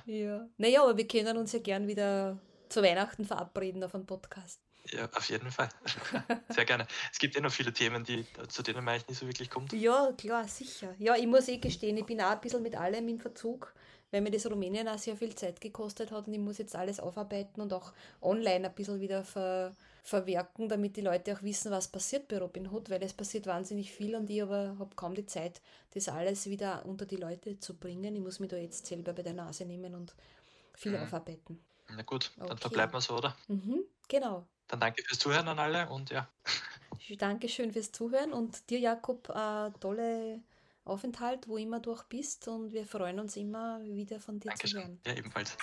ja. 0.07 0.49
Naja, 0.57 0.83
aber 0.83 0.97
wir 0.97 1.07
können 1.07 1.37
uns 1.37 1.53
ja 1.53 1.61
gern 1.61 1.87
wieder 1.87 2.39
zu 2.69 2.83
Weihnachten 2.83 3.25
verabreden 3.25 3.85
auf 3.85 3.95
einem 3.95 4.07
Podcast. 4.07 4.61
Ja, 4.91 5.09
auf 5.13 5.29
jeden 5.29 5.51
Fall. 5.51 5.69
Sehr 6.49 6.65
gerne. 6.65 6.87
Es 7.13 7.19
gibt 7.19 7.35
ja 7.35 7.41
noch 7.41 7.51
viele 7.51 7.73
Themen, 7.73 8.05
die, 8.05 8.25
zu 8.49 8.63
denen 8.63 8.85
man 8.85 8.95
eigentlich 8.95 9.09
nicht 9.09 9.19
so 9.19 9.27
wirklich 9.27 9.51
kommt. 9.51 9.73
Ja, 9.73 10.13
klar, 10.17 10.47
sicher. 10.47 10.95
Ja, 10.99 11.17
ich 11.17 11.27
muss 11.27 11.49
eh 11.49 11.59
gestehen, 11.59 11.97
ich 11.97 12.07
bin 12.07 12.21
auch 12.21 12.31
ein 12.31 12.41
bisschen 12.41 12.63
mit 12.63 12.77
allem 12.77 13.09
in 13.09 13.19
Verzug 13.19 13.75
weil 14.17 14.23
mir 14.23 14.31
das 14.31 14.51
Rumänien 14.51 14.89
auch 14.89 14.97
sehr 14.97 15.15
viel 15.15 15.35
Zeit 15.35 15.61
gekostet 15.61 16.11
hat 16.11 16.27
und 16.27 16.33
ich 16.33 16.41
muss 16.41 16.57
jetzt 16.57 16.75
alles 16.75 17.01
aufarbeiten 17.01 17.61
und 17.61 17.71
auch 17.75 17.93
online 18.23 18.67
ein 18.67 18.75
bisschen 18.75 18.99
wieder 18.99 19.23
ver, 19.23 19.77
verwerken, 20.03 20.71
damit 20.71 20.97
die 20.97 21.03
Leute 21.03 21.35
auch 21.35 21.43
wissen, 21.43 21.71
was 21.71 21.89
passiert 21.89 22.27
bei 22.27 22.39
Robin 22.39 22.67
Hood, 22.71 22.89
weil 22.89 23.03
es 23.03 23.13
passiert 23.13 23.47
wahnsinnig 23.47 23.93
viel 23.93 24.17
und 24.17 24.31
ich 24.31 24.43
aber 24.43 24.75
habe 24.79 24.95
kaum 24.97 25.15
die 25.15 25.27
Zeit, 25.27 25.61
das 25.93 26.09
alles 26.09 26.47
wieder 26.47 26.87
unter 26.87 27.05
die 27.05 27.17
Leute 27.17 27.61
zu 27.61 27.77
bringen. 27.77 28.17
Ich 28.17 28.23
muss 28.23 28.41
mich 28.41 28.49
da 28.49 28.57
jetzt 28.57 28.87
selber 28.87 29.13
bei 29.13 29.23
der 29.23 29.35
Nase 29.35 29.67
nehmen 29.67 29.95
und 29.95 30.15
viel 30.73 30.93
mhm. 30.93 31.03
aufarbeiten. 31.03 31.63
Na 31.95 32.03
gut, 32.03 32.33
dann 32.39 32.53
okay. 32.53 32.61
verbleiben 32.63 32.95
wir 32.95 33.03
so, 33.03 33.19
oder? 33.19 33.37
Mhm, 33.49 33.85
genau. 34.09 34.47
Dann 34.69 34.81
danke 34.81 35.03
fürs 35.05 35.19
Zuhören 35.19 35.47
an 35.47 35.59
alle 35.59 35.91
und 35.91 36.09
ja. 36.09 36.27
Dankeschön 37.19 37.71
fürs 37.71 37.93
Zuhören 37.93 38.33
und 38.33 38.71
dir, 38.71 38.79
Jakob, 38.79 39.29
äh, 39.29 39.71
tolle 39.79 40.41
Aufenthalt, 40.87 41.49
wo 41.49 41.57
immer 41.57 41.81
du 41.81 41.93
auch 41.93 42.05
bist 42.05 42.49
und 42.49 42.73
wir 42.73 42.87
freuen 42.87 43.19
uns 43.19 43.37
immer 43.37 43.83
wieder 43.83 44.21
von 44.21 44.39
dir 44.39 44.49
Dankeschön. 44.51 44.81
zu 44.81 44.87
hören. 44.87 45.01
Ja, 45.07 45.15
ebenfalls. 45.15 45.57